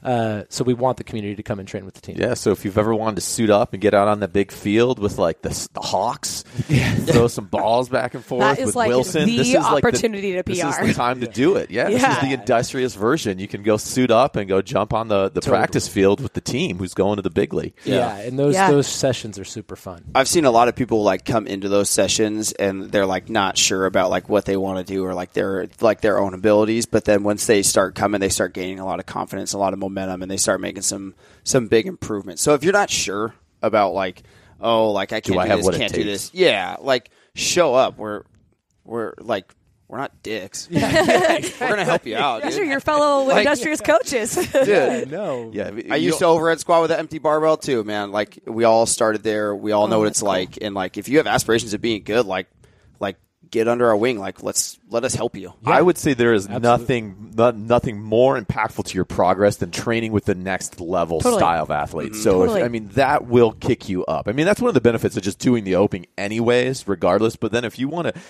uh, 0.03 0.43
so 0.49 0.63
we 0.63 0.73
want 0.73 0.97
the 0.97 1.03
community 1.03 1.35
to 1.35 1.43
come 1.43 1.59
and 1.59 1.67
train 1.67 1.83
with 1.83 1.93
the 1.93 2.01
team. 2.01 2.15
Yeah, 2.17 2.33
so 2.35 2.51
if 2.51 2.63
you've 2.63 2.77
ever 2.77 2.93
wanted 2.95 3.15
to 3.15 3.21
suit 3.21 3.49
up 3.49 3.73
and 3.73 3.81
get 3.81 3.93
out 3.93 4.07
on 4.07 4.19
the 4.19 4.27
big 4.27 4.51
field 4.51 4.99
with 4.99 5.17
like 5.17 5.41
the, 5.41 5.49
the 5.73 5.81
Hawks, 5.81 6.43
throw 7.07 7.27
some 7.27 7.45
balls 7.45 7.89
back 7.89 8.13
and 8.13 8.23
forth 8.23 8.41
That 8.41 8.59
is 8.59 8.67
with 8.67 8.75
like 8.75 8.89
Wilson, 8.89 9.25
the 9.25 9.37
this 9.37 9.47
is 9.49 9.55
like 9.55 9.83
opportunity 9.89 10.33
to 10.33 10.43
This 10.43 10.63
is 10.63 10.77
the 10.77 10.93
time 10.93 11.19
to 11.21 11.27
do 11.27 11.55
it. 11.55 11.71
Yeah, 11.71 11.89
this 11.89 12.03
is 12.03 12.19
the 12.19 12.33
industrious 12.33 12.95
version. 12.95 13.39
You 13.39 13.47
can 13.47 13.63
go 13.63 13.77
suit 13.77 14.11
up 14.11 14.35
and 14.35 14.47
go 14.47 14.61
jump 14.61 14.93
on 14.93 15.07
the, 15.07 15.29
the 15.29 15.41
practice 15.41 15.87
field 15.87 16.21
with 16.21 16.33
the 16.33 16.41
team 16.41 16.77
who's 16.77 16.93
going 16.93 17.17
to 17.17 17.21
the 17.21 17.29
big 17.29 17.53
league. 17.53 17.73
Yeah, 17.83 18.15
and 18.17 18.37
those 18.39 18.53
Yeah. 18.53 18.71
those 18.71 18.87
sessions 18.87 19.37
are 19.39 19.43
super 19.45 19.75
fun. 19.75 20.05
I've 20.15 20.27
seen 20.27 20.45
a 20.45 20.51
lot 20.51 20.67
of 20.67 20.75
people 20.75 21.03
like 21.03 21.25
come 21.25 21.47
into 21.47 21.69
those 21.69 21.89
sessions 21.89 22.51
and 22.53 22.91
they're 22.91 23.05
like 23.05 23.29
not 23.29 23.57
sure 23.57 23.85
about 23.85 24.09
like 24.09 24.29
what 24.29 24.45
they 24.45 24.57
want 24.57 24.85
to 24.85 24.93
do 24.93 25.03
or 25.05 25.13
like 25.13 25.33
their 25.33 25.67
like 25.81 26.01
their 26.01 26.19
own 26.19 26.33
abilities, 26.33 26.85
but 26.85 27.05
then 27.05 27.23
once 27.23 27.45
they 27.45 27.61
start 27.63 27.95
coming, 27.95 28.19
they 28.21 28.29
start 28.29 28.53
gaining 28.53 28.79
a 28.79 28.85
lot 28.85 28.99
of 28.99 29.05
confidence, 29.05 29.53
a 29.53 29.57
lot 29.57 29.73
of 29.73 29.79
momentum, 29.79 30.21
and 30.21 30.29
they 30.31 30.37
start 30.37 30.61
making 30.61 30.81
some 30.83 31.13
some 31.43 31.67
big 31.67 31.87
improvements. 31.87 32.41
So 32.41 32.53
if 32.53 32.63
you're 32.63 32.73
not 32.73 32.89
sure 32.89 33.33
about 33.61 33.93
like 33.93 34.23
oh 34.61 34.91
like 34.91 35.11
I 35.13 35.21
can't 35.21 35.33
do, 35.35 35.39
I 35.39 35.47
have 35.47 35.59
this, 35.59 35.65
what 35.65 35.75
can't 35.75 35.93
do 35.93 36.03
this, 36.03 36.31
yeah, 36.33 36.75
like 36.79 37.09
show 37.35 37.73
up. 37.75 37.97
We're 37.97 38.23
we're 38.85 39.13
like 39.19 39.53
we're 39.89 39.97
not 39.97 40.21
dicks. 40.21 40.69
we're 40.71 40.79
gonna 40.79 41.83
help 41.83 42.05
you 42.05 42.15
out. 42.15 42.43
These 42.43 42.55
dude. 42.55 42.61
are 42.61 42.69
your 42.69 42.79
fellow 42.79 43.23
Like- 43.23 43.39
industrious 43.39 43.81
coaches. 43.81 44.35
Dude, 44.51 45.09
no. 45.09 45.49
Yeah, 45.51 45.71
I 45.89 45.95
used 45.95 46.19
to 46.19 46.25
overhead 46.25 46.59
squat 46.59 46.83
with 46.83 46.91
an 46.91 46.99
empty 46.99 47.17
barbell 47.17 47.57
too, 47.57 47.83
man. 47.83 48.11
Like 48.11 48.37
we 48.45 48.65
all 48.65 48.85
started 48.85 49.23
there. 49.23 49.55
We 49.55 49.71
all 49.71 49.87
know 49.87 49.97
oh, 49.97 49.99
what 50.01 50.09
it's 50.09 50.21
like. 50.21 50.59
And 50.61 50.75
like 50.75 50.97
if 50.97 51.09
you 51.09 51.17
have 51.17 51.25
aspirations 51.25 51.73
of 51.73 51.81
being 51.81 52.03
good, 52.03 52.27
like 52.27 52.47
like 52.99 53.17
get 53.49 53.67
under 53.67 53.87
our 53.87 53.97
wing. 53.97 54.19
Like 54.19 54.43
let's 54.43 54.77
let 54.89 55.03
us 55.03 55.15
help 55.15 55.35
you. 55.35 55.53
I 55.65 55.81
would 55.81 55.97
say 55.97 56.13
there 56.13 56.33
is 56.33 56.47
nothing 56.47 57.33
no, 57.35 57.49
nothing 57.49 57.99
more 57.99 58.39
impactful 58.39 58.85
to 58.85 58.95
your 58.95 59.05
progress 59.05 59.57
than 59.57 59.71
training 59.71 60.11
with 60.11 60.25
the 60.25 60.35
next 60.35 60.79
level 60.79 61.19
Totally. 61.19 61.39
style 61.39 61.63
of 61.63 61.71
athlete. 61.71 62.11
Mm-hmm. 62.11 62.21
So 62.21 62.33
Totally. 62.33 62.61
if, 62.61 62.65
I 62.65 62.69
mean 62.69 62.89
that 62.89 63.25
will 63.25 63.53
kick 63.53 63.89
you 63.89 64.05
up. 64.05 64.27
I 64.27 64.33
mean 64.33 64.45
that's 64.45 64.61
one 64.61 64.67
of 64.67 64.75
the 64.75 64.81
benefits 64.81 65.17
of 65.17 65.23
just 65.23 65.39
doing 65.39 65.63
the 65.63 65.75
opening 65.75 66.05
anyways, 66.15 66.87
regardless. 66.87 67.35
But 67.35 67.51
then 67.51 67.65
if 67.65 67.79
you 67.79 67.87
want 67.87 68.13
to, 68.13 68.21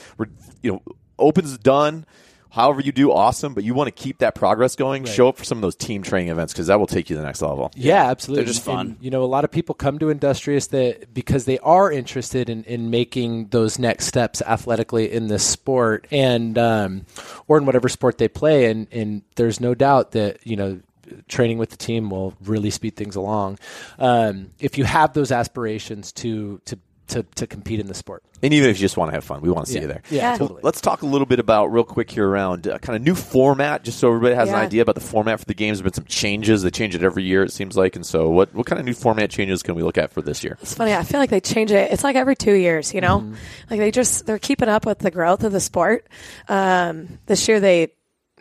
you 0.64 0.72
know, 0.72 0.82
opens 1.20 1.58
done. 1.58 2.06
However 2.52 2.82
you 2.82 2.92
do, 2.92 3.12
awesome. 3.12 3.54
But 3.54 3.64
you 3.64 3.76
want 3.76 3.90
to 3.90 3.92
keep 3.92 4.18
that 4.20 4.34
progress 4.34 4.76
going. 4.76 5.06
Show 5.06 5.30
up 5.30 5.38
for 5.38 5.44
some 5.44 5.60
of 5.60 5.62
those 5.62 5.76
team 5.76 6.02
training 6.02 6.30
events 6.30 6.52
because 6.52 6.66
that 6.66 6.80
will 6.80 6.88
take 6.88 7.08
you 7.08 7.16
to 7.16 7.20
the 7.22 7.26
next 7.26 7.44
level. 7.44 7.72
Yeah, 7.76 8.10
absolutely. 8.10 8.46
They're 8.46 8.54
just 8.54 8.68
And, 8.68 8.76
fun. 8.76 8.98
you 9.02 9.12
know, 9.12 9.24
a 9.24 9.26
lot 9.26 9.44
of 9.44 9.52
people 9.52 9.76
come 9.76 10.00
to 10.00 10.10
Industrious 10.10 10.66
that 10.68 11.14
because 11.14 11.46
they 11.46 11.60
are 11.60 11.92
interested 11.92 12.50
in, 12.50 12.64
in 12.64 12.90
making 12.90 13.50
those 13.50 13.78
next 13.78 14.08
steps 14.08 14.42
athletically 14.42 15.12
in 15.12 15.28
this 15.28 15.46
sport 15.46 16.08
and 16.10 16.58
um, 16.58 17.06
or 17.48 17.60
in 17.60 17.68
whatever 17.68 17.88
sport 17.88 18.18
they 18.18 18.28
play. 18.28 18.66
And, 18.72 18.88
and 18.92 19.22
there's 19.36 19.60
no 19.60 19.76
doubt 19.76 20.14
that, 20.14 20.40
you 20.48 20.56
know, 20.56 20.80
training 21.28 21.60
with 21.60 21.70
the 21.70 21.78
team 21.78 22.10
will 22.10 22.34
really 22.42 22.72
speed 22.72 22.96
things 22.96 23.16
along. 23.16 23.60
Um, 24.00 24.50
if 24.60 24.78
you 24.80 24.86
have 24.86 25.14
those 25.14 25.32
aspirations 25.32 26.12
to, 26.14 26.62
to, 26.66 26.80
to, 27.10 27.24
to 27.36 27.46
compete 27.48 27.80
in 27.80 27.88
the 27.88 27.94
sport. 27.94 28.24
And 28.42 28.54
even 28.54 28.70
if 28.70 28.78
you 28.78 28.82
just 28.82 28.96
want 28.98 29.10
to 29.12 29.14
have 29.16 29.24
fun, 29.24 29.42
we 29.42 29.50
want 29.50 29.66
to 29.66 29.72
see 29.72 29.78
Yeah. 29.78 29.82
you 29.82 29.88
there. 29.88 30.02
Yeah, 30.10 30.32
Yeah. 30.32 30.38
totally. 30.38 30.62
Let's 30.64 30.80
talk 30.82 31.02
a 31.02 31.06
little 31.06 31.26
bit 31.28 31.40
about 31.40 31.68
real 31.68 31.84
quick 31.84 32.10
here 32.10 32.28
around 32.28 32.68
uh, 32.68 32.78
kind 32.80 32.96
of 32.96 33.02
new 33.02 33.16
format, 33.16 33.84
just 33.84 34.00
so 34.00 34.08
everybody 34.08 34.36
has 34.36 34.50
an 34.50 34.56
idea 34.56 34.82
about 34.82 34.96
the 34.96 35.02
format 35.02 35.40
for 35.40 35.46
the 35.46 35.54
games. 35.54 35.78
There's 35.80 35.84
been 35.84 35.94
some 35.94 36.06
changes; 36.06 36.64
they 36.64 36.72
change 36.72 36.96
it 36.96 37.04
every 37.04 37.24
year, 37.24 37.44
it 37.44 37.52
seems 37.52 37.76
like. 37.76 37.96
And 37.96 38.06
so, 38.06 38.30
what 38.30 38.54
what 38.56 38.66
kind 38.66 38.80
of 38.80 38.86
new 38.86 38.94
format 38.94 39.30
changes 39.30 39.62
can 39.62 39.76
we 39.76 39.84
look 39.84 39.98
at 39.98 40.12
for 40.14 40.22
this 40.22 40.44
year? 40.44 40.58
It's 40.62 40.74
funny. 40.74 40.94
I 40.94 41.04
feel 41.04 41.20
like 41.20 41.30
they 41.30 41.42
change 41.42 41.72
it. 41.72 41.92
It's 41.92 42.04
like 42.04 42.16
every 42.16 42.36
two 42.36 42.54
years, 42.54 42.94
you 42.94 43.02
know, 43.02 43.20
Mm-hmm. 43.20 43.34
like 43.70 43.80
they 43.80 43.92
just 43.92 44.26
they're 44.26 44.40
keeping 44.40 44.70
up 44.70 44.86
with 44.86 45.00
the 45.00 45.12
growth 45.12 45.44
of 45.44 45.52
the 45.52 45.60
sport. 45.60 46.08
Um, 46.48 47.20
this 47.26 47.48
year 47.48 47.60
they, 47.60 47.90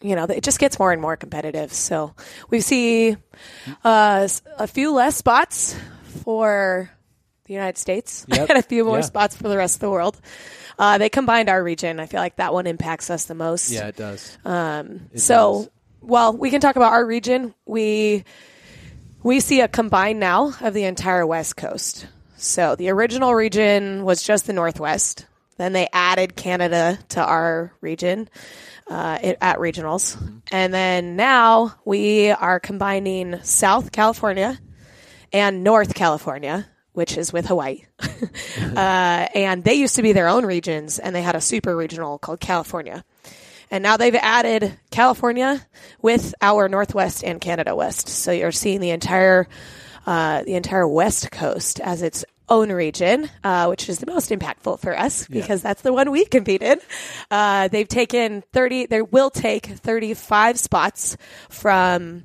you 0.00 0.14
know, 0.14 0.24
it 0.24 0.44
just 0.44 0.58
gets 0.60 0.78
more 0.78 0.92
and 0.92 1.02
more 1.02 1.16
competitive. 1.16 1.72
So 1.72 2.14
we 2.50 2.60
see 2.60 3.16
uh, 3.84 4.20
s- 4.24 4.42
a 4.58 4.66
few 4.68 4.92
less 4.94 5.16
spots 5.16 5.74
for 6.24 6.90
the 7.48 7.54
United 7.54 7.76
States 7.78 8.24
Yep. 8.28 8.48
and 8.50 8.58
a 8.58 8.62
few 8.62 8.84
more 8.84 8.98
Yeah. 8.98 9.02
spots 9.02 9.36
for 9.36 9.48
the 9.48 9.56
rest 9.56 9.76
of 9.76 9.80
the 9.80 9.90
world. 9.90 10.20
Uh, 10.78 10.98
they 10.98 11.08
combined 11.08 11.48
our 11.48 11.62
region. 11.62 11.98
I 11.98 12.06
feel 12.06 12.20
like 12.20 12.36
that 12.36 12.54
one 12.54 12.66
impacts 12.68 13.10
us 13.10 13.24
the 13.24 13.34
most. 13.34 13.70
Yeah, 13.70 13.88
it 13.88 13.96
does. 13.96 14.38
Um, 14.44 15.08
It 15.12 15.18
so, 15.20 15.62
does. 15.64 15.70
well, 16.00 16.36
we 16.36 16.50
can 16.50 16.60
talk 16.60 16.76
about 16.76 16.92
our 16.92 17.04
region. 17.04 17.54
We 17.66 18.24
we 19.24 19.40
see 19.40 19.60
a 19.60 19.66
combine 19.68 20.20
now 20.20 20.52
of 20.60 20.72
the 20.74 20.84
entire 20.84 21.26
West 21.26 21.56
Coast. 21.56 22.06
So 22.36 22.76
the 22.76 22.90
original 22.90 23.34
region 23.34 24.04
was 24.04 24.22
just 24.22 24.46
the 24.46 24.52
Northwest. 24.52 25.26
Then 25.56 25.72
they 25.72 25.88
added 25.92 26.36
Canada 26.36 26.96
to 27.08 27.20
our 27.20 27.72
region 27.80 28.28
uh, 28.86 29.18
it, 29.20 29.38
at 29.40 29.58
regionals, 29.58 30.16
and 30.52 30.72
then 30.72 31.16
now 31.16 31.74
we 31.84 32.30
are 32.30 32.60
combining 32.60 33.42
South 33.42 33.90
California 33.90 34.56
and 35.32 35.64
North 35.64 35.94
California, 35.94 36.64
which 36.98 37.16
is 37.16 37.32
with 37.32 37.46
Hawaii. 37.46 37.84
uh, 38.00 39.28
and 39.32 39.62
they 39.62 39.74
used 39.74 39.94
to 39.96 40.02
be 40.02 40.12
their 40.12 40.26
own 40.26 40.44
regions, 40.44 40.98
and 40.98 41.14
they 41.14 41.22
had 41.22 41.36
a 41.36 41.40
super 41.40 41.76
regional 41.76 42.18
called 42.18 42.40
California. 42.40 43.04
And 43.70 43.84
now 43.84 43.96
they've 43.96 44.16
added 44.16 44.76
California 44.90 45.64
with 46.02 46.34
our 46.42 46.68
Northwest 46.68 47.22
and 47.22 47.40
Canada 47.40 47.76
West. 47.76 48.08
So 48.08 48.32
you're 48.32 48.50
seeing 48.50 48.80
the 48.80 48.90
entire 48.90 49.46
uh, 50.06 50.42
the 50.42 50.56
entire 50.56 50.88
West 50.88 51.30
Coast 51.30 51.78
as 51.78 52.02
its 52.02 52.24
own 52.48 52.72
region, 52.72 53.30
uh, 53.44 53.66
which 53.66 53.88
is 53.88 54.00
the 54.00 54.06
most 54.06 54.30
impactful 54.30 54.80
for 54.80 54.98
us 54.98 55.28
because 55.28 55.62
that's 55.62 55.82
the 55.82 55.92
one 55.92 56.10
we 56.10 56.24
competed. 56.24 56.80
Uh, 57.30 57.68
they've 57.68 57.86
taken 57.86 58.42
30, 58.52 58.86
they 58.86 59.02
will 59.02 59.30
take 59.30 59.66
35 59.66 60.58
spots 60.58 61.16
from 61.48 62.24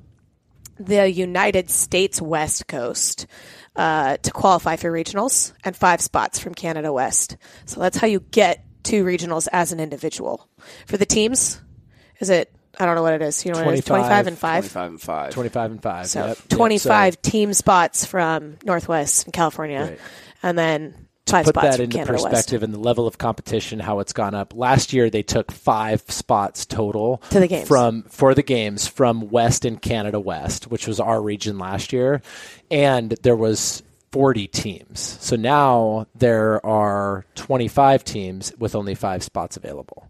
the 0.80 1.10
United 1.10 1.70
States 1.70 2.22
West 2.22 2.68
Coast 2.68 3.28
uh, 3.76 4.18
to 4.18 4.32
qualify 4.32 4.76
for 4.76 4.92
regionals 4.92 5.54
and 5.64 5.76
five 5.76 6.02
spots 6.02 6.40
from 6.40 6.54
Canada 6.54 6.92
West. 6.94 7.38
So 7.66 7.80
that's 7.80 7.98
how 7.98 8.08
you 8.08 8.20
get 8.20 8.64
to 8.84 9.04
regionals 9.04 9.48
as 9.52 9.72
an 9.72 9.80
individual. 9.80 10.48
For 10.88 10.98
the 10.98 11.06
teams, 11.06 11.62
is 12.20 12.30
it, 12.30 12.54
I 12.80 12.86
don't 12.86 12.96
know 12.96 13.02
what 13.02 13.14
it 13.14 13.22
is. 13.22 13.46
You 13.46 13.54
know 13.54 13.64
what 13.64 13.74
it 13.74 13.80
is? 13.80 13.86
25, 13.86 14.10
25 14.10 14.28
and 14.28 14.38
5? 14.38 14.62
Twenty 14.64 14.70
five 14.70 14.92
and 14.92 15.02
five. 15.02 15.32
25 15.34 15.72
and 15.72 15.82
5. 15.84 16.08
So 16.08 16.20
Yep. 16.28 16.38
Yep. 16.38 16.50
25 16.50 17.22
team 17.22 17.54
spots 17.54 18.06
from 18.06 18.58
Northwest 18.64 19.26
and 19.26 19.34
California. 19.34 19.82
Right. 19.82 20.00
And 20.42 20.58
then 20.58 21.03
five 21.26 21.46
put 21.46 21.56
that 21.56 21.80
into 21.80 21.98
Canada 21.98 22.14
West. 22.14 22.26
perspective 22.26 22.64
and 22.64 22.74
the 22.74 22.80
level 22.80 23.08
of 23.08 23.18
competition, 23.18 23.80
how 23.80 24.00
it's 24.00 24.14
gone 24.14 24.34
up. 24.36 24.54
Last 24.56 24.94
year, 24.94 25.10
they 25.10 25.24
took 25.24 25.52
five 25.52 26.02
spots 26.10 26.66
total 26.66 27.18
To 27.32 27.40
the 27.40 27.48
games. 27.48 27.68
from 27.68 28.04
for 28.04 28.34
the 28.36 28.44
games 28.44 28.88
from 28.88 29.30
West 29.30 29.66
and 29.66 29.82
Canada 29.82 30.20
West, 30.20 30.68
which 30.70 30.88
was 30.88 31.00
our 31.00 31.22
region 31.22 31.58
last 31.58 31.94
year, 31.94 32.22
and 32.70 33.12
there 33.24 33.36
was 33.36 33.84
40 34.12 34.48
teams. 34.48 35.00
So 35.22 35.36
now 35.36 36.06
there 36.14 36.64
are 36.66 37.26
25 37.36 38.04
teams 38.04 38.54
with 38.60 38.76
only 38.76 38.94
five 38.94 39.24
spots 39.24 39.58
available. 39.58 40.08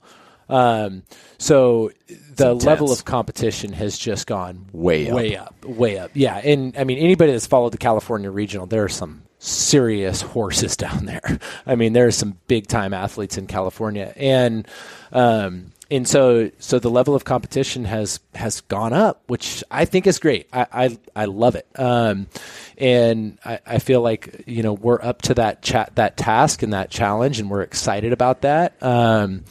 Um, 0.50 1.04
so 1.38 1.92
the 2.36 2.54
level 2.54 2.92
of 2.92 3.06
competition 3.06 3.72
has 3.74 3.98
just 3.98 4.28
gone 4.28 4.66
Way 4.74 5.10
up. 5.10 5.16
way 5.16 5.36
up, 5.38 5.66
way 5.66 5.98
up. 5.98 6.12
Yeah, 6.14 6.38
and 6.38 6.78
I 6.78 6.84
mean 6.84 6.98
anybody 7.00 7.32
that's 7.32 7.48
followed 7.48 7.72
the 7.72 7.78
California 7.78 8.30
regional, 8.30 8.66
there 8.68 8.84
are 8.84 8.90
some 8.90 9.24
serious 9.44 10.22
horses 10.22 10.78
down 10.78 11.06
there. 11.06 11.40
I 11.66 11.76
mean, 11.76 11.94
there 11.94 12.08
are 12.08 12.12
some 12.12 12.38
big 12.48 12.68
time 12.68 12.94
athletes 12.94 13.38
in 13.38 13.48
California, 13.48 14.14
and 14.16 14.68
um, 15.12 15.72
and 15.92 16.08
so 16.08 16.50
so 16.60 16.80
the 16.80 16.90
level 16.90 17.14
of 17.14 17.26
competition 17.26 17.86
has 17.86 18.20
has 18.34 18.62
gone 18.62 18.94
up, 18.94 19.22
which 19.28 19.64
I 19.70 19.86
think 19.86 20.08
is 20.08 20.18
great. 20.20 20.48
I 20.54 20.68
I, 20.72 20.98
I 21.16 21.26
love 21.26 21.56
it, 21.56 21.68
um, 21.76 22.28
and 22.78 23.38
I, 23.46 23.60
I 23.66 23.80
feel 23.80 24.02
like 24.02 24.44
you 24.48 24.64
know 24.64 24.74
we're 24.74 25.02
up 25.02 25.22
to 25.24 25.36
that 25.36 25.62
chat 25.62 25.92
that 25.96 26.18
task 26.18 26.64
and 26.64 26.74
that 26.74 26.90
challenge, 26.90 27.40
and 27.40 27.50
we're 27.50 27.62
excited 27.62 28.14
about 28.14 28.42
that. 28.42 28.82
Um, 28.82 29.44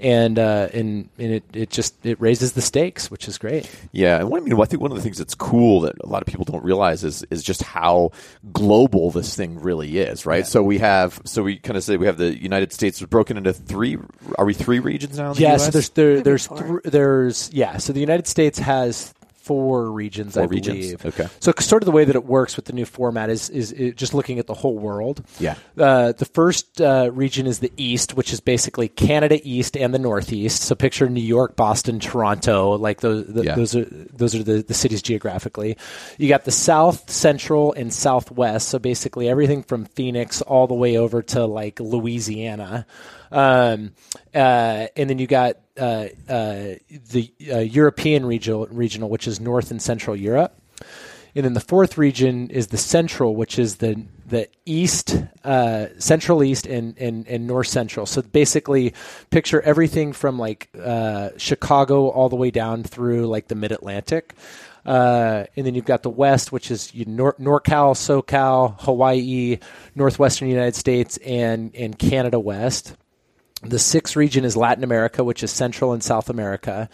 and 0.00 0.38
uh, 0.38 0.68
and 0.72 1.08
and 1.18 1.32
it, 1.34 1.44
it 1.52 1.70
just 1.70 1.94
it 2.04 2.20
raises 2.20 2.52
the 2.52 2.62
stakes, 2.62 3.10
which 3.10 3.28
is 3.28 3.38
great. 3.38 3.70
Yeah, 3.92 4.18
and 4.18 4.30
what 4.30 4.40
I 4.42 4.44
mean, 4.44 4.60
I 4.60 4.64
think 4.64 4.82
one 4.82 4.90
of 4.90 4.96
the 4.96 5.02
things 5.02 5.18
that's 5.18 5.34
cool 5.34 5.80
that 5.82 5.96
a 6.02 6.06
lot 6.06 6.22
of 6.22 6.26
people 6.26 6.44
don't 6.44 6.64
realize 6.64 7.04
is 7.04 7.24
is 7.30 7.42
just 7.42 7.62
how 7.62 8.10
global 8.52 9.10
this 9.10 9.34
thing 9.36 9.60
really 9.60 9.98
is, 9.98 10.26
right? 10.26 10.46
So 10.46 10.62
we 10.62 10.78
have, 10.78 11.20
so 11.24 11.42
we 11.42 11.56
kind 11.58 11.76
of 11.76 11.84
say 11.84 11.96
we 11.96 12.06
have 12.06 12.18
the 12.18 12.40
United 12.40 12.72
States 12.72 13.00
broken 13.02 13.36
into 13.36 13.52
three. 13.52 13.96
Are 14.38 14.44
we 14.44 14.54
three 14.54 14.78
regions 14.78 15.18
now? 15.18 15.30
In 15.30 15.36
the 15.36 15.42
Yeah, 15.42 15.54
US? 15.54 15.64
so 15.66 15.70
there's 15.70 15.88
there, 15.90 16.20
there's 16.20 16.46
four. 16.46 16.58
thr 16.58 16.88
there's 16.88 17.50
yeah. 17.52 17.76
So 17.78 17.92
the 17.92 18.00
United 18.00 18.26
States 18.26 18.58
has 18.58 19.14
four 19.48 19.90
regions, 19.90 20.36
I 20.36 20.42
Four 20.42 20.48
regions, 20.48 20.92
believe. 20.92 21.06
okay. 21.06 21.26
So 21.40 21.52
sort 21.58 21.82
of 21.82 21.86
the 21.86 21.92
way 21.92 22.04
that 22.04 22.14
it 22.14 22.24
works 22.26 22.54
with 22.54 22.66
the 22.66 22.72
new 22.72 22.84
format 22.84 23.30
is 23.30 23.48
is, 23.50 23.72
is 23.72 23.94
just 23.94 24.14
looking 24.14 24.38
at 24.38 24.46
the 24.46 24.54
whole 24.54 24.76
world. 24.78 25.24
Yeah. 25.40 25.56
Uh, 25.76 26.12
the 26.12 26.24
first 26.26 26.80
uh, 26.80 27.10
region 27.12 27.46
is 27.46 27.58
the 27.58 27.72
East, 27.76 28.14
which 28.14 28.32
is 28.32 28.40
basically 28.40 28.88
Canada 28.88 29.40
East 29.42 29.76
and 29.76 29.92
the 29.92 29.98
Northeast. 29.98 30.62
So 30.62 30.74
picture 30.74 31.08
New 31.08 31.20
York, 31.22 31.56
Boston, 31.56 31.98
Toronto, 31.98 32.76
like 32.76 33.00
those. 33.00 33.26
The, 33.26 33.42
Yeah. 33.44 33.54
Those 33.56 33.74
are 33.74 33.84
those 33.84 34.34
are 34.34 34.42
the, 34.42 34.62
the 34.62 34.74
cities 34.74 35.00
geographically. 35.02 35.76
You 36.18 36.28
got 36.28 36.44
the 36.44 36.50
South, 36.52 37.08
Central, 37.10 37.72
and 37.72 37.90
Southwest. 37.92 38.68
So 38.68 38.78
basically 38.78 39.28
everything 39.28 39.62
from 39.62 39.86
Phoenix 39.86 40.42
all 40.42 40.66
the 40.66 40.74
way 40.74 40.98
over 40.98 41.22
to 41.22 41.46
like 41.46 41.80
Louisiana. 41.80 42.86
Um, 43.30 43.92
uh, 44.34 44.86
and 44.96 45.10
then 45.10 45.18
you 45.18 45.26
got 45.26 45.56
uh, 45.78 46.08
uh, 46.28 46.74
the 46.88 47.32
uh, 47.50 47.58
European 47.58 48.26
regional, 48.26 48.66
regional, 48.66 49.08
which 49.08 49.26
is 49.26 49.40
North 49.40 49.70
and 49.70 49.80
Central 49.80 50.16
Europe. 50.16 50.54
And 51.34 51.44
then 51.44 51.52
the 51.52 51.60
fourth 51.60 51.98
region 51.98 52.50
is 52.50 52.68
the 52.68 52.76
central, 52.76 53.36
which 53.36 53.58
is 53.58 53.76
the 53.76 54.04
the 54.26 54.48
east, 54.66 55.16
uh, 55.44 55.86
central 55.98 56.42
east, 56.42 56.66
and, 56.66 56.98
and, 56.98 57.26
and 57.26 57.46
north 57.46 57.68
central. 57.68 58.06
So 58.06 58.22
basically, 58.22 58.92
picture 59.30 59.60
everything 59.62 60.12
from 60.12 60.38
like 60.38 60.68
uh, 60.82 61.30
Chicago 61.36 62.08
all 62.08 62.28
the 62.28 62.36
way 62.36 62.50
down 62.50 62.82
through 62.82 63.26
like 63.26 63.48
the 63.48 63.54
mid 63.54 63.72
Atlantic. 63.72 64.34
Uh, 64.84 65.44
and 65.56 65.66
then 65.66 65.74
you've 65.74 65.84
got 65.84 66.02
the 66.02 66.10
west, 66.10 66.50
which 66.50 66.70
is 66.70 66.94
you 66.94 67.04
Nor- 67.04 67.34
NorCal, 67.34 67.94
SoCal, 67.94 68.80
Hawaii, 68.80 69.58
northwestern 69.94 70.48
United 70.48 70.74
States, 70.74 71.18
and 71.18 71.74
and 71.74 71.98
Canada 71.98 72.40
West. 72.40 72.96
The 73.62 73.78
sixth 73.78 74.14
region 74.14 74.44
is 74.44 74.56
Latin 74.56 74.84
America, 74.84 75.24
which 75.24 75.42
is 75.42 75.50
Central 75.50 75.92
and 75.92 76.02
South 76.02 76.30
America. 76.30 76.88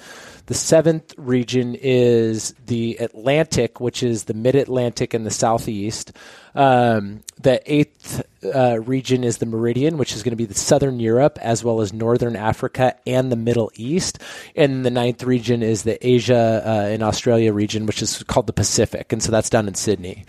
The 0.47 0.55
seventh 0.55 1.15
region 1.17 1.75
is 1.75 2.55
the 2.67 2.97
Atlantic, 2.97 3.81
which 3.81 4.03
is 4.03 4.25
the 4.25 4.35
Mid 4.35 4.55
Atlantic 4.55 5.15
and 5.15 5.25
the 5.25 5.31
Southeast. 5.31 6.13
Um, 6.55 7.23
the 7.41 7.61
eighth 7.73 8.23
uh, 8.55 8.79
region 8.81 9.25
is 9.25 9.39
the 9.39 9.47
Meridian, 9.47 9.97
which 9.97 10.15
is 10.15 10.23
going 10.23 10.33
to 10.33 10.37
be 10.37 10.45
the 10.45 10.55
Southern 10.55 11.01
Europe 11.01 11.39
as 11.41 11.65
well 11.65 11.81
as 11.81 11.93
Northern 11.93 12.37
Africa 12.37 12.95
and 13.07 13.33
the 13.33 13.37
Middle 13.37 13.73
East. 13.75 14.19
And 14.55 14.85
the 14.85 14.91
ninth 14.91 15.23
region 15.25 15.63
is 15.63 15.83
the 15.83 16.05
Asia 16.07 16.63
uh, 16.65 16.89
and 16.93 17.03
Australia 17.03 17.53
region, 17.53 17.87
which 17.87 18.03
is 18.03 18.23
called 18.25 18.47
the 18.47 18.53
Pacific, 18.53 19.13
and 19.13 19.23
so 19.23 19.33
that's 19.33 19.51
down 19.51 19.67
in 19.67 19.75
Sydney. 19.75 20.25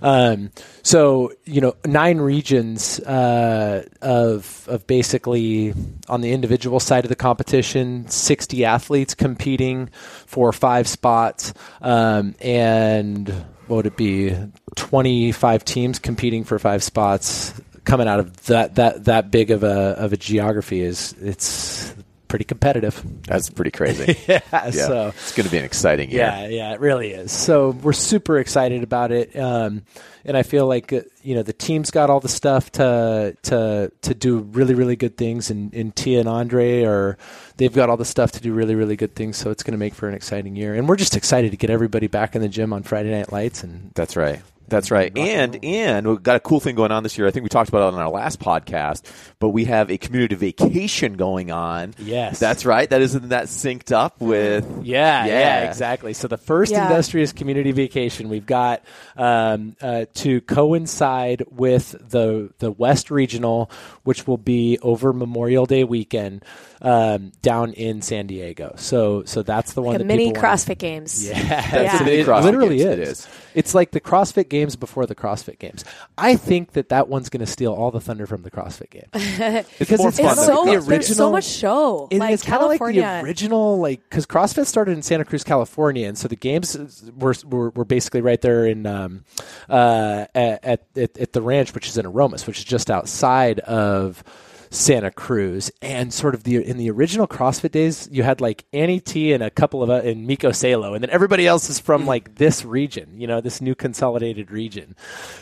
Um, 0.00 0.50
so 0.82 1.32
you 1.44 1.60
know, 1.60 1.74
nine 1.84 2.18
regions 2.18 3.00
uh, 3.00 3.84
of 4.00 4.66
of 4.68 4.86
basically 4.86 5.74
on 6.08 6.20
the 6.20 6.32
individual 6.32 6.80
side 6.80 7.04
of 7.04 7.08
the 7.08 7.16
competition, 7.16 8.08
sixty 8.08 8.64
athletes 8.64 9.14
competing 9.14 9.88
for 10.26 10.52
five 10.52 10.88
spots, 10.88 11.52
um, 11.80 12.34
and 12.40 13.28
what 13.66 13.76
would 13.76 13.86
it 13.86 13.96
be? 13.96 14.34
Twenty 14.76 15.32
five 15.32 15.64
teams 15.64 15.98
competing 15.98 16.44
for 16.44 16.58
five 16.58 16.82
spots. 16.82 17.52
Coming 17.84 18.08
out 18.08 18.20
of 18.20 18.46
that 18.46 18.74
that 18.74 19.04
that 19.04 19.30
big 19.30 19.50
of 19.50 19.62
a 19.62 19.94
of 19.98 20.12
a 20.12 20.16
geography 20.16 20.82
is 20.82 21.14
it's 21.20 21.94
pretty 22.28 22.44
competitive. 22.44 23.02
That's 23.22 23.50
pretty 23.50 23.70
crazy. 23.70 24.16
yeah, 24.28 24.40
yeah, 24.52 24.70
so 24.70 25.08
it's 25.08 25.34
going 25.34 25.46
to 25.46 25.50
be 25.50 25.58
an 25.58 25.64
exciting 25.64 26.10
year. 26.10 26.20
yeah, 26.20 26.46
yeah, 26.46 26.72
it 26.72 26.80
really 26.80 27.10
is. 27.10 27.32
So 27.32 27.70
we're 27.70 27.92
super 27.92 28.38
excited 28.38 28.82
about 28.82 29.10
it, 29.10 29.36
um, 29.36 29.82
and 30.24 30.36
I 30.36 30.42
feel 30.42 30.66
like 30.66 30.92
uh, 30.92 31.00
you 31.22 31.34
know 31.34 31.42
the 31.42 31.52
team's 31.52 31.90
got 31.90 32.10
all 32.10 32.20
the 32.20 32.28
stuff 32.28 32.70
to 32.72 33.36
to 33.42 33.90
to 34.02 34.14
do 34.14 34.38
really 34.38 34.74
really 34.74 34.96
good 34.96 35.16
things, 35.16 35.50
and, 35.50 35.72
and 35.74 35.94
Tia 35.96 36.20
and 36.20 36.28
Andre 36.28 36.84
are 36.84 37.18
they've 37.56 37.74
got 37.74 37.90
all 37.90 37.96
the 37.96 38.04
stuff 38.04 38.32
to 38.32 38.40
do 38.40 38.52
really 38.52 38.74
really 38.74 38.96
good 38.96 39.14
things. 39.14 39.36
So 39.36 39.50
it's 39.50 39.62
going 39.62 39.72
to 39.72 39.78
make 39.78 39.94
for 39.94 40.08
an 40.08 40.14
exciting 40.14 40.54
year, 40.56 40.74
and 40.74 40.88
we're 40.88 40.96
just 40.96 41.16
excited 41.16 41.50
to 41.50 41.56
get 41.56 41.70
everybody 41.70 42.06
back 42.06 42.36
in 42.36 42.42
the 42.42 42.48
gym 42.48 42.72
on 42.72 42.82
Friday 42.82 43.10
Night 43.10 43.32
Lights, 43.32 43.64
and 43.64 43.90
That's 43.94 44.16
right. 44.16 44.40
That's 44.68 44.90
right. 44.90 45.16
And 45.16 45.64
and 45.64 46.06
we've 46.06 46.22
got 46.22 46.36
a 46.36 46.40
cool 46.40 46.60
thing 46.60 46.74
going 46.74 46.92
on 46.92 47.02
this 47.02 47.16
year. 47.18 47.26
I 47.26 47.30
think 47.30 47.42
we 47.44 47.48
talked 47.48 47.68
about 47.68 47.88
it 47.88 47.94
on 47.94 48.00
our 48.00 48.10
last 48.10 48.38
podcast, 48.40 49.02
but 49.38 49.48
we 49.50 49.64
have 49.66 49.90
a 49.90 49.98
community 49.98 50.34
vacation 50.34 51.14
going 51.14 51.50
on. 51.50 51.94
Yes. 51.98 52.38
That's 52.38 52.64
right. 52.64 52.88
That 52.88 53.00
isn't 53.00 53.30
that 53.30 53.46
synced 53.46 53.92
up 53.92 54.20
with 54.20 54.64
Yeah, 54.84 55.24
yeah, 55.26 55.32
Yeah. 55.62 55.68
exactly. 55.68 56.12
So 56.12 56.28
the 56.28 56.36
first 56.36 56.72
Yeah. 56.72 56.86
industrious 56.86 57.32
community 57.32 57.72
vacation 57.72 58.28
we've 58.28 58.46
got 58.46 58.82
um, 59.16 59.76
uh, 59.80 60.04
to 60.14 60.40
coincide 60.42 61.42
with 61.50 61.96
the 62.10 62.50
the 62.58 62.70
West 62.70 63.10
Regional, 63.10 63.70
which 64.04 64.26
will 64.26 64.36
be 64.38 64.78
over 64.82 65.12
Memorial 65.12 65.66
Day 65.66 65.84
weekend 65.84 66.44
um, 66.82 67.32
down 67.42 67.72
in 67.72 68.02
San 68.02 68.26
Diego. 68.26 68.74
So 68.76 69.24
so 69.24 69.42
that's 69.42 69.72
the 69.72 69.82
one 69.82 69.94
The 69.94 69.98
that 70.00 70.04
mini 70.04 70.26
people 70.28 70.42
wanna- 70.42 70.54
CrossFit 70.56 70.78
Games. 70.78 71.28
Yeah, 71.38 71.70
That's 71.70 71.98
the 71.98 72.02
it, 72.02 72.04
mini 72.04 72.16
it 72.18 72.26
CrossFit 72.26 72.42
literally 72.44 72.78
Games. 72.78 72.90
is. 72.90 72.98
It 72.98 73.08
is. 73.08 73.28
It's 73.58 73.74
like 73.74 73.90
the 73.90 74.00
CrossFit 74.00 74.48
Games 74.48 74.76
before 74.76 75.04
the 75.04 75.16
CrossFit 75.16 75.58
Games. 75.58 75.84
I 76.16 76.36
think 76.36 76.74
that 76.74 76.90
that 76.90 77.08
one's 77.08 77.28
going 77.28 77.40
to 77.44 77.46
steal 77.50 77.72
all 77.72 77.90
the 77.90 78.00
thunder 78.00 78.24
from 78.24 78.42
the 78.42 78.52
CrossFit 78.52 78.90
Games 78.90 79.66
because 79.80 79.98
more 79.98 80.10
it's, 80.10 80.18
It's 80.20 80.46
so 80.46 80.64
the 80.64 80.70
the 80.70 80.76
CrossFit 80.76 80.86
there's 80.86 81.16
so 81.16 81.32
much 81.32 81.44
show. 81.44 82.06
and 82.12 82.20
like 82.20 82.34
it's 82.34 82.44
kind 82.44 82.62
of 82.62 82.68
like 82.68 82.78
the 82.94 83.20
original, 83.24 83.80
like 83.80 84.00
because 84.08 84.26
CrossFit 84.26 84.66
started 84.66 84.92
in 84.92 85.02
Santa 85.02 85.24
Cruz, 85.24 85.42
California, 85.42 86.06
and 86.06 86.16
so 86.16 86.28
the 86.28 86.36
games 86.36 86.76
were 87.18 87.34
were, 87.44 87.70
were 87.70 87.84
basically 87.84 88.20
right 88.20 88.40
there 88.40 88.64
in 88.64 88.86
um, 88.86 89.24
uh, 89.68 90.26
at, 90.36 90.64
at 90.94 91.18
at 91.18 91.32
the 91.32 91.42
ranch, 91.42 91.74
which 91.74 91.88
is 91.88 91.98
in 91.98 92.06
Aromas, 92.06 92.46
which 92.46 92.58
is 92.58 92.64
just 92.64 92.92
outside 92.92 93.58
of 93.60 94.22
Santa 94.70 95.10
Cruz. 95.10 95.70
And 95.82 96.12
sort 96.12 96.34
of 96.34 96.44
the 96.44 96.56
in 96.56 96.76
the 96.76 96.90
original 96.90 97.26
CrossFit 97.26 97.72
days, 97.72 98.08
you 98.10 98.22
had 98.22 98.40
like 98.40 98.64
Annie 98.72 99.00
T 99.00 99.32
and 99.32 99.42
a 99.42 99.50
couple 99.50 99.82
of 99.82 99.90
uh, 99.90 100.08
and 100.08 100.26
Mikko 100.26 100.52
Salo, 100.52 100.94
and 100.94 101.02
then 101.02 101.10
everybody 101.10 101.46
else 101.46 101.70
is 101.70 101.78
from 101.78 102.06
like 102.06 102.36
this 102.36 102.64
region, 102.64 103.20
you 103.20 103.26
know, 103.26 103.40
this 103.40 103.60
new 103.60 103.74
consolidated 103.74 104.50
region. 104.50 104.96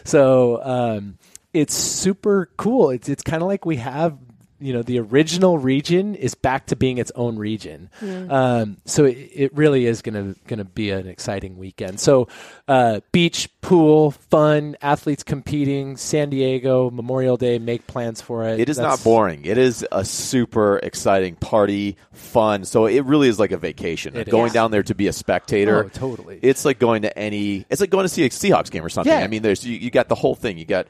So 0.04 0.62
um, 0.62 1.18
it's 1.52 1.74
super 1.74 2.50
cool. 2.56 2.90
It's 2.90 3.08
it's 3.08 3.22
kind 3.22 3.42
of 3.42 3.48
like 3.48 3.64
we 3.64 3.76
have 3.76 4.18
you 4.60 4.72
know 4.72 4.82
the 4.82 4.98
original 4.98 5.58
region 5.58 6.14
is 6.14 6.34
back 6.34 6.66
to 6.66 6.76
being 6.76 6.98
its 6.98 7.12
own 7.14 7.36
region 7.38 7.90
um, 8.30 8.76
so 8.84 9.04
it, 9.04 9.12
it 9.32 9.54
really 9.56 9.86
is 9.86 10.02
gonna 10.02 10.34
gonna 10.46 10.64
be 10.64 10.90
an 10.90 11.06
exciting 11.06 11.58
weekend 11.58 12.00
so 12.00 12.28
uh, 12.68 13.00
beach 13.12 13.48
pool 13.60 14.10
fun 14.12 14.76
athletes 14.80 15.22
competing 15.22 15.96
san 15.96 16.30
diego 16.30 16.90
memorial 16.90 17.36
day 17.36 17.58
make 17.58 17.86
plans 17.86 18.20
for 18.20 18.44
it 18.48 18.60
It 18.60 18.68
is 18.68 18.76
That's- 18.76 18.98
not 18.98 19.04
boring. 19.04 19.44
It 19.44 19.58
is 19.58 19.84
a 19.92 20.04
super 20.04 20.78
exciting 20.78 21.34
party, 21.36 21.96
fun. 22.12 22.64
So 22.64 22.86
it 22.86 23.04
really 23.04 23.28
is 23.28 23.38
like 23.38 23.52
a 23.52 23.56
vacation. 23.56 24.16
It 24.16 24.28
going 24.30 24.46
is. 24.48 24.52
down 24.52 24.70
there 24.70 24.82
to 24.84 24.94
be 24.94 25.06
a 25.08 25.12
spectator. 25.12 25.84
Oh, 25.84 25.88
totally. 25.88 26.38
It's 26.42 26.64
like 26.64 26.78
going 26.78 27.02
to 27.02 27.18
any. 27.18 27.66
It's 27.70 27.80
like 27.80 27.90
going 27.90 28.04
to 28.04 28.08
see 28.08 28.24
a 28.24 28.30
Seahawks 28.30 28.70
game 28.70 28.84
or 28.84 28.88
something. 28.88 29.12
Yeah. 29.12 29.20
I 29.24 29.26
mean, 29.26 29.42
there's 29.42 29.64
you, 29.66 29.76
you 29.76 29.90
got 29.90 30.08
the 30.08 30.14
whole 30.14 30.34
thing. 30.34 30.58
You 30.58 30.64
got 30.64 30.86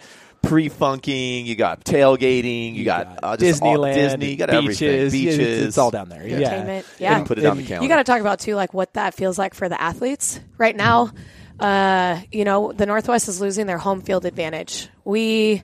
pre-funking. 0.49 1.47
You 1.47 1.55
got 1.57 1.85
tailgating. 1.85 2.75
You, 2.75 2.85
got, 2.85 3.19
uh, 3.23 3.37
just 3.37 3.63
all- 3.63 3.77
disneyland 3.77 3.95
Disney. 3.95 4.31
You 4.31 4.37
got 4.37 4.51
beaches 4.51 4.83
everything. 4.83 5.11
Beaches. 5.11 5.39
it's, 5.39 5.67
it's 5.67 5.79
all 5.79 5.91
down 5.91 6.09
there 6.09 6.27
yeah, 6.27 6.37
Entertainment. 6.37 6.87
Yeah. 6.99 7.25
Put 7.25 7.39
it 7.39 7.47
on 7.47 7.57
the 7.57 7.63
calendar. 7.65 7.83
You 7.85 7.89
got 7.89 7.97
to 7.97 8.05
talk 8.05 8.21
about 8.21 8.41
too, 8.41 8.55
like 8.55 8.73
what 8.75 8.95
that 8.95 9.15
feels 9.15 9.39
like 9.39 9.55
for 9.55 9.69
the 9.69 9.81
athletes 9.81 10.41
right 10.59 10.75
now. 10.77 11.11
Uh, 11.59 12.21
you 12.33 12.45
know, 12.45 12.73
the 12.73 12.87
Northwest 12.87 13.29
is 13.29 13.41
losing 13.41 13.67
their 13.67 13.79
home 13.79 14.03
field 14.03 14.25
advantage. 14.27 14.89
We 15.05 15.63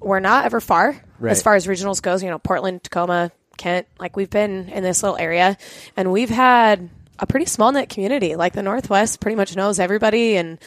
were 0.00 0.20
not 0.20 0.44
ever 0.46 0.60
far 0.60 1.00
Right. 1.18 1.30
as 1.30 1.42
far 1.42 1.54
as 1.54 1.66
regionals 1.66 2.02
goes. 2.02 2.22
You 2.22 2.30
know, 2.30 2.38
Portland, 2.38 2.82
Tacoma, 2.82 3.30
Kent. 3.56 3.86
Like 3.98 4.16
we've 4.16 4.30
been 4.30 4.68
in 4.70 4.82
this 4.82 5.02
little 5.02 5.16
area, 5.18 5.56
and 5.96 6.10
we've 6.10 6.30
had 6.30 6.90
a 7.18 7.26
pretty 7.26 7.46
small 7.46 7.72
knit 7.72 7.88
community. 7.88 8.36
Like 8.36 8.52
the 8.54 8.62
Northwest 8.62 9.20
pretty 9.20 9.36
much 9.36 9.54
knows 9.54 9.78
everybody, 9.78 10.36
and 10.36 10.58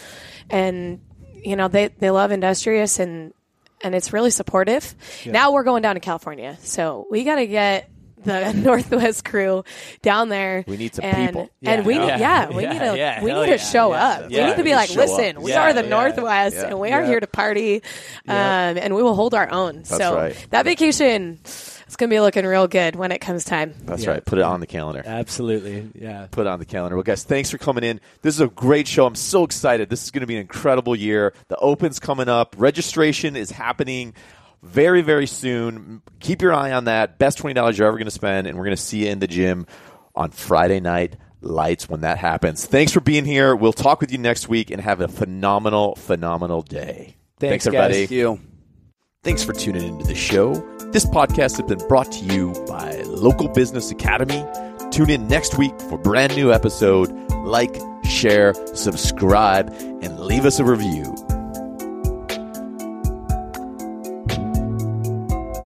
and 0.49 1.01
you 1.43 1.55
know 1.55 1.67
they 1.67 1.87
they 1.99 2.11
love 2.11 2.31
industrious 2.31 2.99
and 2.99 3.33
and 3.81 3.93
it's 3.95 4.13
really 4.13 4.31
supportive. 4.31 4.95
Now 5.25 5.51
we're 5.51 5.63
going 5.63 5.81
down 5.81 5.95
to 5.95 6.01
California, 6.01 6.57
so 6.61 7.05
we 7.09 7.23
got 7.23 7.35
to 7.35 7.47
get 7.47 7.89
the 8.23 8.51
Northwest 8.55 9.23
crew 9.23 9.63
down 10.01 10.29
there. 10.29 10.63
We 10.67 10.75
need 10.77 10.95
some 10.95 11.05
and, 11.05 11.27
people. 11.27 11.49
and 11.63 11.85
we 11.85 11.97
need, 11.99 12.07
Yeah. 12.07 12.17
yeah, 12.17 12.49
we 12.55 12.63
Yeah, 12.63 12.73
need 12.73 12.79
to 12.79 12.97
yeah, 12.97 13.23
we 13.23 13.31
need 13.31 13.45
to 13.45 13.49
yeah, 13.51 13.57
show 13.57 13.91
yeah. 13.93 14.05
up. 14.07 14.31
Yeah, 14.31 14.43
we 14.43 14.49
need 14.51 14.57
to 14.57 14.63
be 14.63 14.73
like, 14.75 14.89
to 14.89 14.95
show 14.95 15.01
up. 15.03 15.09
listen, 15.09 15.41
we 15.41 15.51
Yeah, 15.51 15.61
are 15.69 15.73
the 15.73 15.83
yeah, 15.83 15.89
Northwest, 15.89 16.55
yeah. 16.55 16.65
and 16.67 16.79
we 16.79 16.91
are 16.91 17.01
Yeah. 17.01 17.07
here 17.07 17.19
to 17.19 17.27
party, 17.27 17.83
um, 18.27 18.33
and 18.35 18.95
we 18.95 19.03
will 19.03 19.15
hold 19.15 19.33
our 19.33 19.49
own. 19.49 19.83
so 19.85 20.15
right. 20.15 20.47
that 20.49 20.65
vacation, 20.65 21.39
it's 21.87 21.95
going 21.95 22.09
to 22.09 22.13
be 22.15 22.19
looking 22.19 22.45
real 22.45 22.67
good 22.67 22.95
when 22.95 23.11
it 23.11 23.19
comes 23.19 23.43
time. 23.43 23.73
That's 23.85 24.03
Yeah. 24.03 24.11
right. 24.11 24.25
Put 24.25 24.37
it 24.37 24.43
on 24.43 24.59
the 24.59 24.67
calendar. 24.67 25.01
Absolutely. 25.05 25.89
Yeah. 25.95 26.27
Put 26.29 26.45
it 26.45 26.49
on 26.49 26.59
the 26.59 26.65
calendar. 26.65 26.95
Well, 26.95 27.03
guys, 27.03 27.23
thanks 27.23 27.49
for 27.49 27.57
coming 27.57 27.83
in. 27.83 27.99
This 28.21 28.35
is 28.35 28.41
a 28.41 28.47
great 28.47 28.87
show. 28.87 29.05
I'm 29.05 29.15
so 29.15 29.43
excited. 29.43 29.89
This 29.89 30.03
is 30.03 30.11
going 30.11 30.21
to 30.21 30.27
be 30.27 30.35
an 30.35 30.41
incredible 30.41 30.95
year. 30.95 31.33
The 31.47 31.55
Open's 31.57 31.99
coming 31.99 32.29
up. 32.29 32.55
Registration 32.57 33.35
is 33.35 33.49
happening 33.51 34.13
very, 34.61 35.01
very 35.01 35.27
soon. 35.27 36.01
Keep 36.19 36.41
your 36.41 36.53
eye 36.53 36.71
on 36.73 36.85
that. 36.85 37.17
Best 37.17 37.37
$20 37.39 37.77
you're 37.77 37.87
ever 37.87 37.97
going 37.97 38.05
to 38.05 38.11
spend, 38.11 38.47
and 38.47 38.57
we're 38.57 38.65
going 38.65 38.75
to 38.75 38.81
see 38.81 39.05
you 39.05 39.11
in 39.11 39.19
the 39.19 39.27
gym 39.27 39.65
on 40.15 40.31
Friday 40.31 40.79
night 40.79 41.15
lights 41.41 41.87
when 41.87 42.01
that 42.01 42.17
happens. 42.17 42.65
Thanks 42.65 42.91
for 42.91 42.99
being 42.99 43.23
here. 43.23 43.55
We'll 43.55 43.71
talk 43.71 44.01
with 44.01 44.11
you 44.11 44.17
next 44.17 44.49
week 44.49 44.71
and 44.71 44.81
have 44.81 44.99
a 45.01 45.07
phenomenal, 45.07 45.95
phenomenal 45.95 46.63
day. 46.63 47.15
Thanks, 47.39 47.67
everybody. 47.67 47.93
guys. 47.93 47.99
Thank 47.99 48.11
you. 48.11 48.39
Thanks 49.23 49.43
for 49.43 49.53
tuning 49.53 49.87
into 49.87 50.05
the 50.05 50.15
show. 50.15 50.76
This 50.93 51.05
podcast 51.05 51.57
has 51.57 51.61
been 51.63 51.85
brought 51.89 52.13
to 52.13 52.23
you 52.23 52.53
by 52.65 53.01
Local 53.07 53.49
Business 53.49 53.91
Academy. 53.91 54.45
Tune 54.89 55.09
in 55.09 55.27
next 55.27 55.57
week 55.57 55.77
for 55.81 55.97
brand 55.97 56.33
new 56.37 56.53
episode. 56.53 57.11
Like, 57.43 57.77
share, 58.05 58.53
subscribe, 58.73 59.67
and 60.01 60.17
leave 60.17 60.45
us 60.45 60.59
a 60.59 60.63
review. 60.63 61.13